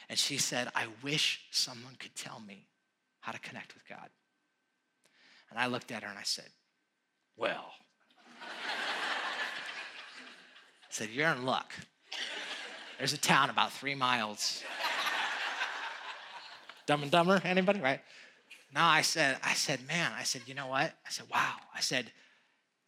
And 0.08 0.16
she 0.16 0.38
said, 0.38 0.70
I 0.74 0.86
wish 1.02 1.46
someone 1.50 1.96
could 1.98 2.14
tell 2.14 2.40
me 2.40 2.68
how 3.20 3.32
to 3.32 3.40
connect 3.40 3.74
with 3.74 3.88
God. 3.88 4.08
And 5.50 5.58
I 5.58 5.66
looked 5.66 5.90
at 5.90 6.04
her 6.04 6.08
and 6.08 6.18
I 6.18 6.22
said, 6.22 6.48
Well, 7.36 7.72
I 8.42 8.46
said, 10.90 11.10
You're 11.10 11.28
in 11.28 11.44
luck. 11.44 11.72
There's 12.98 13.12
a 13.12 13.18
town 13.18 13.50
about 13.50 13.72
three 13.72 13.94
miles. 13.94 14.62
Dumb 16.86 17.02
and 17.02 17.10
Dumber, 17.10 17.40
anybody, 17.44 17.80
right? 17.80 18.00
No, 18.74 18.82
I 18.82 19.02
said, 19.02 19.38
I 19.42 19.54
said, 19.54 19.86
man, 19.86 20.12
I 20.16 20.22
said, 20.22 20.42
you 20.46 20.54
know 20.54 20.68
what? 20.68 20.92
I 21.04 21.10
said, 21.10 21.26
wow. 21.30 21.56
I 21.74 21.80
said, 21.80 22.10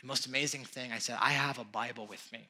the 0.00 0.06
most 0.06 0.26
amazing 0.26 0.64
thing, 0.64 0.92
I 0.92 0.98
said, 0.98 1.18
I 1.20 1.30
have 1.30 1.58
a 1.58 1.64
Bible 1.64 2.06
with 2.06 2.30
me. 2.32 2.48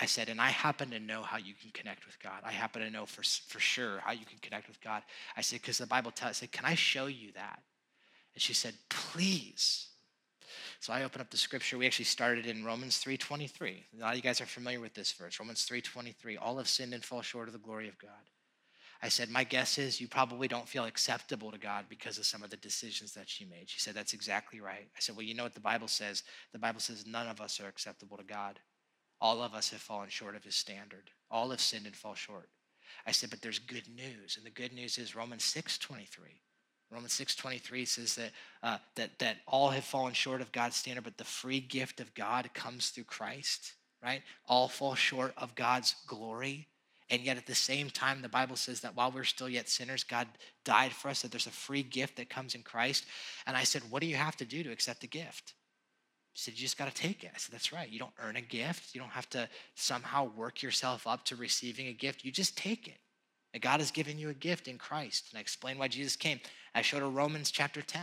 I 0.00 0.06
said, 0.06 0.28
and 0.28 0.40
I 0.40 0.50
happen 0.50 0.90
to 0.90 1.00
know 1.00 1.22
how 1.22 1.38
you 1.38 1.54
can 1.60 1.70
connect 1.72 2.06
with 2.06 2.18
God. 2.20 2.42
I 2.44 2.52
happen 2.52 2.82
to 2.82 2.90
know 2.90 3.06
for, 3.06 3.22
for 3.22 3.60
sure 3.60 4.00
how 4.04 4.12
you 4.12 4.26
can 4.26 4.38
connect 4.40 4.68
with 4.68 4.80
God. 4.80 5.02
I 5.36 5.40
said, 5.40 5.60
because 5.62 5.78
the 5.78 5.86
Bible 5.86 6.10
tells, 6.10 6.30
I 6.30 6.32
said, 6.32 6.52
can 6.52 6.64
I 6.64 6.74
show 6.74 7.06
you 7.06 7.32
that? 7.32 7.60
And 8.34 8.42
she 8.42 8.52
said, 8.52 8.74
please. 8.88 9.88
So 10.80 10.92
I 10.92 11.04
open 11.04 11.20
up 11.20 11.30
the 11.30 11.36
scripture. 11.36 11.78
We 11.78 11.86
actually 11.86 12.04
started 12.04 12.46
in 12.46 12.64
Romans 12.64 13.02
3.23. 13.02 13.82
A 13.98 14.00
lot 14.00 14.10
of 14.10 14.16
you 14.16 14.22
guys 14.22 14.40
are 14.40 14.46
familiar 14.46 14.80
with 14.80 14.94
this 14.94 15.12
verse. 15.12 15.40
Romans 15.40 15.66
3.23, 15.70 16.36
all 16.40 16.58
have 16.58 16.68
sinned 16.68 16.94
and 16.94 17.04
fall 17.04 17.22
short 17.22 17.48
of 17.48 17.52
the 17.52 17.58
glory 17.58 17.88
of 17.88 17.98
God. 17.98 18.10
I 19.02 19.08
said, 19.08 19.30
My 19.30 19.44
guess 19.44 19.78
is 19.78 20.00
you 20.00 20.08
probably 20.08 20.48
don't 20.48 20.68
feel 20.68 20.84
acceptable 20.84 21.50
to 21.50 21.58
God 21.58 21.84
because 21.88 22.18
of 22.18 22.26
some 22.26 22.42
of 22.42 22.50
the 22.50 22.56
decisions 22.56 23.12
that 23.12 23.28
she 23.28 23.44
made. 23.44 23.68
She 23.68 23.80
said, 23.80 23.94
That's 23.94 24.14
exactly 24.14 24.60
right. 24.60 24.88
I 24.96 25.00
said, 25.00 25.16
Well, 25.16 25.24
you 25.24 25.34
know 25.34 25.42
what 25.42 25.54
the 25.54 25.60
Bible 25.60 25.88
says? 25.88 26.22
The 26.52 26.58
Bible 26.58 26.80
says 26.80 27.06
none 27.06 27.28
of 27.28 27.40
us 27.40 27.60
are 27.60 27.68
acceptable 27.68 28.16
to 28.16 28.24
God. 28.24 28.58
All 29.20 29.42
of 29.42 29.54
us 29.54 29.70
have 29.70 29.80
fallen 29.80 30.08
short 30.08 30.36
of 30.36 30.44
his 30.44 30.56
standard. 30.56 31.10
All 31.30 31.50
have 31.50 31.60
sinned 31.60 31.86
and 31.86 31.96
fall 31.96 32.14
short. 32.14 32.48
I 33.06 33.12
said, 33.12 33.30
But 33.30 33.42
there's 33.42 33.58
good 33.58 33.88
news. 33.88 34.36
And 34.36 34.46
the 34.46 34.50
good 34.50 34.72
news 34.72 34.98
is 34.98 35.14
Romans 35.14 35.44
6 35.44 35.78
23. 35.78 36.40
Romans 36.90 37.12
6:23 37.14 37.84
says 37.84 38.14
that, 38.14 38.32
uh, 38.62 38.78
that, 38.94 39.18
that 39.18 39.38
all 39.46 39.70
have 39.70 39.84
fallen 39.84 40.14
short 40.14 40.40
of 40.40 40.52
God's 40.52 40.76
standard, 40.76 41.04
but 41.04 41.18
the 41.18 41.24
free 41.24 41.60
gift 41.60 42.00
of 42.00 42.14
God 42.14 42.52
comes 42.54 42.90
through 42.90 43.04
Christ, 43.04 43.74
right? 44.02 44.22
All 44.46 44.68
fall 44.68 44.94
short 44.94 45.34
of 45.36 45.54
God's 45.54 45.94
glory. 46.06 46.68
And 47.08 47.22
yet 47.22 47.36
at 47.36 47.46
the 47.46 47.54
same 47.54 47.88
time, 47.88 48.20
the 48.20 48.28
Bible 48.28 48.56
says 48.56 48.80
that 48.80 48.96
while 48.96 49.12
we're 49.12 49.24
still 49.24 49.48
yet 49.48 49.68
sinners, 49.68 50.02
God 50.02 50.26
died 50.64 50.92
for 50.92 51.08
us, 51.08 51.22
that 51.22 51.30
there's 51.30 51.46
a 51.46 51.52
free 51.52 51.84
gift 51.84 52.16
that 52.16 52.28
comes 52.28 52.56
in 52.56 52.62
Christ. 52.62 53.06
And 53.46 53.56
I 53.56 53.62
said, 53.62 53.82
What 53.90 54.00
do 54.00 54.08
you 54.08 54.16
have 54.16 54.36
to 54.36 54.44
do 54.44 54.62
to 54.64 54.72
accept 54.72 55.00
the 55.00 55.06
gift? 55.06 55.54
She 56.34 56.44
said, 56.44 56.54
You 56.54 56.62
just 56.62 56.78
got 56.78 56.92
to 56.92 57.02
take 57.02 57.22
it. 57.22 57.30
I 57.34 57.38
said, 57.38 57.52
That's 57.52 57.72
right. 57.72 57.88
You 57.88 58.00
don't 58.00 58.14
earn 58.20 58.36
a 58.36 58.40
gift. 58.40 58.94
You 58.94 59.00
don't 59.00 59.10
have 59.10 59.30
to 59.30 59.48
somehow 59.74 60.24
work 60.36 60.62
yourself 60.62 61.06
up 61.06 61.24
to 61.26 61.36
receiving 61.36 61.86
a 61.86 61.92
gift. 61.92 62.24
You 62.24 62.32
just 62.32 62.56
take 62.56 62.88
it. 62.88 62.98
And 63.56 63.62
God 63.62 63.80
has 63.80 63.90
given 63.90 64.18
you 64.18 64.28
a 64.28 64.34
gift 64.34 64.68
in 64.68 64.76
Christ. 64.76 65.28
And 65.30 65.38
I 65.38 65.40
explained 65.40 65.78
why 65.78 65.88
Jesus 65.88 66.14
came. 66.14 66.40
I 66.74 66.82
showed 66.82 67.00
her 67.00 67.08
Romans 67.08 67.50
chapter 67.50 67.80
10, 67.80 68.02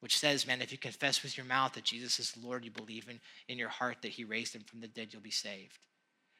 which 0.00 0.18
says, 0.18 0.48
Man, 0.48 0.60
if 0.60 0.72
you 0.72 0.78
confess 0.78 1.22
with 1.22 1.36
your 1.36 1.46
mouth 1.46 1.74
that 1.74 1.84
Jesus 1.84 2.18
is 2.18 2.36
Lord, 2.42 2.64
you 2.64 2.72
believe 2.72 3.08
in, 3.08 3.20
in 3.46 3.56
your 3.56 3.68
heart 3.68 3.98
that 4.02 4.10
he 4.10 4.24
raised 4.24 4.52
him 4.52 4.64
from 4.64 4.80
the 4.80 4.88
dead, 4.88 5.10
you'll 5.12 5.22
be 5.22 5.30
saved. 5.30 5.78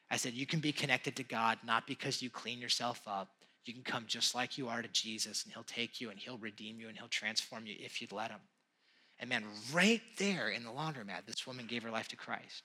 I 0.09 0.17
said, 0.17 0.33
you 0.33 0.45
can 0.45 0.59
be 0.59 0.73
connected 0.73 1.15
to 1.15 1.23
God 1.23 1.59
not 1.65 1.87
because 1.87 2.21
you 2.21 2.29
clean 2.29 2.59
yourself 2.59 3.01
up. 3.07 3.29
You 3.63 3.73
can 3.73 3.83
come 3.83 4.03
just 4.05 4.35
like 4.35 4.57
you 4.57 4.67
are 4.67 4.81
to 4.81 4.89
Jesus, 4.89 5.45
and 5.45 5.53
He'll 5.53 5.63
take 5.63 6.01
you 6.01 6.09
and 6.09 6.19
He'll 6.19 6.37
redeem 6.37 6.77
you 6.77 6.89
and 6.89 6.97
He'll 6.97 7.07
transform 7.07 7.65
you 7.65 7.75
if 7.79 8.01
you'd 8.01 8.11
let 8.11 8.31
Him. 8.31 8.41
And 9.17 9.29
man, 9.29 9.45
right 9.71 10.01
there 10.17 10.49
in 10.49 10.65
the 10.65 10.71
laundromat, 10.71 11.25
this 11.25 11.47
woman 11.47 11.67
gave 11.67 11.83
her 11.83 11.91
life 11.91 12.09
to 12.09 12.17
Christ. 12.17 12.63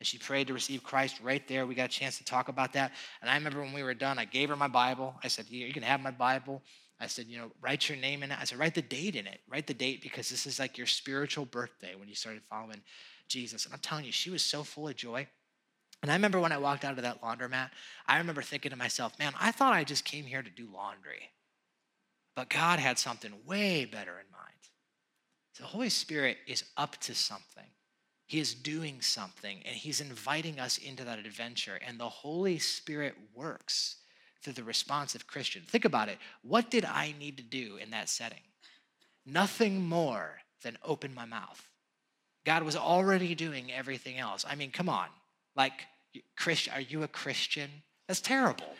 And 0.00 0.06
she 0.06 0.18
prayed 0.18 0.46
to 0.46 0.54
receive 0.54 0.82
Christ 0.82 1.20
right 1.22 1.46
there. 1.48 1.66
We 1.66 1.74
got 1.74 1.86
a 1.86 1.88
chance 1.88 2.18
to 2.18 2.24
talk 2.24 2.48
about 2.48 2.72
that. 2.74 2.92
And 3.20 3.30
I 3.30 3.34
remember 3.34 3.60
when 3.60 3.72
we 3.72 3.82
were 3.82 3.94
done, 3.94 4.18
I 4.18 4.24
gave 4.24 4.48
her 4.48 4.56
my 4.56 4.68
Bible. 4.68 5.14
I 5.24 5.28
said, 5.28 5.46
You 5.48 5.72
can 5.72 5.82
have 5.82 6.00
my 6.00 6.12
Bible. 6.12 6.62
I 7.00 7.06
said, 7.08 7.26
You 7.26 7.38
know, 7.38 7.50
write 7.60 7.88
your 7.88 7.98
name 7.98 8.22
in 8.22 8.30
it. 8.30 8.38
I 8.40 8.44
said, 8.44 8.58
Write 8.58 8.74
the 8.74 8.82
date 8.82 9.16
in 9.16 9.26
it. 9.26 9.40
Write 9.48 9.66
the 9.66 9.74
date 9.74 10.02
because 10.02 10.28
this 10.28 10.46
is 10.46 10.58
like 10.58 10.78
your 10.78 10.86
spiritual 10.86 11.46
birthday 11.46 11.94
when 11.96 12.08
you 12.08 12.14
started 12.14 12.42
following 12.48 12.80
Jesus. 13.26 13.64
And 13.64 13.74
I'm 13.74 13.80
telling 13.80 14.04
you, 14.04 14.12
she 14.12 14.30
was 14.30 14.42
so 14.42 14.62
full 14.62 14.88
of 14.88 14.96
joy. 14.96 15.26
And 16.02 16.12
I 16.12 16.14
remember 16.14 16.38
when 16.40 16.52
I 16.52 16.58
walked 16.58 16.84
out 16.84 16.96
of 16.96 17.02
that 17.02 17.20
laundromat, 17.20 17.70
I 18.06 18.18
remember 18.18 18.42
thinking 18.42 18.70
to 18.70 18.76
myself, 18.76 19.18
man, 19.18 19.32
I 19.40 19.50
thought 19.50 19.72
I 19.72 19.82
just 19.82 20.04
came 20.04 20.26
here 20.26 20.42
to 20.42 20.50
do 20.50 20.68
laundry. 20.72 21.30
But 22.36 22.50
God 22.50 22.78
had 22.78 23.00
something 23.00 23.32
way 23.44 23.84
better 23.84 24.12
in 24.12 24.26
mind. 24.30 24.48
The 25.58 25.64
Holy 25.64 25.88
Spirit 25.88 26.38
is 26.46 26.62
up 26.76 26.96
to 26.98 27.14
something. 27.14 27.64
He 28.28 28.38
is 28.38 28.54
doing 28.54 29.00
something 29.00 29.62
and 29.64 29.74
he's 29.74 30.02
inviting 30.02 30.60
us 30.60 30.76
into 30.76 31.02
that 31.04 31.18
adventure. 31.18 31.80
And 31.86 31.98
the 31.98 32.08
Holy 32.08 32.58
Spirit 32.58 33.14
works 33.34 33.96
through 34.42 34.52
the 34.52 34.62
responsive 34.62 35.26
Christian. 35.26 35.62
Think 35.66 35.86
about 35.86 36.10
it. 36.10 36.18
What 36.42 36.70
did 36.70 36.84
I 36.84 37.14
need 37.18 37.38
to 37.38 37.42
do 37.42 37.78
in 37.78 37.90
that 37.90 38.10
setting? 38.10 38.42
Nothing 39.24 39.88
more 39.88 40.42
than 40.62 40.76
open 40.84 41.14
my 41.14 41.24
mouth. 41.24 41.66
God 42.44 42.64
was 42.64 42.76
already 42.76 43.34
doing 43.34 43.72
everything 43.72 44.18
else. 44.18 44.44
I 44.48 44.54
mean, 44.54 44.70
come 44.70 44.90
on. 44.90 45.08
Like, 45.56 45.86
Christian, 46.36 46.74
are 46.74 46.80
you 46.80 47.02
a 47.04 47.08
Christian? 47.08 47.70
That's 48.06 48.20
terrible. 48.20 48.74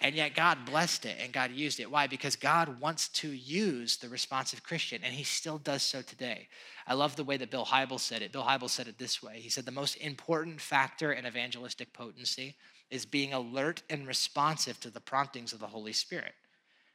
And 0.00 0.14
yet 0.14 0.34
God 0.34 0.64
blessed 0.64 1.06
it 1.06 1.16
and 1.20 1.32
God 1.32 1.50
used 1.50 1.80
it. 1.80 1.90
Why? 1.90 2.06
Because 2.06 2.36
God 2.36 2.80
wants 2.80 3.08
to 3.08 3.28
use 3.28 3.96
the 3.96 4.08
responsive 4.08 4.62
Christian, 4.62 5.02
and 5.04 5.12
He 5.12 5.24
still 5.24 5.58
does 5.58 5.82
so 5.82 6.02
today. 6.02 6.48
I 6.86 6.94
love 6.94 7.16
the 7.16 7.24
way 7.24 7.36
that 7.36 7.50
Bill 7.50 7.64
Hybels 7.64 8.00
said 8.00 8.22
it. 8.22 8.32
Bill 8.32 8.44
Hybels 8.44 8.70
said 8.70 8.88
it 8.88 8.98
this 8.98 9.22
way 9.22 9.40
He 9.40 9.48
said, 9.48 9.64
The 9.64 9.72
most 9.72 9.96
important 9.96 10.60
factor 10.60 11.12
in 11.12 11.26
evangelistic 11.26 11.92
potency 11.92 12.56
is 12.90 13.04
being 13.04 13.32
alert 13.32 13.82
and 13.90 14.06
responsive 14.06 14.80
to 14.80 14.90
the 14.90 15.00
promptings 15.00 15.52
of 15.52 15.60
the 15.60 15.66
Holy 15.66 15.92
Spirit. 15.92 16.32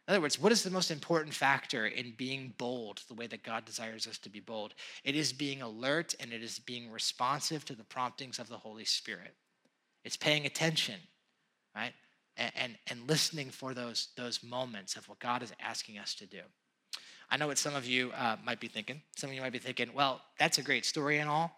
In 0.08 0.14
other 0.14 0.22
words, 0.22 0.40
what 0.40 0.52
is 0.52 0.64
the 0.64 0.70
most 0.70 0.92
important 0.92 1.34
factor 1.34 1.88
in 1.88 2.14
being 2.18 2.54
bold 2.58 3.02
the 3.08 3.14
way 3.14 3.26
that 3.28 3.44
God 3.44 3.64
desires 3.64 4.06
us 4.06 4.18
to 4.20 4.30
be 4.30 4.42
bold? 4.42 4.74
It 5.06 5.16
is 5.16 5.32
being 5.32 5.62
alert 5.62 6.14
and 6.20 6.34
it 6.34 6.44
is 6.44 6.60
being 6.60 6.92
responsive 6.92 7.64
to 7.66 7.76
the 7.76 7.86
promptings 7.86 8.38
of 8.38 8.50
the 8.50 8.58
Holy 8.58 8.84
Spirit. 8.84 9.34
It's 10.04 10.18
paying 10.18 10.46
attention, 10.46 11.00
right? 11.74 11.94
And, 12.38 12.52
and, 12.56 12.78
and 12.88 13.10
listening 13.10 13.50
for 13.50 13.74
those, 13.74 14.10
those 14.18 14.44
moments 14.44 14.96
of 14.96 15.08
what 15.08 15.20
God 15.20 15.44
is 15.44 15.54
asking 15.60 15.98
us 15.98 16.16
to 16.16 16.26
do. 16.26 16.42
I 17.30 17.38
know 17.38 17.48
what 17.48 17.58
some 17.58 17.76
of 17.76 17.86
you 17.86 18.12
uh, 18.12 18.38
might 18.46 18.60
be 18.60 18.68
thinking. 18.68 19.02
Some 19.16 19.30
of 19.30 19.36
you 19.36 19.42
might 19.42 19.54
be 19.54 19.60
thinking, 19.60 19.90
well, 19.94 20.22
that's 20.38 20.58
a 20.58 20.64
great 20.64 20.86
story 20.86 21.20
and 21.20 21.30
all, 21.30 21.52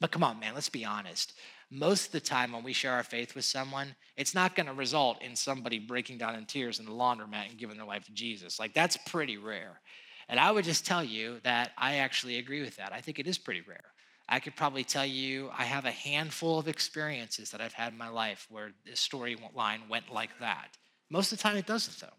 but 0.00 0.10
come 0.10 0.24
on, 0.24 0.40
man, 0.40 0.54
let's 0.54 0.68
be 0.68 0.84
honest. 0.84 1.34
Most 1.70 2.06
of 2.06 2.12
the 2.12 2.20
time 2.20 2.52
when 2.52 2.62
we 2.62 2.72
share 2.72 2.92
our 2.92 3.02
faith 3.02 3.34
with 3.34 3.44
someone, 3.44 3.94
it's 4.16 4.34
not 4.34 4.54
going 4.54 4.66
to 4.66 4.72
result 4.72 5.22
in 5.22 5.34
somebody 5.34 5.78
breaking 5.78 6.18
down 6.18 6.36
in 6.36 6.44
tears 6.44 6.78
in 6.78 6.86
the 6.86 6.92
laundromat 6.92 7.48
and 7.48 7.58
giving 7.58 7.76
their 7.76 7.86
life 7.86 8.04
to 8.04 8.12
Jesus. 8.12 8.60
Like, 8.60 8.74
that's 8.74 8.96
pretty 9.06 9.38
rare. 9.38 9.80
And 10.28 10.38
I 10.38 10.50
would 10.50 10.64
just 10.64 10.86
tell 10.86 11.02
you 11.02 11.40
that 11.42 11.72
I 11.76 11.96
actually 11.96 12.36
agree 12.38 12.62
with 12.62 12.76
that. 12.76 12.92
I 12.92 13.00
think 13.00 13.18
it 13.18 13.26
is 13.26 13.38
pretty 13.38 13.62
rare. 13.62 13.93
I 14.28 14.40
could 14.40 14.56
probably 14.56 14.84
tell 14.84 15.04
you 15.04 15.50
I 15.56 15.64
have 15.64 15.84
a 15.84 15.90
handful 15.90 16.58
of 16.58 16.66
experiences 16.68 17.50
that 17.50 17.60
I've 17.60 17.74
had 17.74 17.92
in 17.92 17.98
my 17.98 18.08
life 18.08 18.46
where 18.48 18.72
the 18.84 18.92
storyline 18.92 19.88
went 19.88 20.12
like 20.12 20.38
that. 20.40 20.76
Most 21.10 21.30
of 21.30 21.38
the 21.38 21.42
time, 21.42 21.56
it 21.56 21.66
doesn't, 21.66 22.00
though. 22.00 22.16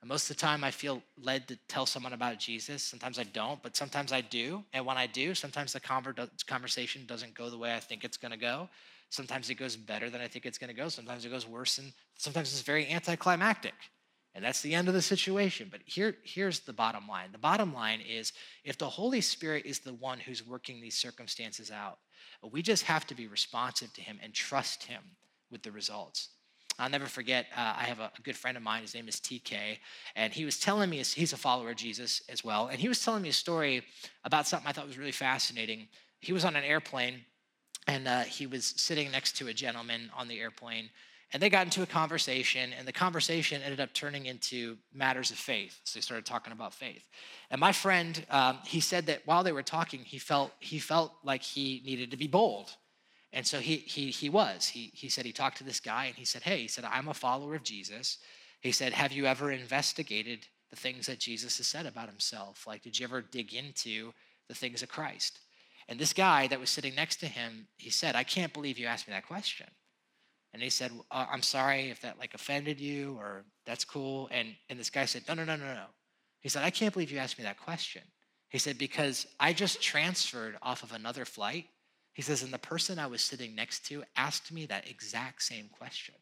And 0.00 0.08
most 0.08 0.30
of 0.30 0.36
the 0.36 0.40
time, 0.40 0.64
I 0.64 0.70
feel 0.70 1.02
led 1.16 1.46
to 1.48 1.56
tell 1.68 1.86
someone 1.86 2.12
about 2.12 2.38
Jesus. 2.38 2.82
Sometimes 2.82 3.18
I 3.18 3.24
don't, 3.24 3.62
but 3.62 3.76
sometimes 3.76 4.12
I 4.12 4.20
do. 4.22 4.64
And 4.72 4.84
when 4.84 4.96
I 4.96 5.06
do, 5.06 5.34
sometimes 5.34 5.72
the 5.74 5.80
conversation 6.46 7.06
doesn't 7.06 7.34
go 7.34 7.50
the 7.50 7.58
way 7.58 7.74
I 7.74 7.80
think 7.80 8.02
it's 8.02 8.16
going 8.16 8.32
to 8.32 8.38
go. 8.38 8.68
Sometimes 9.10 9.50
it 9.50 9.56
goes 9.56 9.76
better 9.76 10.08
than 10.10 10.20
I 10.20 10.26
think 10.26 10.46
it's 10.46 10.58
going 10.58 10.74
to 10.74 10.74
go. 10.74 10.88
Sometimes 10.88 11.24
it 11.24 11.28
goes 11.28 11.46
worse, 11.46 11.78
and 11.78 11.92
sometimes 12.16 12.50
it's 12.52 12.62
very 12.62 12.90
anticlimactic. 12.90 13.74
And 14.34 14.44
that's 14.44 14.62
the 14.62 14.74
end 14.74 14.88
of 14.88 14.94
the 14.94 15.02
situation. 15.02 15.68
But 15.70 15.80
here, 15.84 16.16
here's 16.22 16.60
the 16.60 16.72
bottom 16.72 17.06
line 17.06 17.32
the 17.32 17.38
bottom 17.38 17.74
line 17.74 18.00
is 18.00 18.32
if 18.64 18.78
the 18.78 18.88
Holy 18.88 19.20
Spirit 19.20 19.66
is 19.66 19.80
the 19.80 19.94
one 19.94 20.18
who's 20.18 20.46
working 20.46 20.80
these 20.80 20.96
circumstances 20.96 21.70
out, 21.70 21.98
we 22.50 22.62
just 22.62 22.84
have 22.84 23.06
to 23.08 23.14
be 23.14 23.26
responsive 23.26 23.92
to 23.94 24.00
Him 24.00 24.18
and 24.22 24.32
trust 24.32 24.84
Him 24.84 25.02
with 25.50 25.62
the 25.62 25.70
results. 25.70 26.30
I'll 26.78 26.88
never 26.88 27.06
forget, 27.06 27.46
uh, 27.56 27.74
I 27.76 27.84
have 27.84 28.00
a, 28.00 28.10
good 28.22 28.36
friend 28.36 28.56
of 28.56 28.62
mine, 28.62 28.82
his 28.82 28.94
name 28.94 29.06
is 29.06 29.16
TK, 29.16 29.78
and 30.16 30.32
he 30.32 30.44
was 30.44 30.58
telling 30.58 30.88
me, 30.88 30.96
he's 30.96 31.32
a 31.32 31.36
follower 31.36 31.70
of 31.70 31.76
Jesus 31.76 32.22
as 32.28 32.42
well, 32.42 32.68
and 32.68 32.80
he 32.80 32.88
was 32.88 33.04
telling 33.04 33.22
me 33.22 33.28
a 33.28 33.32
story 33.32 33.82
about 34.24 34.46
something 34.46 34.66
I 34.66 34.72
thought 34.72 34.86
was 34.86 34.98
really 34.98 35.12
fascinating. 35.12 35.88
He 36.20 36.32
was 36.32 36.44
on 36.44 36.56
an 36.56 36.64
airplane, 36.64 37.24
and 37.86 38.08
uh, 38.08 38.20
he 38.20 38.46
was 38.46 38.64
sitting 38.76 39.10
next 39.10 39.36
to 39.36 39.48
a 39.48 39.54
gentleman 39.54 40.10
on 40.16 40.28
the 40.28 40.40
airplane, 40.40 40.88
and 41.32 41.42
they 41.42 41.48
got 41.48 41.66
into 41.66 41.82
a 41.82 41.86
conversation, 41.86 42.72
and 42.78 42.86
the 42.86 42.92
conversation 42.92 43.62
ended 43.62 43.80
up 43.80 43.92
turning 43.94 44.26
into 44.26 44.76
matters 44.92 45.30
of 45.30 45.38
faith. 45.38 45.80
So 45.84 45.98
they 45.98 46.02
started 46.02 46.26
talking 46.26 46.52
about 46.52 46.74
faith. 46.74 47.08
And 47.50 47.58
my 47.58 47.72
friend, 47.72 48.24
um, 48.28 48.58
he 48.64 48.80
said 48.80 49.06
that 49.06 49.22
while 49.24 49.42
they 49.42 49.52
were 49.52 49.62
talking, 49.62 50.00
he 50.00 50.18
felt 50.18 50.52
he 50.60 50.78
felt 50.78 51.12
like 51.24 51.42
he 51.42 51.82
needed 51.84 52.10
to 52.10 52.16
be 52.16 52.26
bold, 52.26 52.76
and 53.32 53.46
so 53.46 53.60
he 53.60 53.76
he 53.76 54.10
he 54.10 54.28
was. 54.28 54.66
He 54.68 54.90
he 54.94 55.08
said 55.08 55.24
he 55.24 55.32
talked 55.32 55.58
to 55.58 55.64
this 55.64 55.80
guy, 55.80 56.06
and 56.06 56.16
he 56.16 56.24
said, 56.24 56.42
"Hey," 56.42 56.62
he 56.62 56.68
said, 56.68 56.84
"I'm 56.84 57.08
a 57.08 57.14
follower 57.14 57.54
of 57.54 57.62
Jesus." 57.62 58.18
He 58.60 58.72
said, 58.72 58.92
"Have 58.92 59.12
you 59.12 59.26
ever 59.26 59.50
investigated 59.50 60.46
the 60.70 60.76
things 60.76 61.06
that 61.06 61.18
Jesus 61.18 61.56
has 61.56 61.66
said 61.66 61.86
about 61.86 62.08
himself? 62.08 62.66
Like, 62.66 62.82
did 62.82 62.98
you 62.98 63.04
ever 63.04 63.22
dig 63.22 63.54
into 63.54 64.12
the 64.48 64.54
things 64.54 64.82
of 64.82 64.88
Christ?" 64.88 65.40
And 65.88 65.98
this 65.98 66.12
guy 66.12 66.46
that 66.46 66.60
was 66.60 66.70
sitting 66.70 66.94
next 66.94 67.16
to 67.16 67.26
him, 67.26 67.68
he 67.76 67.90
said, 67.90 68.14
"I 68.16 68.22
can't 68.24 68.52
believe 68.52 68.78
you 68.78 68.86
asked 68.86 69.08
me 69.08 69.14
that 69.14 69.26
question." 69.26 69.66
And 70.52 70.62
he 70.62 70.70
said, 70.70 70.92
uh, 71.10 71.26
I'm 71.30 71.42
sorry 71.42 71.90
if 71.90 72.00
that 72.02 72.18
like 72.18 72.34
offended 72.34 72.78
you 72.78 73.16
or 73.18 73.44
that's 73.64 73.84
cool. 73.84 74.28
And, 74.30 74.54
and 74.68 74.78
this 74.78 74.90
guy 74.90 75.06
said, 75.06 75.22
no, 75.26 75.34
no, 75.34 75.44
no, 75.44 75.56
no, 75.56 75.64
no. 75.64 75.86
He 76.40 76.48
said, 76.48 76.64
I 76.64 76.70
can't 76.70 76.92
believe 76.92 77.10
you 77.10 77.18
asked 77.18 77.38
me 77.38 77.44
that 77.44 77.60
question. 77.60 78.02
He 78.48 78.58
said, 78.58 78.76
because 78.76 79.26
I 79.40 79.52
just 79.52 79.80
transferred 79.80 80.56
off 80.60 80.82
of 80.82 80.92
another 80.92 81.24
flight. 81.24 81.66
He 82.12 82.20
says, 82.20 82.42
and 82.42 82.52
the 82.52 82.58
person 82.58 82.98
I 82.98 83.06
was 83.06 83.22
sitting 83.22 83.54
next 83.54 83.86
to 83.86 84.04
asked 84.16 84.52
me 84.52 84.66
that 84.66 84.90
exact 84.90 85.42
same 85.42 85.70
question. 85.70 86.14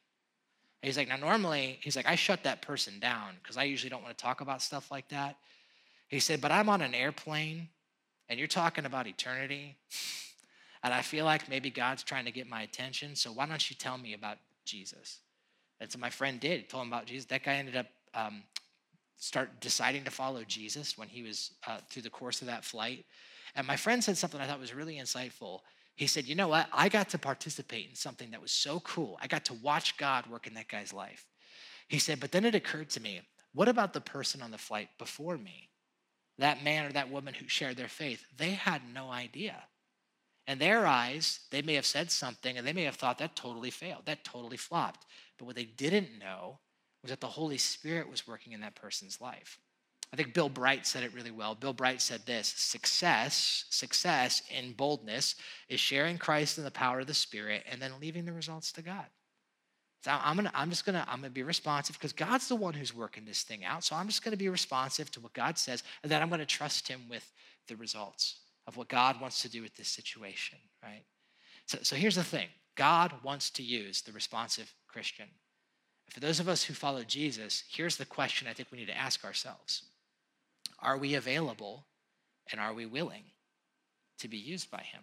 And 0.83 0.89
he's 0.89 0.97
like, 0.97 1.09
now 1.09 1.17
normally, 1.17 1.81
he's 1.83 1.97
like, 1.97 2.07
I 2.07 2.15
shut 2.15 2.45
that 2.45 2.63
person 2.63 3.01
down 3.01 3.35
because 3.43 3.57
I 3.57 3.65
usually 3.65 3.91
don't 3.91 4.03
want 4.05 4.17
to 4.17 4.23
talk 4.23 4.41
about 4.41 4.63
stuff 4.63 4.91
like 4.91 5.09
that. 5.09 5.37
He 6.07 6.21
said, 6.21 6.41
but 6.41 6.53
I'm 6.53 6.69
on 6.69 6.83
an 6.83 6.95
airplane 6.95 7.69
and 8.29 8.39
you're 8.39 8.49
talking 8.49 8.85
about 8.85 9.07
eternity. 9.07 9.77
And 10.83 10.95
I 10.95 11.03
feel 11.03 11.25
like 11.25 11.49
maybe 11.49 11.71
God's 11.71 12.03
trying 12.03 12.25
to 12.25 12.31
get 12.31 12.49
my 12.49 12.63
attention. 12.63 13.15
So 13.15 13.33
why 13.33 13.47
don't 13.47 13.69
you 13.69 13.77
tell 13.77 13.99
me 13.99 14.15
about 14.15 14.39
Jesus? 14.65 15.21
That's 15.79 15.95
what 15.95 16.01
my 16.01 16.11
friend 16.11 16.41
did. 16.41 16.69
Told 16.69 16.85
him 16.85 16.93
about 16.93 17.07
Jesus. 17.07 17.27
That 17.27 17.43
guy 17.43 17.55
ended 17.55 17.77
up 17.77 17.87
um, 18.15 18.43
start 19.17 19.61
deciding 19.61 20.05
to 20.05 20.11
follow 20.11 20.43
Jesus 20.45 20.97
when 20.97 21.09
he 21.09 21.23
was 21.23 21.53
uh, 21.67 21.79
through 21.89 22.03
the 22.03 22.11
course 22.11 22.41
of 22.41 22.47
that 22.49 22.65
flight. 22.65 23.05
And 23.55 23.67
my 23.67 23.77
friend 23.77 24.03
said 24.03 24.17
something 24.17 24.41
I 24.41 24.47
thought 24.47 24.61
was 24.61 24.75
really 24.75 24.97
insightful. 24.97 25.61
He 25.97 26.07
said, 26.07 26.27
You 26.27 26.35
know 26.35 26.49
what? 26.49 26.69
I 26.73 26.89
got 26.89 27.11
to 27.11 27.19
participate 27.19 27.89
in 27.91 27.95
something 27.95 28.31
that 28.31 28.41
was 28.41 28.53
so 28.53 28.81
cool. 28.81 29.19
I 29.21 29.27
got 29.27 29.45
to 29.47 29.55
watch 29.55 29.97
God 29.99 30.27
work 30.27 30.47
in 30.47 30.55
that 30.55 30.69
guy's 30.69 30.93
life. 30.93 31.27
He 31.89 31.99
said, 31.99 32.21
But 32.21 32.33
then 32.33 32.45
it 32.45 32.55
occurred 32.55 32.91
to 32.91 33.01
me, 33.01 33.21
what 33.53 33.69
about 33.69 33.93
the 33.93 34.01
person 34.01 34.43
on 34.43 34.51
the 34.51 34.59
flight 34.59 34.89
before 34.99 35.37
me? 35.37 35.69
That 36.39 36.65
man 36.65 36.87
or 36.87 36.93
that 36.93 37.11
woman 37.11 37.35
who 37.35 37.49
shared 37.49 37.77
their 37.77 37.89
faith, 37.89 38.25
they 38.37 38.51
had 38.51 38.83
no 38.95 39.11
idea. 39.11 39.63
In 40.47 40.59
their 40.59 40.87
eyes, 40.87 41.41
they 41.51 41.63
may 41.63 41.75
have 41.75 41.87
said 41.87 42.11
something 42.11 42.57
and 42.57 42.67
they 42.67 42.73
may 42.73 42.85
have 42.85 42.97
thought 42.97 43.19
that 43.19 43.37
totally 43.37 43.71
failed, 43.71 44.03
that 44.07 44.25
totally 44.25 44.57
flopped. 44.57 45.07
But 45.39 45.45
what 45.45 45.57
they 45.57 45.65
didn't 45.65 46.19
know 46.19 46.59
was 47.03 47.11
that 47.11 47.21
the 47.21 47.27
Holy 47.27 47.59
Spirit 47.59 48.11
was 48.11 48.27
working 48.27 48.53
in 48.53 48.61
that 48.61 48.75
person's 48.75 49.21
life. 49.21 49.59
I 50.13 50.17
think 50.17 50.35
Bill 50.35 50.49
Bright 50.49 50.87
said 50.87 51.05
it 51.05 51.15
really 51.15 51.31
well. 51.31 51.55
Bill 51.55 51.73
Bright 51.73 52.03
said 52.03 52.27
this 52.27 52.49
success, 52.49 53.65
success 53.71 54.43
in 54.51 54.73
boldness 54.73 55.37
is 55.69 55.79
sharing 55.79 56.19
Christ 56.19 56.59
in 56.59 56.65
the 56.65 56.71
power 56.71 57.01
of 57.01 57.07
the 57.07 57.15
Spirit 57.15 57.65
and 57.71 57.81
then 57.81 57.93
leaving 58.01 58.25
the 58.25 58.33
results 58.33 58.73
to 58.73 58.83
God. 58.83 59.07
So 60.03 60.11
I'm 60.11 60.35
gonna, 60.35 60.51
I'm 60.55 60.71
just 60.71 60.85
gonna, 60.85 61.05
I'm 61.07 61.21
gonna 61.21 61.31
be 61.31 61.43
responsive 61.43 61.97
because 61.97 62.13
God's 62.13 62.49
the 62.49 62.57
one 62.57 62.75
who's 62.75 62.95
working 62.95 63.25
this 63.25 63.43
thing 63.43 63.65
out. 63.65 63.85
So 63.85 63.95
I'm 63.95 64.09
just 64.09 64.25
gonna 64.25 64.37
be 64.37 64.49
responsive 64.49 65.13
to 65.13 65.21
what 65.21 65.35
God 65.35 65.59
says, 65.59 65.85
and 66.03 66.11
then 66.11 66.23
I'm 66.23 66.31
gonna 66.31 66.47
trust 66.47 66.89
Him 66.89 67.03
with 67.09 67.31
the 67.69 67.77
results 67.77 68.41
of 68.71 68.77
what 68.77 68.89
God 68.89 69.21
wants 69.21 69.43
to 69.43 69.49
do 69.49 69.63
with 69.63 69.75
this 69.75 69.89
situation, 69.89 70.59
right? 70.81 71.03
So, 71.67 71.79
so 71.83 71.97
here's 71.97 72.15
the 72.15 72.23
thing 72.23 72.47
God 72.77 73.13
wants 73.25 73.51
to 73.51 73.65
use 73.65 74.01
the 74.01 74.13
responsive 74.13 74.73
Christian. 74.87 75.27
For 76.09 76.21
those 76.21 76.39
of 76.39 76.49
us 76.49 76.63
who 76.63 76.73
follow 76.73 77.03
Jesus, 77.03 77.65
here's 77.69 77.97
the 77.97 78.05
question 78.05 78.47
I 78.47 78.53
think 78.53 78.71
we 78.71 78.79
need 78.79 78.87
to 78.87 78.97
ask 78.97 79.25
ourselves 79.25 79.83
Are 80.79 80.97
we 80.97 81.15
available 81.15 81.87
and 82.53 82.61
are 82.61 82.73
we 82.73 82.87
willing 82.87 83.25
to 84.21 84.29
be 84.29 84.39
used 84.39 84.71
by 84.71 84.83
Him? 84.83 85.03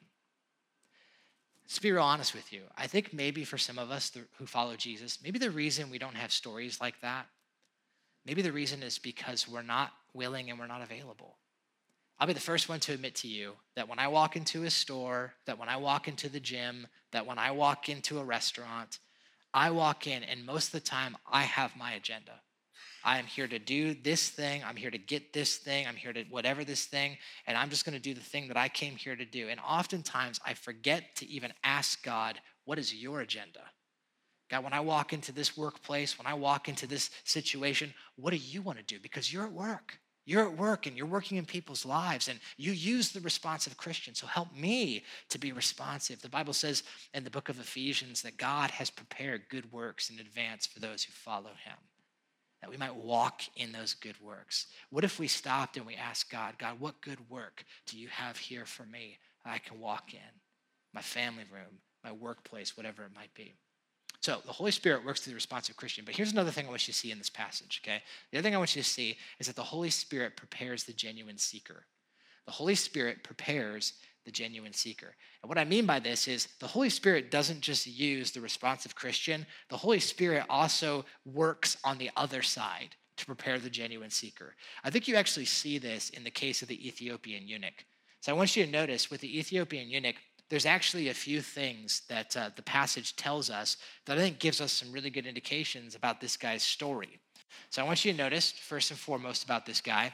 To 1.68 1.82
be 1.82 1.92
real 1.92 2.04
honest 2.04 2.34
with 2.34 2.54
you, 2.54 2.62
I 2.78 2.88
think 2.88 3.14
maybe 3.14 3.44
for 3.44 3.58
some 3.58 3.78
of 3.78 3.92
us 3.92 4.14
who 4.38 4.46
follow 4.46 4.78
Jesus, 4.78 5.20
maybe 5.22 5.40
the 5.40 5.52
reason 5.52 5.92
we 5.92 6.00
don't 6.00 6.16
have 6.16 6.32
stories 6.32 6.80
like 6.80 7.02
that, 7.02 7.26
maybe 8.26 8.42
the 8.42 8.54
reason 8.54 8.82
is 8.82 8.98
because 8.98 9.46
we're 9.46 9.62
not 9.62 9.92
willing 10.14 10.50
and 10.50 10.58
we're 10.58 10.68
not 10.68 10.82
available. 10.82 11.36
I'll 12.20 12.28
be 12.28 12.34
the 12.34 12.40
first 12.40 12.68
one 12.68 12.80
to 12.82 12.94
admit 12.94 13.16
to 13.16 13.28
you 13.28 13.54
that 13.76 13.88
when 13.88 14.00
I 14.00 14.08
walk 14.08 14.36
into 14.36 14.64
a 14.64 14.70
store, 14.70 15.34
that 15.46 15.60
when 15.60 15.70
I 15.70 15.78
walk 15.78 16.08
into 16.08 16.30
the 16.30 16.40
gym, 16.40 16.88
that 17.12 17.28
when 17.28 17.38
I 17.38 17.52
walk 17.52 17.90
into 17.90 18.20
a 18.20 18.24
restaurant, 18.24 19.00
I 19.54 19.70
walk 19.70 20.08
in 20.08 20.24
and 20.24 20.46
most 20.46 20.68
of 20.68 20.72
the 20.72 20.80
time 20.80 21.16
I 21.32 21.44
have 21.44 21.76
my 21.76 21.94
agenda. 21.94 22.42
I 23.04 23.20
am 23.20 23.26
here 23.26 23.48
to 23.48 23.60
do 23.60 23.94
this 23.94 24.30
thing. 24.30 24.64
I'm 24.66 24.76
here 24.76 24.92
to 24.92 24.98
get 24.98 25.32
this 25.32 25.58
thing. 25.58 25.88
I'm 25.88 25.96
here 25.96 26.12
to 26.12 26.24
whatever 26.24 26.64
this 26.64 26.86
thing. 26.86 27.18
And 27.46 27.56
I'm 27.56 27.70
just 27.70 27.86
going 27.86 27.94
to 27.94 28.02
do 28.02 28.14
the 28.14 28.20
thing 28.20 28.48
that 28.50 28.58
I 28.58 28.68
came 28.68 28.96
here 28.96 29.16
to 29.16 29.24
do. 29.24 29.48
And 29.48 29.60
oftentimes 29.60 30.40
I 30.46 30.56
forget 30.56 31.16
to 31.18 31.28
even 31.28 31.54
ask 31.64 32.04
God, 32.04 32.42
what 32.66 32.80
is 32.80 32.94
your 32.94 33.22
agenda? 33.22 33.62
God, 34.50 34.64
when 34.64 34.74
I 34.74 34.80
walk 34.80 35.14
into 35.14 35.32
this 35.32 35.56
workplace, 35.56 36.18
when 36.18 36.28
I 36.28 36.34
walk 36.34 36.68
into 36.68 36.88
this 36.88 37.10
situation, 37.24 37.94
what 38.16 38.32
do 38.32 38.38
you 38.38 38.62
want 38.62 38.80
to 38.80 38.84
do? 38.84 39.00
Because 39.00 39.32
you're 39.32 39.46
at 39.46 39.54
work. 39.54 40.00
You're 40.28 40.44
at 40.44 40.58
work 40.58 40.88
and 40.88 40.98
you're 40.98 41.06
working 41.08 41.38
in 41.38 41.46
people's 41.46 41.86
lives 41.86 42.28
and 42.28 42.38
you 42.58 42.74
use 42.74 43.12
the 43.12 43.22
responsive 43.22 43.78
Christian. 43.78 44.14
So 44.14 44.28
help 44.28 44.54
me 44.54 45.06
to 45.30 45.40
be 45.40 45.54
responsive. 45.54 46.22
The 46.22 46.28
Bible 46.28 46.52
says 46.52 46.84
in 47.14 47.24
the 47.24 47.30
book 47.30 47.48
of 47.48 47.62
Ephesians 47.62 48.22
that 48.24 48.36
God 48.36 48.70
has 48.72 48.90
prepared 48.90 49.48
good 49.50 49.72
works 49.72 50.10
in 50.10 50.20
advance 50.20 50.66
for 50.66 50.82
those 50.82 51.02
who 51.02 51.14
follow 51.14 51.52
him, 51.64 51.78
that 52.62 52.70
we 52.70 52.76
might 52.76 52.94
walk 52.94 53.42
in 53.56 53.72
those 53.72 53.94
good 53.94 54.20
works. 54.20 54.68
What 54.90 55.06
if 55.06 55.18
we 55.18 55.30
stopped 55.30 55.78
and 55.78 55.86
we 55.86 55.96
asked 55.96 56.30
God, 56.30 56.56
God, 56.58 56.78
what 56.78 57.00
good 57.00 57.30
work 57.30 57.64
do 57.86 57.98
you 57.98 58.10
have 58.10 58.36
here 58.36 58.66
for 58.66 58.86
me 58.86 59.20
I 59.46 59.60
can 59.60 59.80
walk 59.80 60.14
in? 60.14 60.20
My 60.94 61.02
family 61.02 61.46
room, 61.50 61.80
my 62.04 62.12
workplace, 62.12 62.76
whatever 62.76 63.06
it 63.06 63.16
might 63.16 63.34
be. 63.34 63.56
So 64.22 64.40
the 64.46 64.52
Holy 64.52 64.72
Spirit 64.72 65.06
works 65.06 65.22
through 65.22 65.32
the 65.32 65.36
responsive 65.36 65.78
Christian. 65.78 66.04
But 66.04 66.16
here's 66.16 66.32
another 66.32 66.52
thing 66.52 66.66
I 66.66 66.70
want 66.70 66.88
you 66.88 66.94
to 66.94 67.00
see 67.00 67.12
in 67.12 67.18
this 67.18 67.30
passage, 67.30 67.82
okay? 67.84 68.02
The 68.32 68.38
other 68.38 68.44
thing 68.44 68.56
I 68.56 68.58
want 68.58 68.76
you 68.76 68.82
to 68.82 68.88
see 68.88 69.18
is 69.40 69.48
that 69.48 69.56
the 69.56 69.64
Holy 69.64 69.90
Spirit 69.90 70.36
prepares 70.36 70.84
the 70.84 70.94
genuine 70.94 71.38
seeker. 71.38 71.86
The 72.46 72.52
Holy 72.52 72.76
Spirit 72.76 73.24
prepares 73.24 73.94
the 74.26 74.32
genuine 74.32 74.74
seeker. 74.74 75.16
And 75.42 75.50
what 75.50 75.58
I 75.58 75.64
mean 75.64 75.86
by 75.86 76.00
this 76.00 76.28
is 76.28 76.50
the 76.60 76.68
Holy 76.68 76.90
Spirit 76.90 77.32
doesn't 77.32 77.62
just 77.62 77.88
use 77.88 78.32
the 78.32 78.42
responsive 78.42 78.96
Christian, 78.96 79.46
the 79.70 79.78
Holy 79.78 80.00
Spirit 80.00 80.46
also 80.50 81.06
works 81.26 81.78
on 81.84 81.98
the 81.98 82.12
other 82.18 82.42
side 82.42 82.96
to 83.16 83.26
prepare 83.26 83.60
the 83.60 83.70
genuine 83.70 84.10
seeker. 84.10 84.56
I 84.84 84.90
think 84.90 85.08
you 85.08 85.16
actually 85.16 85.46
see 85.46 85.78
this 85.78 86.10
in 86.10 86.24
the 86.24 86.32
case 86.32 86.62
of 86.62 86.68
the 86.68 86.88
Ethiopian 86.88 87.48
eunuch. 87.48 87.86
So 88.22 88.32
I 88.32 88.36
want 88.36 88.56
you 88.56 88.66
to 88.66 88.72
notice 88.72 89.10
with 89.10 89.22
the 89.22 89.40
Ethiopian 89.40 89.90
eunuch, 89.90 90.16
there's 90.50 90.66
actually 90.66 91.10
a 91.10 91.14
few 91.14 91.42
things 91.42 92.04
that 92.08 92.36
uh, 92.38 92.50
the 92.56 92.62
passage 92.62 93.16
tells 93.16 93.50
us 93.50 93.78
that 94.06 94.18
I 94.18 94.22
think 94.22 94.40
gives 94.40 94.62
us 94.62 94.72
some 94.72 94.92
really 94.92 95.10
good 95.10 95.26
indications 95.26 95.96
about 95.96 96.22
this 96.22 96.38
guy's 96.38 96.64
story. 96.64 97.20
So 97.70 97.82
I 97.82 97.86
want 97.86 98.04
you 98.06 98.12
to 98.12 98.18
notice, 98.18 98.52
first 98.52 98.92
and 98.92 99.00
foremost, 99.00 99.44
about 99.44 99.66
this 99.66 99.82
guy. 99.82 100.14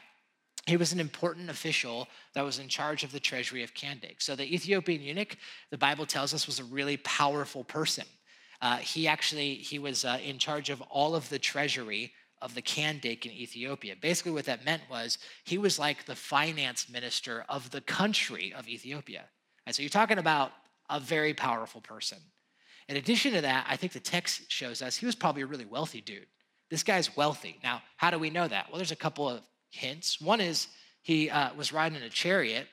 He 0.65 0.77
was 0.77 0.93
an 0.93 0.99
important 0.99 1.49
official 1.49 2.07
that 2.33 2.45
was 2.45 2.57
in 2.57 2.69
charge 2.69 3.03
of 3.03 3.11
the 3.11 3.19
treasury 3.19 3.63
of 3.63 3.73
Kandake. 3.73 4.21
So 4.21 4.35
the 4.35 4.53
Ethiopian 4.53 5.01
eunuch, 5.01 5.37
the 5.71 5.77
Bible 5.77 6.05
tells 6.05 6.33
us, 6.33 6.47
was 6.47 6.59
a 6.59 6.63
really 6.63 6.97
powerful 6.97 7.63
person. 7.63 8.05
Uh, 8.61 8.77
he 8.77 9.07
actually 9.07 9.55
he 9.55 9.77
was 9.77 10.05
uh, 10.05 10.19
in 10.23 10.39
charge 10.39 10.69
of 10.69 10.81
all 10.83 11.15
of 11.15 11.27
the 11.27 11.39
treasury 11.39 12.13
of 12.41 12.55
the 12.55 12.61
Kandake 12.61 13.25
in 13.25 13.31
Ethiopia. 13.31 13.95
Basically, 13.99 14.31
what 14.31 14.45
that 14.45 14.63
meant 14.63 14.83
was 14.89 15.17
he 15.43 15.57
was 15.57 15.77
like 15.77 16.05
the 16.05 16.15
finance 16.15 16.89
minister 16.89 17.45
of 17.49 17.71
the 17.71 17.81
country 17.81 18.53
of 18.57 18.67
Ethiopia. 18.67 19.25
And 19.65 19.75
so 19.75 19.81
you're 19.81 19.89
talking 19.89 20.17
about 20.17 20.51
a 20.89 20.99
very 20.99 21.33
powerful 21.33 21.81
person. 21.81 22.17
In 22.89 22.97
addition 22.97 23.33
to 23.33 23.41
that, 23.41 23.65
I 23.69 23.75
think 23.77 23.93
the 23.93 23.99
text 23.99 24.51
shows 24.51 24.81
us 24.81 24.97
he 24.97 25.05
was 25.05 25.15
probably 25.15 25.43
a 25.43 25.47
really 25.47 25.65
wealthy 25.65 26.01
dude. 26.01 26.27
This 26.69 26.83
guy's 26.83 27.15
wealthy. 27.15 27.59
Now, 27.63 27.81
how 27.97 28.11
do 28.11 28.19
we 28.19 28.29
know 28.29 28.47
that? 28.47 28.67
Well, 28.69 28.77
there's 28.77 28.91
a 28.91 28.95
couple 28.95 29.29
of 29.29 29.41
hints. 29.71 30.19
One 30.19 30.41
is 30.41 30.67
he 31.01 31.29
uh, 31.29 31.53
was 31.55 31.71
riding 31.71 31.97
in 31.97 32.03
a 32.03 32.09
chariot. 32.09 32.67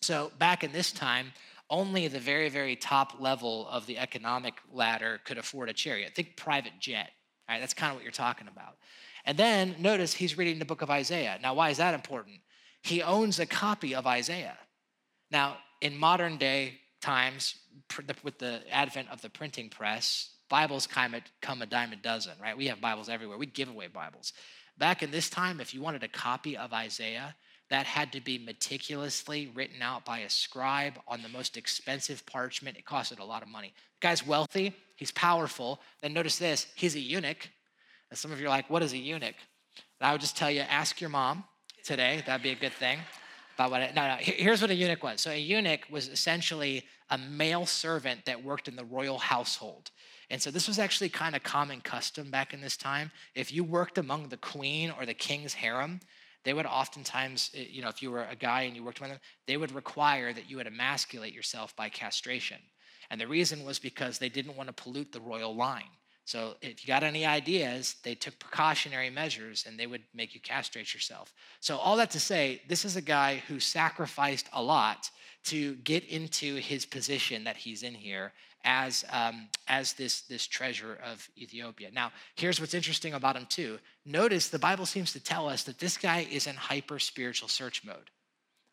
So 0.00 0.32
back 0.38 0.64
in 0.64 0.72
this 0.72 0.92
time, 0.92 1.32
only 1.68 2.08
the 2.08 2.20
very, 2.20 2.48
very 2.48 2.76
top 2.76 3.20
level 3.20 3.68
of 3.68 3.86
the 3.86 3.98
economic 3.98 4.54
ladder 4.72 5.20
could 5.24 5.38
afford 5.38 5.68
a 5.68 5.72
chariot. 5.72 6.14
Think 6.14 6.36
private 6.36 6.74
jet. 6.80 7.10
Right, 7.48 7.60
that's 7.60 7.74
kind 7.74 7.90
of 7.90 7.96
what 7.96 8.02
you're 8.02 8.12
talking 8.12 8.48
about. 8.48 8.76
And 9.24 9.36
then 9.36 9.76
notice 9.78 10.14
he's 10.14 10.36
reading 10.38 10.58
the 10.58 10.64
book 10.64 10.82
of 10.82 10.90
Isaiah. 10.90 11.38
Now, 11.40 11.54
why 11.54 11.70
is 11.70 11.76
that 11.78 11.94
important? 11.94 12.38
He 12.82 13.02
owns 13.02 13.38
a 13.38 13.46
copy 13.46 13.94
of 13.94 14.06
Isaiah. 14.06 14.58
Now, 15.30 15.56
in 15.80 15.96
modern 15.96 16.36
day 16.36 16.80
times, 17.00 17.56
with 18.22 18.38
the 18.38 18.62
advent 18.70 19.08
of 19.10 19.22
the 19.22 19.30
printing 19.30 19.68
press, 19.68 20.30
Bibles 20.48 20.86
come 20.86 21.14
a 21.62 21.66
dime 21.66 21.92
a 21.92 21.96
dozen, 21.96 22.32
right? 22.40 22.56
We 22.56 22.66
have 22.66 22.80
Bibles 22.80 23.08
everywhere. 23.08 23.38
We 23.38 23.46
give 23.46 23.68
away 23.68 23.88
Bibles. 23.88 24.32
Back 24.78 25.02
in 25.02 25.10
this 25.10 25.28
time, 25.28 25.60
if 25.60 25.74
you 25.74 25.80
wanted 25.80 26.02
a 26.02 26.08
copy 26.08 26.56
of 26.56 26.72
Isaiah, 26.72 27.34
that 27.68 27.86
had 27.86 28.12
to 28.12 28.20
be 28.20 28.38
meticulously 28.38 29.50
written 29.54 29.82
out 29.82 30.04
by 30.04 30.20
a 30.20 30.30
scribe 30.30 31.00
on 31.08 31.22
the 31.22 31.28
most 31.28 31.56
expensive 31.56 32.24
parchment. 32.24 32.76
It 32.76 32.84
costed 32.84 33.18
a 33.18 33.24
lot 33.24 33.42
of 33.42 33.48
money. 33.48 33.72
The 34.00 34.06
guy's 34.06 34.24
wealthy, 34.24 34.72
he's 34.94 35.10
powerful. 35.10 35.80
Then 36.00 36.12
notice 36.12 36.38
this 36.38 36.66
he's 36.76 36.94
a 36.94 37.00
eunuch. 37.00 37.48
And 38.10 38.18
some 38.18 38.30
of 38.30 38.40
you 38.40 38.46
are 38.46 38.50
like, 38.50 38.70
what 38.70 38.84
is 38.84 38.92
a 38.92 38.98
eunuch? 38.98 39.34
And 39.98 40.08
I 40.08 40.12
would 40.12 40.20
just 40.20 40.36
tell 40.36 40.50
you, 40.50 40.60
ask 40.60 41.00
your 41.00 41.10
mom 41.10 41.42
today. 41.82 42.22
That'd 42.24 42.44
be 42.44 42.50
a 42.50 42.54
good 42.54 42.72
thing 42.72 43.00
about 43.56 43.70
what. 43.70 43.94
No, 43.94 44.08
no. 44.08 44.16
Here's 44.20 44.60
what 44.60 44.70
a 44.70 44.74
eunuch 44.74 45.02
was. 45.02 45.20
So 45.20 45.30
a 45.30 45.38
eunuch 45.38 45.80
was 45.90 46.08
essentially 46.08 46.84
a 47.10 47.18
male 47.18 47.66
servant 47.66 48.24
that 48.26 48.42
worked 48.42 48.68
in 48.68 48.76
the 48.76 48.84
royal 48.84 49.18
household. 49.18 49.90
And 50.30 50.42
so 50.42 50.50
this 50.50 50.66
was 50.66 50.78
actually 50.78 51.08
kind 51.08 51.36
of 51.36 51.42
common 51.42 51.80
custom 51.80 52.30
back 52.30 52.52
in 52.52 52.60
this 52.60 52.76
time. 52.76 53.10
If 53.34 53.52
you 53.52 53.62
worked 53.62 53.98
among 53.98 54.28
the 54.28 54.36
queen 54.36 54.92
or 54.98 55.06
the 55.06 55.14
king's 55.14 55.54
harem, 55.54 56.00
they 56.44 56.52
would 56.52 56.66
oftentimes, 56.66 57.50
eh, 57.54 57.64
you 57.70 57.82
know, 57.82 57.88
if 57.88 58.02
you 58.02 58.10
were 58.10 58.24
a 58.24 58.36
guy 58.36 58.62
and 58.62 58.76
you 58.76 58.84
worked 58.84 58.98
among 58.98 59.10
them, 59.10 59.20
they 59.46 59.56
would 59.56 59.72
require 59.72 60.32
that 60.32 60.50
you 60.50 60.56
would 60.56 60.66
emasculate 60.66 61.32
yourself 61.32 61.74
by 61.76 61.88
castration. 61.88 62.58
And 63.10 63.20
the 63.20 63.26
reason 63.28 63.64
was 63.64 63.78
because 63.78 64.18
they 64.18 64.28
didn't 64.28 64.56
want 64.56 64.68
to 64.68 64.72
pollute 64.72 65.12
the 65.12 65.20
royal 65.20 65.54
line. 65.54 65.90
So 66.26 66.56
if 66.60 66.82
you 66.82 66.88
got 66.88 67.04
any 67.04 67.24
ideas, 67.24 67.94
they 68.02 68.16
took 68.16 68.36
precautionary 68.40 69.10
measures 69.10 69.64
and 69.64 69.78
they 69.78 69.86
would 69.86 70.02
make 70.12 70.34
you 70.34 70.40
castrate 70.40 70.92
yourself. 70.92 71.32
So 71.60 71.76
all 71.76 71.96
that 71.98 72.10
to 72.10 72.20
say, 72.20 72.62
this 72.66 72.84
is 72.84 72.96
a 72.96 73.00
guy 73.00 73.44
who 73.46 73.60
sacrificed 73.60 74.48
a 74.52 74.60
lot 74.60 75.08
to 75.44 75.76
get 75.76 76.04
into 76.04 76.56
his 76.56 76.84
position 76.84 77.44
that 77.44 77.56
he's 77.56 77.84
in 77.84 77.94
here 77.94 78.32
as 78.64 79.04
um, 79.12 79.48
as 79.68 79.92
this 79.92 80.22
this 80.22 80.48
treasure 80.48 80.98
of 81.04 81.28
Ethiopia. 81.38 81.90
Now, 81.92 82.10
here's 82.34 82.60
what's 82.60 82.74
interesting 82.74 83.14
about 83.14 83.36
him 83.36 83.46
too. 83.46 83.78
Notice 84.04 84.48
the 84.48 84.58
Bible 84.58 84.86
seems 84.86 85.12
to 85.12 85.20
tell 85.20 85.48
us 85.48 85.62
that 85.62 85.78
this 85.78 85.96
guy 85.96 86.26
is 86.28 86.48
in 86.48 86.56
hyper 86.56 86.98
spiritual 86.98 87.48
search 87.48 87.84
mode. 87.84 88.10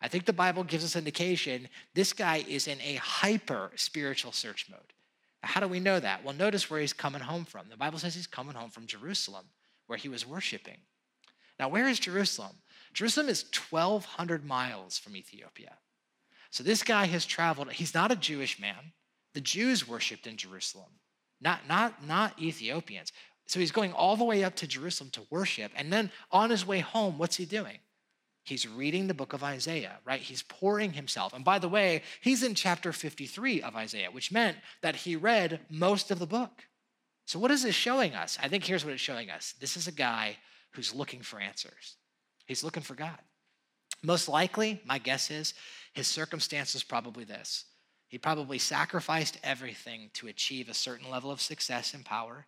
I 0.02 0.08
think 0.08 0.26
the 0.26 0.34
Bible 0.34 0.64
gives 0.64 0.84
us 0.84 0.96
indication 0.96 1.70
this 1.94 2.14
guy 2.14 2.44
is 2.48 2.68
in 2.68 2.82
a 2.82 2.96
hyper 2.96 3.72
spiritual 3.76 4.32
search 4.32 4.66
mode. 4.72 4.93
How 5.44 5.60
do 5.60 5.68
we 5.68 5.80
know 5.80 6.00
that? 6.00 6.24
Well, 6.24 6.34
notice 6.34 6.70
where 6.70 6.80
he's 6.80 6.94
coming 6.94 7.22
home 7.22 7.44
from. 7.46 7.68
The 7.70 7.78
Bible 7.78 8.00
says 8.00 8.16
he's 8.16 8.28
coming 8.28 8.56
home 8.56 8.70
from 8.70 8.88
Jerusalem, 8.88 9.46
where 9.88 9.98
he 9.98 10.08
was 10.08 10.26
worshiping. 10.26 10.78
Now, 11.60 11.68
where 11.68 11.88
is 11.88 12.00
Jerusalem? 12.00 12.56
Jerusalem 12.94 13.28
is 13.28 13.44
1,200 13.70 14.46
miles 14.46 14.98
from 14.98 15.16
Ethiopia. 15.16 15.76
So 16.50 16.64
this 16.64 16.82
guy 16.82 17.06
has 17.06 17.26
traveled. 17.26 17.72
He's 17.74 17.94
not 17.94 18.12
a 18.12 18.16
Jewish 18.16 18.60
man. 18.60 18.94
The 19.34 19.42
Jews 19.42 19.88
worshiped 19.88 20.28
in 20.28 20.38
Jerusalem, 20.38 20.92
not, 21.42 21.68
not, 21.68 22.06
not 22.06 22.40
Ethiopians. 22.40 23.12
So 23.46 23.60
he's 23.60 23.72
going 23.72 23.92
all 23.92 24.16
the 24.16 24.24
way 24.24 24.44
up 24.44 24.56
to 24.58 24.68
Jerusalem 24.68 25.10
to 25.12 25.22
worship. 25.30 25.72
And 25.76 25.92
then 25.92 26.12
on 26.32 26.50
his 26.52 26.66
way 26.66 26.80
home, 26.80 27.18
what's 27.18 27.36
he 27.36 27.46
doing? 27.46 27.80
He's 28.44 28.68
reading 28.68 29.08
the 29.08 29.14
book 29.14 29.32
of 29.32 29.44
Isaiah, 29.44 30.00
right? 30.06 30.20
He's 30.20 30.44
pouring 30.44 30.94
himself. 30.94 31.34
And 31.34 31.46
by 31.46 31.60
the 31.60 31.70
way, 31.70 32.04
he's 32.22 32.44
in 32.44 32.56
chapter 32.56 32.92
53 32.92 33.62
of 33.62 33.76
Isaiah, 33.76 34.12
which 34.12 34.32
meant 34.32 34.58
that 34.82 34.98
he 34.98 35.16
read 35.16 35.62
most 35.70 36.12
of 36.12 36.20
the 36.20 36.28
book. 36.28 36.64
So, 37.26 37.40
what 37.40 37.52
is 37.52 37.64
this 37.64 37.76
showing 37.76 38.16
us? 38.16 38.38
I 38.42 38.50
think 38.50 38.66
here's 38.66 38.84
what 38.84 38.94
it's 38.94 39.02
showing 39.02 39.30
us 39.30 39.54
this 39.60 39.78
is 39.78 39.88
a 39.88 39.94
guy 39.94 40.38
who's 40.72 40.94
looking 40.94 41.22
for 41.22 41.40
answers, 41.40 41.96
he's 42.46 42.64
looking 42.64 42.84
for 42.84 42.96
God. 42.96 43.18
Most 44.02 44.28
likely, 44.28 44.82
my 44.86 44.98
guess 44.98 45.32
is 45.32 45.54
his 45.94 46.08
circumstance 46.08 46.76
is 46.76 46.84
probably 46.84 47.24
this. 47.24 47.66
He 48.10 48.18
probably 48.18 48.60
sacrificed 48.60 49.40
everything 49.44 50.12
to 50.16 50.28
achieve 50.28 50.68
a 50.68 50.74
certain 50.74 51.10
level 51.10 51.32
of 51.32 51.42
success 51.42 51.94
and 51.94 52.04
power. 52.04 52.46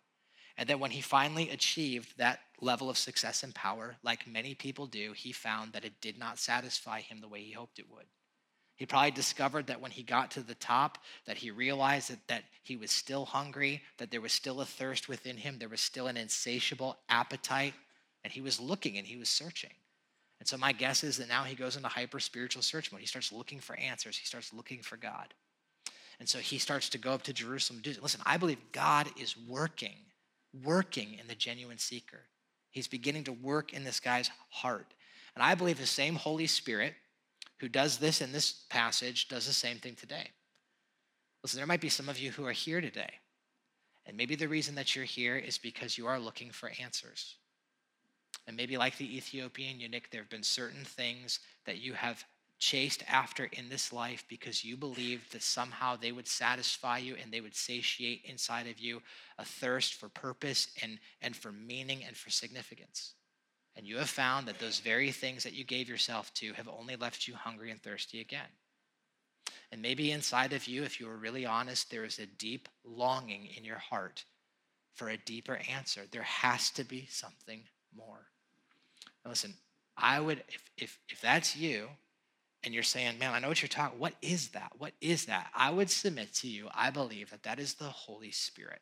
And 0.58 0.68
then 0.68 0.80
when 0.80 0.90
he 0.90 1.00
finally 1.00 1.50
achieved 1.50 2.16
that 2.16 2.40
level 2.60 2.88
of 2.88 2.96
success 2.96 3.42
and 3.42 3.54
power, 3.54 3.96
like 4.02 4.26
many 4.26 4.54
people 4.54 4.86
do, 4.86 5.12
he 5.12 5.32
found 5.32 5.72
that 5.72 5.84
it 5.84 6.00
did 6.00 6.18
not 6.18 6.38
satisfy 6.38 7.00
him 7.00 7.20
the 7.20 7.28
way 7.28 7.42
he 7.42 7.52
hoped 7.52 7.78
it 7.78 7.90
would. 7.90 8.06
He 8.76 8.86
probably 8.86 9.10
discovered 9.10 9.66
that 9.66 9.80
when 9.80 9.90
he 9.90 10.02
got 10.02 10.30
to 10.32 10.42
the 10.42 10.54
top, 10.54 10.98
that 11.26 11.38
he 11.38 11.50
realized 11.50 12.10
that, 12.10 12.26
that 12.28 12.44
he 12.62 12.76
was 12.76 12.90
still 12.90 13.24
hungry, 13.24 13.82
that 13.98 14.10
there 14.10 14.20
was 14.20 14.32
still 14.32 14.60
a 14.60 14.66
thirst 14.66 15.08
within 15.08 15.36
him, 15.38 15.58
there 15.58 15.68
was 15.68 15.80
still 15.80 16.08
an 16.08 16.18
insatiable 16.18 16.98
appetite, 17.08 17.74
and 18.22 18.32
he 18.32 18.42
was 18.42 18.60
looking 18.60 18.98
and 18.98 19.06
he 19.06 19.16
was 19.16 19.30
searching. 19.30 19.70
And 20.40 20.48
so 20.48 20.58
my 20.58 20.72
guess 20.72 21.02
is 21.02 21.16
that 21.16 21.28
now 21.28 21.44
he 21.44 21.54
goes 21.54 21.76
into 21.76 21.88
hyper 21.88 22.20
spiritual 22.20 22.62
search 22.62 22.92
mode. 22.92 23.00
He 23.00 23.06
starts 23.06 23.32
looking 23.32 23.60
for 23.60 23.76
answers. 23.76 24.18
He 24.18 24.26
starts 24.26 24.52
looking 24.52 24.82
for 24.82 24.98
God. 24.98 25.32
And 26.18 26.28
so 26.28 26.38
he 26.38 26.58
starts 26.58 26.90
to 26.90 26.98
go 26.98 27.12
up 27.12 27.22
to 27.22 27.32
Jerusalem. 27.32 27.82
Listen, 28.02 28.20
I 28.26 28.36
believe 28.36 28.58
God 28.72 29.08
is 29.18 29.36
working 29.48 29.96
working 30.64 31.16
in 31.20 31.26
the 31.28 31.34
genuine 31.34 31.78
seeker. 31.78 32.20
He's 32.70 32.88
beginning 32.88 33.24
to 33.24 33.32
work 33.32 33.72
in 33.72 33.84
this 33.84 34.00
guy's 34.00 34.30
heart. 34.50 34.92
And 35.34 35.42
I 35.42 35.54
believe 35.54 35.78
the 35.78 35.86
same 35.86 36.14
Holy 36.14 36.46
Spirit 36.46 36.94
who 37.58 37.68
does 37.68 37.98
this 37.98 38.20
in 38.20 38.32
this 38.32 38.64
passage 38.68 39.28
does 39.28 39.46
the 39.46 39.52
same 39.52 39.78
thing 39.78 39.94
today. 39.94 40.30
Listen, 41.42 41.58
there 41.58 41.66
might 41.66 41.80
be 41.80 41.88
some 41.88 42.08
of 42.08 42.18
you 42.18 42.30
who 42.32 42.46
are 42.46 42.52
here 42.52 42.80
today. 42.80 43.10
And 44.06 44.16
maybe 44.16 44.36
the 44.36 44.48
reason 44.48 44.74
that 44.76 44.94
you're 44.94 45.04
here 45.04 45.36
is 45.36 45.58
because 45.58 45.98
you 45.98 46.06
are 46.06 46.18
looking 46.18 46.50
for 46.50 46.70
answers. 46.80 47.36
And 48.46 48.56
maybe, 48.56 48.76
like 48.76 48.96
the 48.96 49.16
Ethiopian 49.16 49.80
eunuch, 49.80 50.10
there 50.10 50.20
have 50.20 50.30
been 50.30 50.42
certain 50.42 50.84
things 50.84 51.40
that 51.64 51.78
you 51.78 51.94
have 51.94 52.24
chased 52.58 53.02
after 53.08 53.44
in 53.44 53.68
this 53.68 53.92
life 53.92 54.24
because 54.28 54.64
you 54.64 54.76
believed 54.76 55.32
that 55.32 55.42
somehow 55.42 55.96
they 55.96 56.12
would 56.12 56.26
satisfy 56.26 56.98
you 56.98 57.14
and 57.22 57.32
they 57.32 57.40
would 57.40 57.54
satiate 57.54 58.22
inside 58.24 58.66
of 58.66 58.78
you 58.78 59.02
a 59.38 59.44
thirst 59.44 59.94
for 59.94 60.08
purpose 60.08 60.68
and, 60.82 60.98
and 61.20 61.36
for 61.36 61.52
meaning 61.52 62.02
and 62.04 62.16
for 62.16 62.30
significance. 62.30 63.14
and 63.76 63.86
you 63.86 63.98
have 63.98 64.08
found 64.08 64.48
that 64.48 64.58
those 64.58 64.80
very 64.80 65.12
things 65.12 65.42
that 65.42 65.52
you 65.52 65.62
gave 65.62 65.88
yourself 65.88 66.32
to 66.32 66.54
have 66.54 66.68
only 66.68 66.96
left 66.96 67.28
you 67.28 67.34
hungry 67.34 67.70
and 67.70 67.82
thirsty 67.82 68.20
again. 68.20 68.48
And 69.70 69.82
maybe 69.82 70.12
inside 70.12 70.52
of 70.54 70.66
you, 70.66 70.82
if 70.82 70.98
you 70.98 71.08
are 71.10 71.16
really 71.16 71.44
honest, 71.44 71.90
there 71.90 72.04
is 72.04 72.18
a 72.18 72.26
deep 72.26 72.68
longing 72.84 73.48
in 73.56 73.64
your 73.64 73.78
heart 73.78 74.24
for 74.94 75.10
a 75.10 75.18
deeper 75.18 75.60
answer. 75.70 76.02
There 76.10 76.22
has 76.22 76.70
to 76.70 76.84
be 76.84 77.06
something 77.10 77.64
more. 77.94 78.28
Now 79.24 79.30
listen, 79.30 79.54
I 79.96 80.20
would, 80.20 80.42
if, 80.48 80.70
if, 80.78 80.98
if 81.10 81.20
that's 81.20 81.54
you, 81.54 81.88
and 82.66 82.74
you're 82.74 82.82
saying, 82.82 83.16
man, 83.18 83.32
I 83.32 83.38
know 83.38 83.48
what 83.48 83.62
you're 83.62 83.68
talking, 83.68 83.98
what 83.98 84.14
is 84.20 84.48
that? 84.48 84.72
What 84.76 84.92
is 85.00 85.26
that? 85.26 85.46
I 85.54 85.70
would 85.70 85.88
submit 85.88 86.34
to 86.34 86.48
you, 86.48 86.68
I 86.74 86.90
believe 86.90 87.30
that 87.30 87.44
that 87.44 87.60
is 87.60 87.74
the 87.74 87.84
Holy 87.84 88.32
Spirit. 88.32 88.80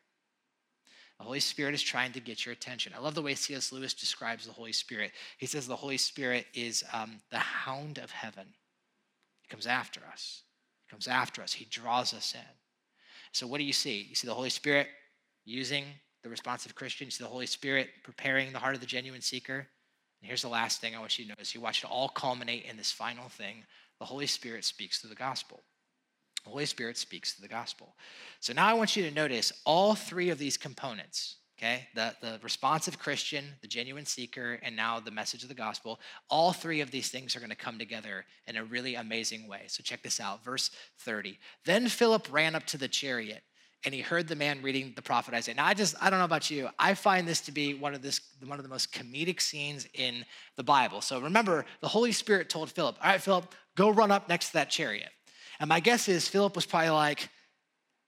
The 1.19 1.23
Holy 1.23 1.39
Spirit 1.39 1.75
is 1.75 1.83
trying 1.83 2.11
to 2.13 2.19
get 2.19 2.45
your 2.45 2.53
attention. 2.53 2.93
I 2.97 2.99
love 2.99 3.13
the 3.13 3.21
way 3.21 3.35
C.S. 3.35 3.71
Lewis 3.71 3.93
describes 3.93 4.45
the 4.47 4.51
Holy 4.51 4.73
Spirit. 4.73 5.11
He 5.37 5.45
says 5.45 5.67
the 5.67 5.75
Holy 5.75 5.97
Spirit 5.97 6.47
is 6.55 6.83
um, 6.91 7.21
the 7.29 7.37
hound 7.37 7.99
of 7.99 8.09
heaven. 8.09 8.47
He 9.43 9.47
comes 9.49 9.67
after 9.67 10.01
us. 10.11 10.41
He 10.85 10.91
comes 10.91 11.07
after 11.07 11.43
us. 11.43 11.53
He 11.53 11.65
draws 11.65 12.11
us 12.13 12.33
in. 12.33 12.41
So, 13.31 13.47
what 13.47 13.59
do 13.59 13.63
you 13.63 13.71
see? 13.71 14.07
You 14.09 14.15
see 14.15 14.27
the 14.27 14.33
Holy 14.33 14.49
Spirit 14.49 14.87
using 15.45 15.85
the 16.23 16.29
responsive 16.29 16.75
Christian. 16.75 17.05
You 17.05 17.11
see 17.11 17.23
the 17.23 17.29
Holy 17.29 17.45
Spirit 17.45 17.89
preparing 18.03 18.51
the 18.51 18.59
heart 18.59 18.75
of 18.75 18.81
the 18.81 18.87
genuine 18.87 19.21
seeker. 19.21 19.67
And 20.25 20.29
here's 20.31 20.41
the 20.41 20.47
last 20.47 20.81
thing 20.81 20.95
I 20.95 20.99
want 20.99 21.19
you 21.19 21.25
to 21.25 21.29
notice. 21.29 21.53
You 21.53 21.61
watch 21.61 21.83
it 21.83 21.87
all 21.87 22.09
culminate 22.09 22.65
in 22.65 22.77
this 22.77 22.91
final 22.91 23.29
thing. 23.29 23.63
The 23.99 24.05
Holy 24.05 24.25
Spirit 24.25 24.65
speaks 24.65 24.97
through 24.97 25.11
the 25.11 25.15
gospel. 25.15 25.61
The 26.43 26.49
Holy 26.49 26.65
Spirit 26.65 26.97
speaks 26.97 27.35
to 27.35 27.41
the 27.43 27.47
gospel. 27.47 27.93
So 28.39 28.51
now 28.51 28.65
I 28.65 28.73
want 28.73 28.95
you 28.95 29.03
to 29.03 29.11
notice 29.11 29.53
all 29.67 29.93
three 29.93 30.31
of 30.31 30.39
these 30.39 30.57
components, 30.57 31.35
okay? 31.59 31.89
The, 31.93 32.15
the 32.21 32.39
responsive 32.41 32.97
Christian, 32.97 33.45
the 33.61 33.67
genuine 33.67 34.07
seeker, 34.07 34.57
and 34.63 34.75
now 34.75 34.99
the 34.99 35.11
message 35.11 35.43
of 35.43 35.49
the 35.49 35.53
gospel. 35.53 35.99
All 36.27 36.53
three 36.53 36.81
of 36.81 36.89
these 36.89 37.09
things 37.09 37.35
are 37.35 37.39
going 37.39 37.51
to 37.51 37.55
come 37.55 37.77
together 37.77 38.25
in 38.47 38.57
a 38.57 38.63
really 38.63 38.95
amazing 38.95 39.47
way. 39.47 39.65
So 39.67 39.83
check 39.83 40.01
this 40.01 40.19
out, 40.19 40.43
verse 40.43 40.71
30. 41.01 41.37
Then 41.65 41.87
Philip 41.87 42.33
ran 42.33 42.55
up 42.55 42.65
to 42.65 42.79
the 42.79 42.87
chariot 42.87 43.43
and 43.83 43.93
he 43.93 44.01
heard 44.01 44.27
the 44.27 44.35
man 44.35 44.61
reading 44.61 44.93
the 44.95 45.01
prophet 45.01 45.33
Isaiah. 45.33 45.55
Now, 45.55 45.65
I 45.65 45.73
just, 45.73 45.95
I 46.01 46.09
don't 46.09 46.19
know 46.19 46.25
about 46.25 46.49
you, 46.49 46.69
I 46.79 46.93
find 46.93 47.27
this 47.27 47.41
to 47.41 47.51
be 47.51 47.73
one 47.73 47.93
of 47.93 48.01
this, 48.01 48.21
one 48.45 48.57
of 48.57 48.63
the 48.63 48.69
most 48.69 48.93
comedic 48.93 49.41
scenes 49.41 49.87
in 49.93 50.25
the 50.55 50.63
Bible. 50.63 51.01
So 51.01 51.19
remember, 51.19 51.65
the 51.81 51.87
Holy 51.87 52.11
Spirit 52.11 52.49
told 52.49 52.71
Philip, 52.71 52.97
all 53.01 53.09
right, 53.09 53.21
Philip, 53.21 53.53
go 53.75 53.89
run 53.89 54.11
up 54.11 54.29
next 54.29 54.47
to 54.47 54.53
that 54.53 54.69
chariot. 54.69 55.09
And 55.59 55.69
my 55.69 55.79
guess 55.79 56.07
is 56.07 56.27
Philip 56.27 56.55
was 56.55 56.65
probably 56.65 56.89
like, 56.89 57.29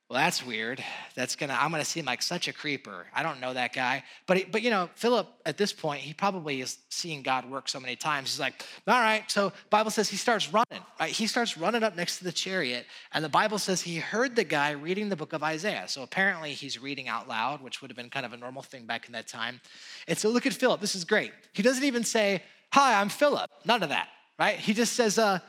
well, 0.10 0.20
that's 0.20 0.46
weird. 0.46 0.82
That's 1.16 1.36
gonna, 1.36 1.58
I'm 1.60 1.70
gonna 1.70 1.84
seem 1.84 2.06
like 2.06 2.22
such 2.22 2.48
a 2.48 2.54
creeper. 2.54 3.08
I 3.14 3.24
don't 3.24 3.42
know 3.42 3.54
that 3.54 3.74
guy. 3.74 4.04
But, 4.26 4.38
he, 4.38 4.44
but 4.46 4.62
you 4.62 4.70
know, 4.70 4.90
Philip 4.96 5.28
at 5.46 5.58
this 5.58 5.74
point, 5.74 6.00
he 6.00 6.14
probably 6.14 6.62
is 6.62 6.78
seeing 6.90 7.22
God 7.22 7.50
work 7.50 7.68
so 7.68 7.78
many 7.78 7.98
times. 7.98 8.32
He's 8.32 8.40
like, 8.40 8.66
all 8.88 9.02
right, 9.02 9.30
so 9.30 9.52
Bible 9.70 9.92
says 9.92 10.08
he 10.08 10.16
starts 10.16 10.54
running, 10.54 10.82
right? 10.98 11.12
He 11.12 11.28
starts 11.28 11.58
running 11.58 11.84
up 11.84 11.98
next 11.98 12.20
to 12.20 12.24
the 12.24 12.32
chariot. 12.32 12.86
And 13.12 13.24
the 13.24 13.30
Bible 13.30 13.60
says 13.60 13.82
he 13.82 13.98
heard 13.98 14.38
the 14.38 14.46
guy 14.46 14.72
reading 14.72 15.10
the 15.10 15.18
book 15.18 15.34
of 15.34 15.44
Isaiah. 15.44 15.90
So 15.90 16.04
apparently 16.04 16.54
he's 16.54 16.82
reading 16.82 17.10
out 17.10 17.28
loud, 17.28 17.62
which 17.62 17.82
would 17.82 17.92
have 17.92 17.98
been 17.98 18.10
kind 18.10 18.26
of 18.26 18.32
a 18.32 18.38
normal 18.38 18.62
thing 18.62 18.86
back 18.86 19.08
in 19.08 19.12
that 19.12 19.28
time. 19.28 19.60
And 20.08 20.18
so 20.18 20.30
look 20.30 20.46
at 20.46 20.54
Philip. 20.54 20.80
This 20.80 20.96
is 20.96 21.04
great. 21.04 21.34
He 21.52 21.64
doesn't 21.64 21.84
even 21.84 22.06
say, 22.06 22.44
hi, 22.72 23.02
I'm 23.02 23.10
Philip. 23.10 23.50
None 23.66 23.84
of 23.84 23.90
that, 23.90 24.08
right? 24.40 24.58
He 24.58 24.74
just 24.74 24.94
says, 24.94 25.20
uh, 25.20 25.40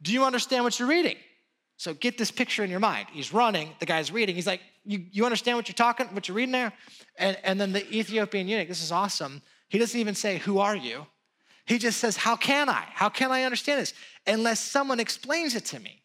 do 0.00 0.10
you 0.14 0.24
understand 0.24 0.64
what 0.64 0.78
you're 0.78 0.88
reading? 0.88 1.16
So 1.80 1.94
get 1.94 2.18
this 2.18 2.30
picture 2.30 2.62
in 2.62 2.68
your 2.68 2.78
mind. 2.78 3.06
He's 3.10 3.32
running, 3.32 3.72
the 3.78 3.86
guy's 3.86 4.12
reading. 4.12 4.34
He's 4.34 4.46
like, 4.46 4.60
You, 4.84 5.02
you 5.10 5.24
understand 5.24 5.56
what 5.56 5.66
you're 5.66 5.72
talking, 5.72 6.08
what 6.08 6.28
you're 6.28 6.34
reading 6.34 6.52
there? 6.52 6.74
And, 7.16 7.38
and 7.42 7.58
then 7.58 7.72
the 7.72 7.90
Ethiopian 7.90 8.48
eunuch, 8.48 8.68
this 8.68 8.82
is 8.82 8.92
awesome. 8.92 9.40
He 9.70 9.78
doesn't 9.78 9.98
even 9.98 10.14
say, 10.14 10.36
Who 10.36 10.58
are 10.58 10.76
you? 10.76 11.06
He 11.64 11.78
just 11.78 11.98
says, 11.98 12.18
How 12.18 12.36
can 12.36 12.68
I? 12.68 12.84
How 12.92 13.08
can 13.08 13.32
I 13.32 13.44
understand 13.44 13.80
this? 13.80 13.94
Unless 14.26 14.60
someone 14.60 15.00
explains 15.00 15.54
it 15.54 15.64
to 15.66 15.80
me. 15.80 16.02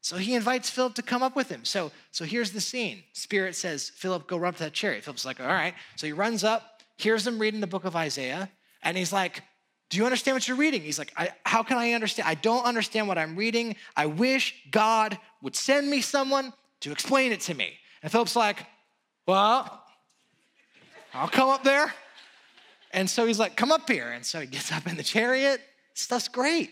So 0.00 0.16
he 0.16 0.34
invites 0.34 0.70
Philip 0.70 0.94
to 0.94 1.02
come 1.02 1.22
up 1.22 1.36
with 1.36 1.50
him. 1.50 1.66
So, 1.66 1.92
so 2.12 2.24
here's 2.24 2.52
the 2.52 2.60
scene. 2.62 3.02
Spirit 3.12 3.54
says, 3.54 3.90
Philip, 3.90 4.26
go 4.26 4.38
run 4.38 4.48
up 4.48 4.56
to 4.56 4.64
that 4.64 4.72
chariot. 4.72 5.04
Philip's 5.04 5.26
like, 5.26 5.38
All 5.38 5.48
right. 5.48 5.74
So 5.96 6.06
he 6.06 6.14
runs 6.14 6.44
up, 6.44 6.80
hears 6.96 7.26
him 7.26 7.38
reading 7.38 7.60
the 7.60 7.66
book 7.66 7.84
of 7.84 7.94
Isaiah, 7.94 8.48
and 8.82 8.96
he's 8.96 9.12
like, 9.12 9.42
do 9.90 9.98
you 9.98 10.04
understand 10.04 10.36
what 10.36 10.46
you're 10.46 10.56
reading? 10.56 10.82
He's 10.82 10.98
like, 10.98 11.12
How 11.44 11.62
can 11.64 11.76
I 11.76 11.92
understand? 11.92 12.28
I 12.28 12.34
don't 12.34 12.64
understand 12.64 13.08
what 13.08 13.18
I'm 13.18 13.36
reading. 13.36 13.74
I 13.96 14.06
wish 14.06 14.54
God 14.70 15.18
would 15.42 15.56
send 15.56 15.90
me 15.90 16.00
someone 16.00 16.52
to 16.80 16.92
explain 16.92 17.32
it 17.32 17.40
to 17.42 17.54
me. 17.54 17.72
And 18.02 18.10
Philip's 18.10 18.36
like, 18.36 18.64
Well, 19.26 19.82
I'll 21.12 21.28
come 21.28 21.48
up 21.48 21.64
there. 21.64 21.92
And 22.92 23.10
so 23.10 23.26
he's 23.26 23.40
like, 23.40 23.56
Come 23.56 23.72
up 23.72 23.90
here. 23.90 24.10
And 24.10 24.24
so 24.24 24.40
he 24.40 24.46
gets 24.46 24.70
up 24.72 24.86
in 24.86 24.96
the 24.96 25.02
chariot. 25.02 25.60
Stuff's 25.94 26.28
great. 26.28 26.70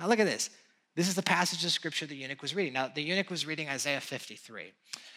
Now 0.00 0.08
look 0.08 0.18
at 0.18 0.26
this. 0.26 0.50
This 0.96 1.08
is 1.08 1.14
the 1.14 1.22
passage 1.22 1.62
of 1.62 1.70
scripture 1.72 2.06
the 2.06 2.16
eunuch 2.16 2.40
was 2.40 2.54
reading. 2.54 2.72
Now, 2.72 2.88
the 2.88 3.02
eunuch 3.02 3.28
was 3.28 3.44
reading 3.44 3.68
Isaiah 3.68 4.00
53. 4.00 4.72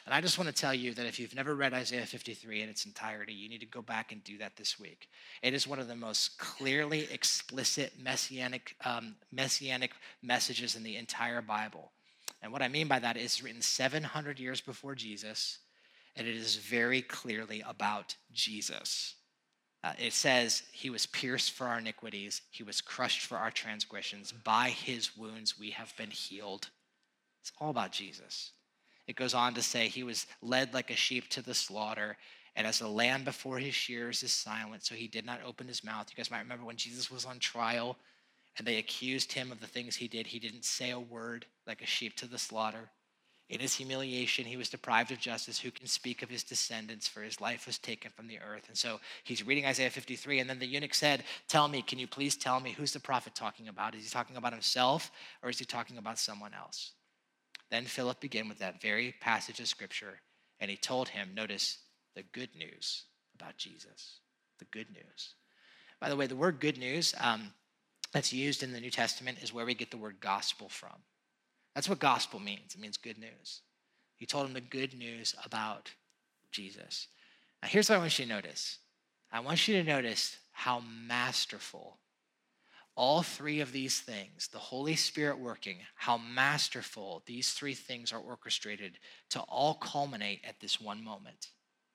And 0.05 0.13
I 0.13 0.19
just 0.19 0.37
want 0.37 0.49
to 0.49 0.53
tell 0.53 0.73
you 0.73 0.93
that 0.93 1.05
if 1.05 1.17
you've 1.17 1.33
never 1.33 1.55
read 1.55 1.73
Isaiah 1.73 2.05
53 2.05 2.61
in 2.61 2.67
its 2.67 2.85
entirety, 2.85 3.31
you 3.31 3.47
need 3.47 3.61
to 3.61 3.65
go 3.65 3.81
back 3.81 4.11
and 4.11 4.21
do 4.25 4.37
that 4.39 4.57
this 4.57 4.77
week. 4.77 5.07
It 5.41 5.53
is 5.53 5.67
one 5.67 5.79
of 5.79 5.87
the 5.87 5.95
most 5.95 6.37
clearly 6.37 7.07
explicit 7.09 7.93
messianic, 7.97 8.75
um, 8.83 9.15
messianic 9.31 9.91
messages 10.21 10.75
in 10.75 10.83
the 10.83 10.97
entire 10.97 11.41
Bible. 11.41 11.93
And 12.41 12.51
what 12.51 12.61
I 12.61 12.67
mean 12.67 12.89
by 12.89 12.99
that 12.99 13.15
is 13.15 13.41
written 13.41 13.61
700 13.61 14.37
years 14.37 14.59
before 14.59 14.95
Jesus, 14.95 15.59
and 16.17 16.27
it 16.27 16.35
is 16.35 16.57
very 16.57 17.01
clearly 17.01 17.63
about 17.65 18.17
Jesus. 18.33 19.15
Uh, 19.83 19.93
it 19.97 20.13
says, 20.13 20.63
He 20.71 20.89
was 20.89 21.05
pierced 21.05 21.51
for 21.51 21.67
our 21.67 21.79
iniquities, 21.79 22.41
He 22.51 22.63
was 22.63 22.81
crushed 22.81 23.21
for 23.21 23.37
our 23.37 23.51
transgressions. 23.51 24.31
By 24.31 24.69
His 24.69 25.15
wounds 25.17 25.59
we 25.59 25.71
have 25.71 25.95
been 25.97 26.11
healed. 26.11 26.69
It's 27.41 27.51
all 27.59 27.69
about 27.69 27.91
Jesus. 27.91 28.51
It 29.07 29.15
goes 29.15 29.33
on 29.33 29.53
to 29.55 29.61
say, 29.61 29.87
He 29.87 30.03
was 30.03 30.27
led 30.41 30.73
like 30.73 30.91
a 30.91 30.95
sheep 30.95 31.29
to 31.29 31.41
the 31.41 31.55
slaughter, 31.55 32.17
and 32.55 32.67
as 32.67 32.81
a 32.81 32.87
lamb 32.87 33.23
before 33.23 33.57
his 33.59 33.73
shears 33.73 34.21
is 34.21 34.33
silent, 34.33 34.83
so 34.83 34.93
he 34.93 35.07
did 35.07 35.25
not 35.25 35.39
open 35.45 35.67
his 35.67 35.83
mouth. 35.83 36.07
You 36.09 36.17
guys 36.17 36.29
might 36.29 36.41
remember 36.41 36.65
when 36.65 36.75
Jesus 36.75 37.09
was 37.09 37.25
on 37.25 37.39
trial 37.39 37.97
and 38.57 38.67
they 38.67 38.77
accused 38.77 39.31
him 39.31 39.51
of 39.51 39.61
the 39.61 39.67
things 39.67 39.95
he 39.95 40.07
did. 40.07 40.27
He 40.27 40.39
didn't 40.39 40.65
say 40.65 40.91
a 40.91 40.99
word 40.99 41.45
like 41.65 41.81
a 41.81 41.85
sheep 41.85 42.15
to 42.17 42.27
the 42.27 42.37
slaughter. 42.37 42.89
In 43.49 43.59
his 43.59 43.75
humiliation, 43.75 44.45
he 44.45 44.57
was 44.57 44.69
deprived 44.69 45.11
of 45.11 45.19
justice. 45.19 45.59
Who 45.59 45.71
can 45.71 45.87
speak 45.87 46.21
of 46.21 46.29
his 46.29 46.43
descendants? 46.43 47.07
For 47.07 47.21
his 47.21 47.41
life 47.41 47.65
was 47.65 47.79
taken 47.79 48.11
from 48.11 48.27
the 48.27 48.39
earth. 48.39 48.67
And 48.67 48.77
so 48.77 48.99
he's 49.23 49.45
reading 49.45 49.65
Isaiah 49.65 49.89
53. 49.89 50.39
And 50.39 50.49
then 50.49 50.59
the 50.59 50.67
eunuch 50.67 50.93
said, 50.93 51.23
Tell 51.47 51.67
me, 51.67 51.81
can 51.81 51.97
you 51.97 52.05
please 52.05 52.35
tell 52.35 52.59
me 52.59 52.71
who's 52.71 52.93
the 52.93 52.99
prophet 52.99 53.33
talking 53.33 53.67
about? 53.67 53.95
Is 53.95 54.03
he 54.03 54.09
talking 54.09 54.37
about 54.37 54.53
himself 54.53 55.11
or 55.41 55.49
is 55.49 55.57
he 55.57 55.65
talking 55.65 55.97
about 55.97 56.19
someone 56.19 56.53
else? 56.53 56.91
Then 57.71 57.85
Philip 57.85 58.19
began 58.19 58.47
with 58.47 58.59
that 58.59 58.81
very 58.81 59.15
passage 59.19 59.59
of 59.59 59.67
scripture. 59.67 60.21
And 60.59 60.69
he 60.69 60.77
told 60.77 61.09
him, 61.09 61.29
notice 61.33 61.79
the 62.15 62.23
good 62.23 62.49
news 62.55 63.05
about 63.33 63.57
Jesus. 63.57 64.19
The 64.59 64.65
good 64.65 64.91
news. 64.93 65.33
By 65.99 66.09
the 66.09 66.15
way, 66.15 66.27
the 66.27 66.35
word 66.35 66.59
good 66.59 66.77
news 66.77 67.15
um, 67.19 67.51
that's 68.13 68.31
used 68.31 68.61
in 68.61 68.73
the 68.73 68.79
New 68.79 68.91
Testament 68.91 69.39
is 69.41 69.51
where 69.51 69.65
we 69.65 69.73
get 69.73 69.89
the 69.89 69.97
word 69.97 70.17
gospel 70.19 70.69
from. 70.69 70.95
That's 71.75 71.89
what 71.89 71.99
gospel 71.99 72.39
means. 72.39 72.75
It 72.75 72.81
means 72.81 72.97
good 72.97 73.17
news. 73.17 73.61
He 74.15 74.25
told 74.25 74.47
him 74.47 74.53
the 74.53 74.61
good 74.61 74.93
news 74.93 75.35
about 75.45 75.91
Jesus. 76.51 77.07
Now, 77.61 77.69
here's 77.69 77.89
what 77.89 77.95
I 77.95 77.99
want 77.99 78.19
you 78.19 78.25
to 78.25 78.31
notice 78.31 78.79
I 79.31 79.39
want 79.39 79.67
you 79.67 79.75
to 79.75 79.83
notice 79.83 80.37
how 80.51 80.81
masterful 80.81 81.97
all 82.95 83.21
three 83.21 83.61
of 83.61 83.71
these 83.71 84.01
things, 84.01 84.49
the 84.51 84.57
Holy 84.57 84.95
Spirit 84.95 85.39
working, 85.39 85.77
how 85.95 86.17
masterful 86.17 87.23
these 87.25 87.51
three 87.51 87.73
things 87.73 88.11
are 88.11 88.19
orchestrated 88.19 88.99
to 89.29 89.39
all 89.41 89.75
culminate 89.75 90.41
at 90.43 90.59
this 90.59 90.81
one 90.81 91.01
moment 91.01 91.51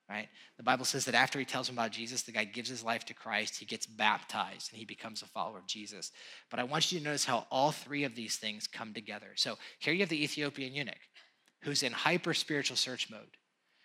right? 0.09 0.29
The 0.57 0.63
Bible 0.63 0.85
says 0.85 1.05
that 1.07 1.15
after 1.15 1.39
he 1.39 1.45
tells 1.45 1.69
him 1.69 1.77
about 1.77 1.93
Jesus, 1.93 2.23
the 2.23 2.33
guy 2.33 2.45
gives 2.45 2.69
his 2.69 2.85
life 2.85 3.05
to 3.07 3.15
Christ, 3.15 3.57
he 3.57 3.65
gets 3.65 3.87
baptized, 3.87 4.71
and 4.71 4.79
he 4.79 4.85
becomes 4.85 5.23
a 5.23 5.27
follower 5.27 5.59
of 5.59 5.67
Jesus. 5.67 6.13
But 6.51 6.61
I 6.61 6.65
want 6.65 6.93
you 6.93 6.99
to 6.99 7.05
notice 7.05 7.25
how 7.25 7.47
all 7.51 7.73
three 7.73 8.05
of 8.05 8.15
these 8.15 8.37
things 8.37 8.67
come 8.67 8.93
together. 8.93 9.33
So 9.37 9.57
here 9.79 9.95
you 9.95 10.01
have 10.01 10.09
the 10.09 10.23
Ethiopian 10.23 10.75
eunuch 10.75 10.99
who's 11.63 11.83
in 11.83 11.93
hyper 11.93 12.35
spiritual 12.35 12.77
search 12.77 13.11
mode. 13.11 13.39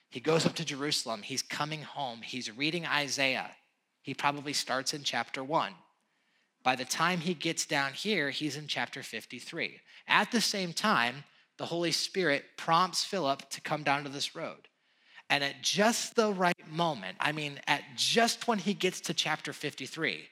He 0.09 0.19
goes 0.19 0.45
up 0.45 0.55
to 0.55 0.65
Jerusalem, 0.65 1.21
he's 1.21 1.41
coming 1.41 1.81
home, 1.81 2.21
he's 2.21 2.55
reading 2.55 2.85
Isaiah. 2.85 3.51
He 4.01 4.13
probably 4.13 4.53
starts 4.53 4.93
in 4.93 5.03
chapter 5.03 5.43
one. 5.43 5.73
By 6.63 6.75
the 6.75 6.85
time 6.85 7.19
he 7.19 7.33
gets 7.33 7.65
down 7.65 7.93
here, 7.93 8.31
he's 8.31 8.57
in 8.57 8.67
chapter 8.67 9.01
53. 9.01 9.79
At 10.07 10.31
the 10.31 10.41
same 10.41 10.73
time, 10.73 11.23
the 11.57 11.65
Holy 11.65 11.91
Spirit 11.91 12.43
prompts 12.57 13.03
Philip 13.03 13.49
to 13.51 13.61
come 13.61 13.83
down 13.83 14.03
to 14.03 14.09
this 14.09 14.35
road. 14.35 14.68
And 15.29 15.43
at 15.43 15.61
just 15.61 16.15
the 16.15 16.33
right 16.33 16.55
moment, 16.71 17.17
I 17.19 17.31
mean, 17.31 17.59
at 17.67 17.83
just 17.95 18.47
when 18.47 18.57
he 18.57 18.73
gets 18.73 18.99
to 19.01 19.13
chapter 19.13 19.53
53, 19.53 20.27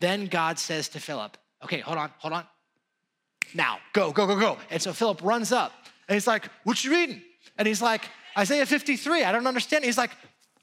then 0.00 0.26
God 0.26 0.58
says 0.58 0.88
to 0.90 1.00
Philip, 1.00 1.36
okay, 1.62 1.80
hold 1.80 1.98
on, 1.98 2.10
hold 2.18 2.32
on. 2.32 2.44
Now, 3.52 3.78
go, 3.92 4.12
go, 4.12 4.26
go, 4.26 4.38
go. 4.38 4.58
And 4.70 4.80
so 4.80 4.92
Philip 4.92 5.22
runs 5.22 5.52
up 5.52 5.72
and 6.08 6.14
he's 6.14 6.26
like, 6.26 6.48
what 6.64 6.82
you 6.84 6.90
reading? 6.90 7.22
And 7.58 7.68
he's 7.68 7.82
like, 7.82 8.08
Isaiah 8.36 8.66
53, 8.66 9.24
I 9.24 9.32
don't 9.32 9.46
understand. 9.46 9.84
He's 9.84 9.98
like, 9.98 10.10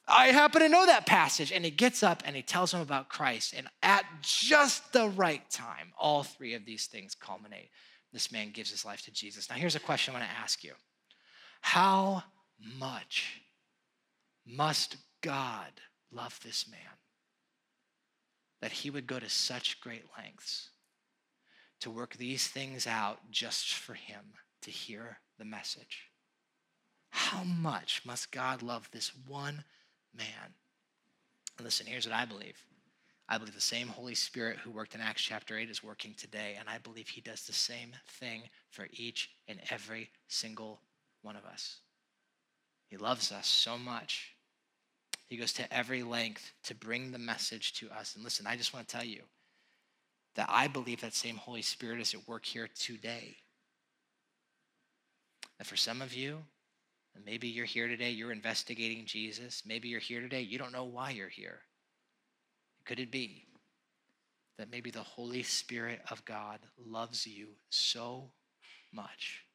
I 0.08 0.28
happen 0.28 0.62
to 0.62 0.70
know 0.70 0.86
that 0.86 1.06
passage. 1.06 1.52
And 1.52 1.64
he 1.64 1.72
gets 1.72 2.04
up 2.04 2.24
and 2.26 2.36
he 2.36 2.42
tells 2.42 2.74
him 2.74 2.82
about 2.82 3.10
Christ. 3.10 3.54
And 3.56 3.68
at 3.82 4.04
just 4.22 4.92
the 4.92 5.10
right 5.10 5.48
time, 5.50 5.94
all 5.98 6.24
three 6.24 6.54
of 6.54 6.66
these 6.66 6.88
things 6.88 7.16
culminate. 7.16 7.70
This 8.12 8.32
man 8.32 8.52
gives 8.52 8.72
his 8.72 8.84
life 8.84 9.04
to 9.04 9.12
Jesus. 9.12 9.50
Now, 9.50 9.56
here's 9.56 9.76
a 9.76 9.80
question 9.80 10.14
I 10.14 10.20
want 10.20 10.30
to 10.30 10.38
ask 10.38 10.64
you 10.64 10.74
How 11.62 12.24
much 12.78 13.42
must 14.52 14.98
God 15.22 15.72
love 16.12 16.40
this 16.44 16.68
man 16.70 16.80
that 18.62 18.72
he 18.72 18.90
would 18.90 19.08
go 19.08 19.20
to 19.20 19.30
such 19.30 19.82
great 19.82 20.06
lengths 20.18 20.70
to 21.80 21.90
work 21.90 22.16
these 22.16 22.48
things 22.48 22.86
out 22.86 23.20
just 23.32 23.74
for 23.74 23.94
him 23.94 24.34
to 24.62 24.72
hear 24.72 25.20
the 25.40 25.46
message? 25.46 26.10
How 27.10 27.44
much 27.44 28.02
must 28.06 28.32
God 28.32 28.62
love 28.62 28.90
this 28.92 29.12
one 29.28 29.64
man? 30.16 30.56
listen, 31.60 31.86
here's 31.86 32.08
what 32.08 32.16
I 32.16 32.26
believe. 32.26 32.58
I 33.30 33.38
believe 33.38 33.54
the 33.54 33.62
same 33.62 33.88
Holy 33.88 34.16
Spirit 34.16 34.58
who 34.58 34.72
worked 34.72 34.96
in 34.96 35.02
Acts 35.02 35.22
chapter 35.22 35.58
8 35.58 35.70
is 35.70 35.84
working 35.84 36.14
today, 36.18 36.58
and 36.60 36.68
I 36.68 36.80
believe 36.80 37.08
he 37.08 37.22
does 37.22 37.44
the 37.44 37.54
same 37.54 37.94
thing 38.08 38.44
for 38.70 38.88
each 38.92 39.30
and 39.48 39.60
every 39.70 40.10
single 40.28 40.82
one 41.22 41.36
of 41.36 41.46
us. 41.46 41.78
He 42.88 42.98
loves 42.98 43.32
us 43.32 43.48
so 43.48 43.78
much. 43.78 44.31
He 45.32 45.38
goes 45.38 45.54
to 45.54 45.74
every 45.74 46.04
length 46.04 46.52
to 46.64 46.76
bring 46.76 47.14
the 47.14 47.18
message 47.18 47.72
to 47.76 47.90
us. 47.90 48.16
And 48.16 48.24
listen, 48.26 48.46
I 48.46 48.58
just 48.58 48.74
want 48.74 48.86
to 48.86 48.94
tell 48.94 49.06
you 49.06 49.22
that 50.36 50.48
I 50.50 50.68
believe 50.68 51.00
that 51.00 51.14
same 51.14 51.38
Holy 51.38 51.62
Spirit 51.62 52.02
is 52.02 52.14
at 52.14 52.28
work 52.28 52.44
here 52.44 52.68
today. 52.78 53.38
That 55.58 55.68
for 55.68 55.78
some 55.78 56.02
of 56.02 56.14
you, 56.14 56.40
and 57.16 57.24
maybe 57.24 57.48
you're 57.48 57.64
here 57.64 57.88
today, 57.88 58.10
you're 58.10 58.34
investigating 58.34 59.06
Jesus. 59.06 59.64
Maybe 59.66 59.88
you're 59.88 60.02
here 60.02 60.20
today, 60.20 60.42
you 60.42 60.58
don't 60.58 60.74
know 60.74 60.84
why 60.84 61.12
you're 61.12 61.30
here. 61.30 61.60
Could 62.84 63.00
it 63.00 63.10
be 63.10 63.46
that 64.58 64.70
maybe 64.70 64.92
the 64.92 65.00
Holy 65.00 65.44
Spirit 65.44 66.02
of 66.12 66.26
God 66.26 66.60
loves 66.78 67.26
you 67.26 67.48
so 67.70 68.32
much 68.92 69.46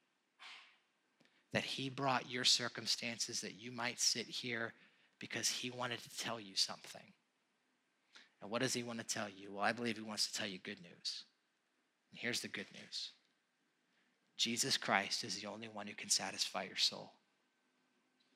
that 1.53 1.65
He 1.65 1.91
brought 1.91 2.31
your 2.31 2.45
circumstances 2.45 3.43
that 3.43 3.61
you 3.61 3.73
might 3.73 4.01
sit 4.01 4.27
here 4.27 4.73
because 5.19 5.49
He 5.49 5.71
wanted 5.71 6.03
to 6.03 6.17
tell 6.19 6.41
you 6.41 6.57
something? 6.57 7.13
And 8.43 8.51
what 8.51 8.63
does 8.63 8.75
He 8.75 8.83
want 8.83 8.99
to 9.01 9.07
tell 9.07 9.29
you? 9.29 9.53
Well, 9.53 9.65
I 9.65 9.73
believe 9.73 9.97
He 9.97 10.03
wants 10.03 10.31
to 10.31 10.39
tell 10.39 10.47
you 10.47 10.59
good 10.59 10.81
news. 10.83 11.25
And 12.11 12.21
here's 12.21 12.41
the 12.41 12.49
good 12.49 12.67
news 12.73 13.13
Jesus 14.37 14.77
Christ 14.77 15.25
is 15.25 15.41
the 15.41 15.49
only 15.49 15.69
one 15.69 15.87
who 15.87 15.95
can 15.95 16.11
satisfy 16.11 16.65
your 16.65 16.77
soul. 16.77 17.13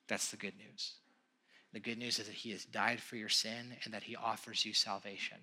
That's 0.07 0.31
the 0.31 0.37
good 0.37 0.57
news. 0.57 0.95
The 1.73 1.79
good 1.79 1.97
news 1.97 2.19
is 2.19 2.27
that 2.27 2.35
He 2.35 2.51
has 2.51 2.65
died 2.65 2.99
for 2.99 3.15
your 3.15 3.29
sin 3.29 3.77
and 3.83 3.93
that 3.93 4.03
He 4.03 4.15
offers 4.15 4.65
you 4.65 4.73
salvation. 4.73 5.37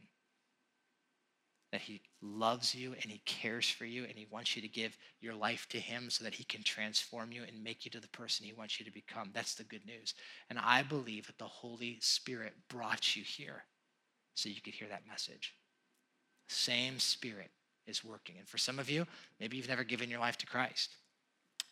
That 1.72 1.82
He 1.82 2.00
loves 2.22 2.74
you 2.74 2.94
and 3.02 3.10
He 3.10 3.20
cares 3.24 3.68
for 3.68 3.84
you 3.84 4.04
and 4.04 4.14
He 4.16 4.26
wants 4.30 4.56
you 4.56 4.62
to 4.62 4.68
give 4.68 4.96
your 5.20 5.34
life 5.34 5.66
to 5.70 5.78
Him 5.78 6.10
so 6.10 6.24
that 6.24 6.34
He 6.34 6.44
can 6.44 6.62
transform 6.62 7.32
you 7.32 7.42
and 7.46 7.62
make 7.62 7.84
you 7.84 7.90
to 7.90 8.00
the 8.00 8.08
person 8.08 8.46
He 8.46 8.52
wants 8.52 8.78
you 8.78 8.86
to 8.86 8.92
become. 8.92 9.30
That's 9.32 9.54
the 9.54 9.64
good 9.64 9.84
news. 9.86 10.14
And 10.48 10.58
I 10.58 10.82
believe 10.82 11.26
that 11.26 11.38
the 11.38 11.44
Holy 11.44 11.98
Spirit 12.00 12.54
brought 12.68 13.16
you 13.16 13.22
here 13.22 13.64
so 14.34 14.48
you 14.48 14.62
could 14.62 14.74
hear 14.74 14.88
that 14.88 15.06
message. 15.08 15.54
Same 16.48 16.98
Spirit 16.98 17.50
is 17.86 18.04
working. 18.04 18.36
And 18.38 18.48
for 18.48 18.58
some 18.58 18.78
of 18.78 18.88
you, 18.88 19.06
maybe 19.40 19.56
you've 19.56 19.68
never 19.68 19.84
given 19.84 20.10
your 20.10 20.20
life 20.20 20.38
to 20.38 20.46
Christ. 20.46 20.96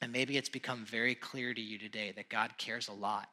And 0.03 0.13
maybe 0.13 0.37
it's 0.37 0.49
become 0.49 0.85
very 0.85 1.15
clear 1.15 1.55
to 1.55 1.61
you 1.61 1.79
today 1.79 2.13
that 2.17 2.29
God 2.29 2.59
cares 2.59 2.89
a 2.89 2.93
lot 2.93 3.29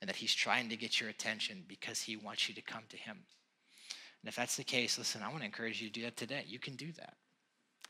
and 0.00 0.08
that 0.08 0.16
He's 0.16 0.34
trying 0.34 0.68
to 0.68 0.76
get 0.76 1.00
your 1.00 1.10
attention 1.10 1.64
because 1.68 2.00
He 2.00 2.16
wants 2.16 2.48
you 2.48 2.54
to 2.54 2.62
come 2.62 2.84
to 2.88 2.96
Him. 2.96 3.18
And 4.26 4.28
if 4.32 4.34
that's 4.34 4.56
the 4.56 4.64
case, 4.64 4.98
listen, 4.98 5.22
I 5.22 5.28
want 5.28 5.42
to 5.42 5.44
encourage 5.44 5.80
you 5.80 5.86
to 5.86 5.92
do 5.92 6.02
that 6.02 6.16
today. 6.16 6.42
You 6.48 6.58
can 6.58 6.74
do 6.74 6.90
that. 6.96 7.14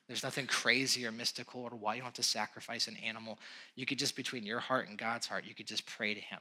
There's 0.06 0.22
nothing 0.22 0.46
crazy 0.46 1.06
or 1.06 1.10
mystical 1.10 1.62
or 1.62 1.70
why 1.70 1.94
you 1.94 2.02
don't 2.02 2.08
have 2.08 2.14
to 2.16 2.22
sacrifice 2.22 2.88
an 2.88 2.96
animal. 2.98 3.38
You 3.74 3.86
could 3.86 3.98
just, 3.98 4.14
between 4.14 4.44
your 4.44 4.60
heart 4.60 4.86
and 4.86 4.98
God's 4.98 5.26
heart, 5.26 5.46
you 5.46 5.54
could 5.54 5.66
just 5.66 5.86
pray 5.86 6.12
to 6.12 6.20
Him. 6.20 6.40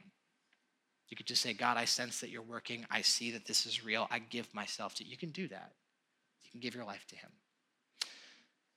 You 1.08 1.16
could 1.16 1.24
just 1.24 1.40
say, 1.40 1.54
God, 1.54 1.78
I 1.78 1.86
sense 1.86 2.20
that 2.20 2.28
you're 2.28 2.42
working. 2.42 2.84
I 2.90 3.00
see 3.00 3.30
that 3.30 3.46
this 3.46 3.64
is 3.64 3.86
real. 3.86 4.06
I 4.10 4.18
give 4.18 4.52
myself 4.54 4.94
to 4.96 5.04
you. 5.04 5.12
You 5.12 5.16
can 5.16 5.30
do 5.30 5.48
that. 5.48 5.72
You 6.42 6.50
can 6.50 6.60
give 6.60 6.74
your 6.74 6.84
life 6.84 7.06
to 7.08 7.16
Him. 7.16 7.30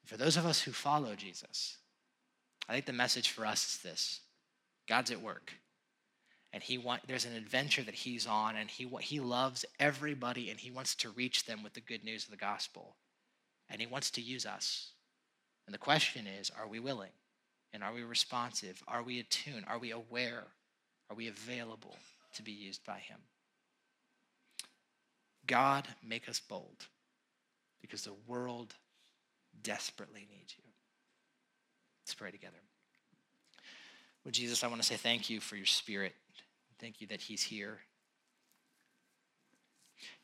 For 0.06 0.16
those 0.16 0.38
of 0.38 0.46
us 0.46 0.62
who 0.62 0.72
follow 0.72 1.16
Jesus, 1.16 1.80
I 2.70 2.72
think 2.72 2.86
the 2.86 2.94
message 2.94 3.32
for 3.32 3.46
us 3.46 3.76
is 3.76 3.82
this 3.82 4.22
God's 4.88 5.12
at 5.12 5.22
work. 5.22 5.52
And 6.52 6.64
he 6.64 6.78
want, 6.78 7.08
there's 7.08 7.26
an 7.26 7.36
adventure 7.36 7.84
that 7.84 7.94
he's 7.94 8.26
on, 8.26 8.56
and 8.56 8.70
he, 8.70 8.88
he 9.02 9.20
loves 9.20 9.66
everybody, 9.80 10.50
and 10.50 10.60
he 10.60 10.72
wants 10.72 10.96
to 10.96 11.10
reach 11.10 11.46
them 11.46 11.62
with 11.64 11.74
the 11.74 11.82
good 11.82 12.04
news 12.04 12.26
of 12.26 12.32
the 12.32 12.38
gospel. 12.38 12.96
And 13.70 13.80
he 13.80 13.88
wants 13.88 14.10
to 14.12 14.22
use 14.22 14.46
us. 14.46 14.92
And 15.68 15.74
the 15.74 15.80
question 15.80 16.26
is 16.26 16.52
are 16.60 16.68
we 16.68 16.80
willing? 16.80 17.12
And 17.72 17.84
are 17.84 17.94
we 17.94 18.02
responsive? 18.02 18.82
Are 18.88 19.04
we 19.04 19.20
attuned? 19.20 19.66
Are 19.68 19.78
we 19.78 19.92
aware? 19.92 20.46
Are 21.10 21.16
we 21.16 21.28
available 21.28 21.96
to 22.34 22.42
be 22.42 22.52
used 22.52 22.84
by 22.84 22.98
him? 22.98 23.20
God, 25.46 25.88
make 26.04 26.28
us 26.28 26.40
bold 26.40 26.88
because 27.82 28.04
the 28.04 28.14
world 28.28 28.74
desperately 29.62 30.28
needs 30.32 30.56
you. 30.58 30.64
Let's 32.04 32.16
pray 32.16 32.32
together. 32.32 32.58
Well, 34.24 34.32
Jesus, 34.32 34.64
I 34.64 34.68
want 34.68 34.82
to 34.82 34.88
say 34.88 34.96
thank 34.96 35.30
you 35.30 35.40
for 35.40 35.56
your 35.56 35.66
spirit. 35.66 36.14
Thank 36.80 37.02
you 37.02 37.08
that 37.08 37.22
he's 37.22 37.44
here. 37.44 37.80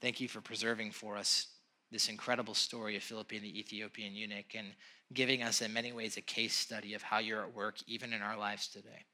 Thank 0.01 0.22
you 0.22 0.28
for 0.28 0.41
preserving 0.41 0.91
for 0.91 1.18
us 1.18 1.47
this 1.91 2.10
incredible 2.10 2.53
story 2.53 2.95
of 2.95 3.03
Philip 3.03 3.32
and 3.32 3.41
the 3.41 3.60
Ethiopian 3.60 4.16
eunuch 4.16 4.56
and 4.56 4.68
giving 5.14 5.43
us, 5.43 5.62
in 5.62 5.72
many 5.72 5.91
ways, 5.91 6.18
a 6.18 6.22
case 6.22 6.56
study 6.56 6.93
of 6.93 7.01
how 7.01 7.20
you're 7.20 7.43
at 7.43 7.53
work 7.53 7.78
even 7.88 8.14
in 8.14 8.22
our 8.22 8.38
lives 8.38 8.68
today. 8.68 9.06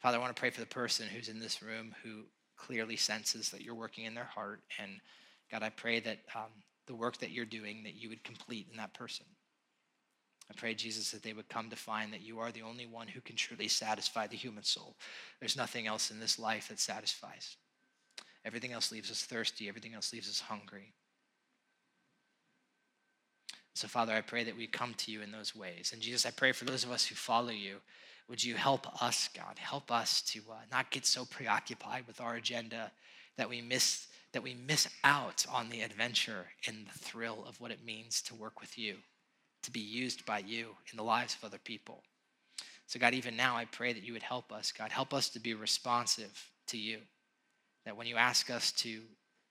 Father, 0.00 0.16
I 0.16 0.20
want 0.20 0.34
to 0.34 0.40
pray 0.40 0.50
for 0.50 0.60
the 0.60 0.66
person 0.66 1.06
who's 1.08 1.28
in 1.28 1.38
this 1.38 1.62
room 1.62 1.94
who 2.02 2.22
clearly 2.56 2.96
senses 2.96 3.50
that 3.50 3.62
you're 3.62 3.74
working 3.74 4.04
in 4.04 4.14
their 4.14 4.24
heart. 4.24 4.62
And 4.78 4.92
God, 5.50 5.62
I 5.62 5.70
pray 5.70 6.00
that 6.00 6.18
um, 6.34 6.50
the 6.86 6.94
work 6.94 7.18
that 7.18 7.30
you're 7.30 7.44
doing, 7.44 7.82
that 7.84 7.94
you 7.94 8.08
would 8.08 8.24
complete 8.24 8.68
in 8.70 8.76
that 8.78 8.94
person. 8.94 9.26
I 10.50 10.54
pray, 10.54 10.74
Jesus, 10.74 11.10
that 11.10 11.22
they 11.22 11.32
would 11.32 11.48
come 11.48 11.70
to 11.70 11.76
find 11.76 12.12
that 12.12 12.22
you 12.22 12.38
are 12.38 12.52
the 12.52 12.62
only 12.62 12.86
one 12.86 13.08
who 13.08 13.20
can 13.20 13.36
truly 13.36 13.68
satisfy 13.68 14.26
the 14.26 14.36
human 14.36 14.62
soul. 14.62 14.94
There's 15.40 15.56
nothing 15.56 15.86
else 15.86 16.10
in 16.10 16.20
this 16.20 16.38
life 16.38 16.68
that 16.68 16.78
satisfies. 16.78 17.56
Everything 18.44 18.72
else 18.72 18.92
leaves 18.92 19.10
us 19.10 19.24
thirsty, 19.24 19.68
everything 19.68 19.94
else 19.94 20.12
leaves 20.12 20.28
us 20.28 20.40
hungry. 20.40 20.92
So, 23.74 23.88
Father, 23.88 24.14
I 24.14 24.20
pray 24.20 24.44
that 24.44 24.56
we 24.56 24.68
come 24.68 24.94
to 24.94 25.10
you 25.10 25.20
in 25.20 25.32
those 25.32 25.54
ways. 25.54 25.90
And 25.92 26.00
Jesus, 26.00 26.24
I 26.24 26.30
pray 26.30 26.52
for 26.52 26.64
those 26.64 26.84
of 26.84 26.92
us 26.92 27.04
who 27.04 27.14
follow 27.14 27.50
you, 27.50 27.76
would 28.28 28.42
you 28.42 28.54
help 28.54 29.02
us, 29.02 29.28
God? 29.36 29.58
Help 29.58 29.90
us 29.90 30.22
to 30.22 30.40
uh, 30.50 30.54
not 30.72 30.90
get 30.90 31.04
so 31.04 31.24
preoccupied 31.24 32.06
with 32.06 32.20
our 32.20 32.36
agenda 32.36 32.90
that 33.36 33.48
we 33.48 33.60
miss 33.60 34.06
that 34.32 34.42
we 34.42 34.54
miss 34.54 34.88
out 35.02 35.46
on 35.50 35.70
the 35.70 35.80
adventure 35.80 36.46
and 36.66 36.86
the 36.86 36.98
thrill 36.98 37.44
of 37.48 37.58
what 37.58 37.70
it 37.70 37.84
means 37.86 38.20
to 38.20 38.34
work 38.34 38.60
with 38.60 38.76
you 38.76 38.96
to 39.66 39.72
be 39.72 39.80
used 39.80 40.24
by 40.24 40.38
you 40.38 40.68
in 40.90 40.96
the 40.96 41.02
lives 41.02 41.34
of 41.34 41.44
other 41.44 41.58
people. 41.58 42.02
So, 42.86 43.00
God, 43.00 43.14
even 43.14 43.36
now, 43.36 43.56
I 43.56 43.64
pray 43.64 43.92
that 43.92 44.04
you 44.04 44.12
would 44.12 44.22
help 44.22 44.52
us. 44.52 44.72
God, 44.72 44.92
help 44.92 45.12
us 45.12 45.28
to 45.30 45.40
be 45.40 45.54
responsive 45.54 46.50
to 46.68 46.78
you. 46.78 46.98
That 47.84 47.96
when 47.96 48.06
you 48.06 48.14
ask 48.14 48.48
us 48.48 48.70
to, 48.72 49.00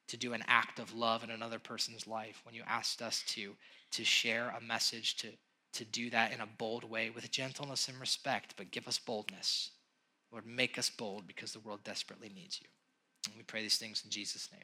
to 0.07 0.18
do 0.18 0.32
an 0.32 0.43
act 0.47 0.80
of 0.80 0.95
love 0.95 1.24
in 1.26 1.32
another 1.32 1.59
person's 1.59 2.07
life, 2.07 2.41
when 2.45 2.55
you 2.55 2.63
asked 2.66 3.01
us 3.01 3.24
to, 3.28 3.51
to 3.91 4.05
share 4.05 4.55
a 4.57 4.63
message, 4.63 5.18
to, 5.18 5.28
to 5.74 5.84
do 5.84 6.09
that 6.11 6.32
in 6.32 6.39
a 6.39 6.47
bold 6.57 6.89
way 6.89 7.09
with 7.09 7.30
gentleness 7.30 7.89
and 7.89 7.99
respect, 7.99 8.53
but 8.55 8.72
give 8.72 8.88
us 8.88 8.97
boldness. 8.97 9.72
Lord, 10.32 10.45
make 10.45 10.78
us 10.78 10.89
bold 10.89 11.28
because 11.28 11.51
the 11.51 11.59
world 11.59 11.84
desperately 11.84 12.32
needs 12.34 12.61
you. 12.61 12.68
And 13.28 13.36
we 13.36 13.43
pray 13.43 13.63
these 13.63 13.78
things 13.78 14.01
in 14.05 14.11
Jesus' 14.11 14.49
name. 14.49 14.63